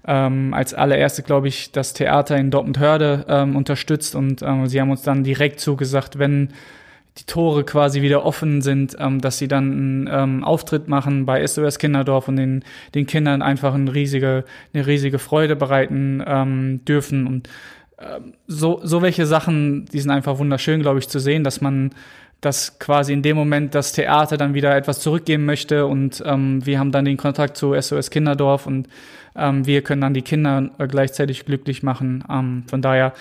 ähm, 0.06 0.54
als 0.54 0.74
allererste, 0.74 1.22
glaube 1.22 1.48
ich, 1.48 1.72
das 1.72 1.94
Theater 1.94 2.38
in 2.38 2.50
Dortmund 2.50 2.80
Hörde 2.80 3.26
ähm, 3.30 3.56
unterstützt 3.56 4.16
und 4.16 4.42
ähm, 4.42 4.66
sie 4.68 4.82
haben 4.82 4.90
uns 4.90 5.04
dann 5.04 5.24
direkt 5.24 5.60
zugesagt, 5.60 6.18
wenn 6.18 6.50
die 7.18 7.26
Tore 7.26 7.66
quasi 7.66 8.02
wieder 8.02 8.26
offen 8.26 8.62
sind, 8.62 8.96
ähm, 9.00 9.20
dass 9.22 9.38
sie 9.38 9.48
dann 9.48 9.72
einen 9.72 10.10
ähm, 10.12 10.44
Auftritt 10.44 10.88
machen 10.88 11.26
bei 11.26 11.46
SOS 11.46 11.78
Kinderdorf 11.78 12.28
und 12.28 12.38
den, 12.38 12.64
den 12.96 13.06
Kindern 13.06 13.42
einfach 13.42 13.74
eine 13.74 13.94
riesige, 13.94 14.46
eine 14.74 14.88
riesige 14.88 15.20
Freude 15.20 15.56
bereiten 15.56 16.24
ähm, 16.26 16.86
dürfen. 16.86 17.28
Und 17.28 17.50
ähm, 18.00 18.34
so, 18.48 18.80
so 18.84 19.02
welche 19.02 19.26
Sachen, 19.26 19.86
die 19.86 20.00
sind 20.00 20.12
einfach 20.12 20.40
wunderschön, 20.40 20.82
glaube 20.82 21.00
ich, 21.00 21.10
zu 21.10 21.20
sehen, 21.20 21.44
dass 21.44 21.60
man 21.60 21.92
dass 22.42 22.80
quasi 22.80 23.14
in 23.14 23.22
dem 23.22 23.38
Moment 23.38 23.76
das 23.76 23.94
Theater 23.94 24.36
dann 24.36 24.54
wieder 24.54 24.76
etwas 24.76 25.00
zurückgeben 25.00 25.46
möchte 25.46 25.86
und 25.86 26.24
ähm, 26.26 26.66
wir 26.66 26.80
haben 26.80 26.92
dann 26.92 27.06
den 27.06 27.18
Kontakt 27.18 27.56
zu 27.56 27.80
SOS 27.80 28.10
Kinderdorf 28.10 28.66
und 28.66 28.88
ähm, 29.36 29.66
wir 29.66 29.82
können 29.82 30.02
dann 30.02 30.14
die 30.14 30.24
Kinder 30.24 30.70
gleichzeitig 30.78 31.46
glücklich 31.46 31.84
machen. 31.84 32.24
Ähm, 32.30 32.64
von 32.68 32.82
daher 32.82 33.14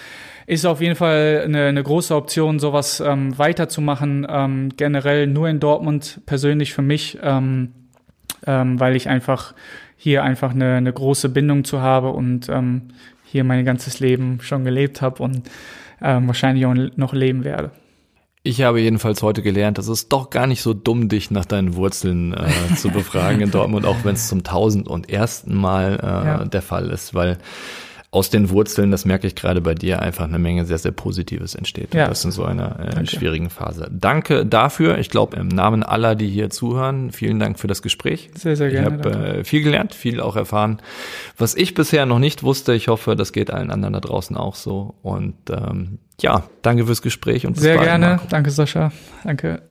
ist 0.47 0.66
auf 0.66 0.81
jeden 0.81 0.97
Fall 0.97 1.43
eine, 1.45 1.66
eine 1.66 1.83
große 1.83 2.14
Option, 2.14 2.59
sowas 2.59 3.01
ähm, 3.01 3.39
weiterzumachen. 3.39 4.27
Ähm, 4.29 4.71
generell 4.77 5.27
nur 5.27 5.49
in 5.49 5.61
Dortmund 5.61 6.21
persönlich 6.27 6.73
für 6.73 6.83
mich, 6.83 7.18
ähm, 7.23 7.73
ähm, 8.47 8.81
weil 8.81 8.97
ich 8.97 9.09
einfach 9.09 9.55
hier 9.97 10.25
einfach 10.25 10.53
eine, 10.53 10.77
eine 10.77 10.93
große 10.93 11.29
Bindung 11.29 11.64
zu 11.64 11.83
habe 11.83 12.11
und 12.11 12.49
ähm, 12.49 12.89
hier 13.25 13.45
mein 13.45 13.64
ganzes 13.64 14.01
Leben 14.01 14.41
schon 14.41 14.64
gelebt 14.64 15.03
habe 15.03 15.23
und 15.23 15.49
ähm, 16.03 16.27
wahrscheinlich 16.27 16.66
auch 16.66 16.75
noch 16.97 17.12
leben 17.12 17.45
werde. 17.45 17.71
Ich 18.43 18.62
habe 18.62 18.80
jedenfalls 18.80 19.22
heute 19.22 19.43
gelernt, 19.43 19.76
dass 19.76 19.88
es 19.88 20.09
doch 20.09 20.30
gar 20.30 20.47
nicht 20.47 20.62
so 20.62 20.72
dumm, 20.72 21.11
dich 21.11 21.30
nach 21.30 21.45
deinen 21.45 21.74
Wurzeln 21.74 22.32
äh, 22.32 22.74
zu 22.76 22.91
befragen 22.91 23.43
in 23.43 23.51
Dortmund, 23.51 23.84
auch 23.84 24.03
wenn 24.05 24.14
es 24.14 24.28
zum 24.28 24.45
tausend 24.45 24.88
und 24.88 25.11
ersten 25.11 25.55
Mal 25.55 26.01
äh, 26.03 26.07
ja. 26.07 26.45
der 26.47 26.62
Fall 26.62 26.88
ist, 26.91 27.12
weil 27.12 27.36
aus 28.13 28.29
den 28.29 28.51
Wurzeln, 28.51 28.91
das 28.91 29.05
merke 29.05 29.29
ich 29.29 29.37
gerade 29.37 29.61
bei 29.61 29.75
dir, 29.75 30.03
einfach 30.03 30.25
eine 30.25 30.41
Menge 30.41 30.65
sehr, 30.65 30.79
sehr 30.79 30.91
Positives 30.91 31.55
entsteht. 31.55 31.95
Ja. 31.95 32.09
Das 32.09 32.25
in 32.25 32.33
so 32.33 32.45
einer 32.45 32.81
äh, 32.81 33.07
schwierigen 33.07 33.51
Phase. 33.51 33.89
Danke 33.93 34.45
dafür. 34.45 34.99
Ich 34.99 35.11
glaube, 35.11 35.37
im 35.37 35.47
Namen 35.47 35.85
aller, 35.85 36.17
die 36.17 36.29
hier 36.29 36.51
zuhören, 36.51 37.13
vielen 37.13 37.39
Dank 37.39 37.61
für 37.61 37.69
das 37.69 37.83
Gespräch. 37.83 38.31
Sehr, 38.35 38.57
sehr 38.57 38.71
gerne. 38.71 38.99
Ich 38.99 39.07
habe 39.07 39.39
äh, 39.39 39.45
viel 39.45 39.63
gelernt, 39.63 39.95
viel 39.95 40.21
auch 40.21 40.35
erfahren, 40.35 40.81
was 41.39 41.55
ich 41.55 41.75
bisher 41.75 42.05
noch 42.05 42.19
nicht 42.19 42.43
wusste. 42.43 42.75
Ich 42.75 42.89
hoffe, 42.89 43.15
das 43.15 43.33
geht 43.33 43.53
allen 43.53 43.71
anderen 43.71 43.95
da 43.95 44.01
draußen 44.01 44.37
auch 44.37 44.57
so. 44.57 44.95
Und 45.03 45.37
ähm, 45.49 45.99
ja, 46.21 46.45
danke 46.63 46.87
fürs 46.87 47.03
Gespräch 47.03 47.47
und 47.47 47.55
bis 47.55 47.63
Sehr 47.63 47.77
bald, 47.77 47.87
gerne. 47.87 48.07
Marco. 48.07 48.27
Danke, 48.29 48.51
Sascha. 48.51 48.91
Danke. 49.23 49.63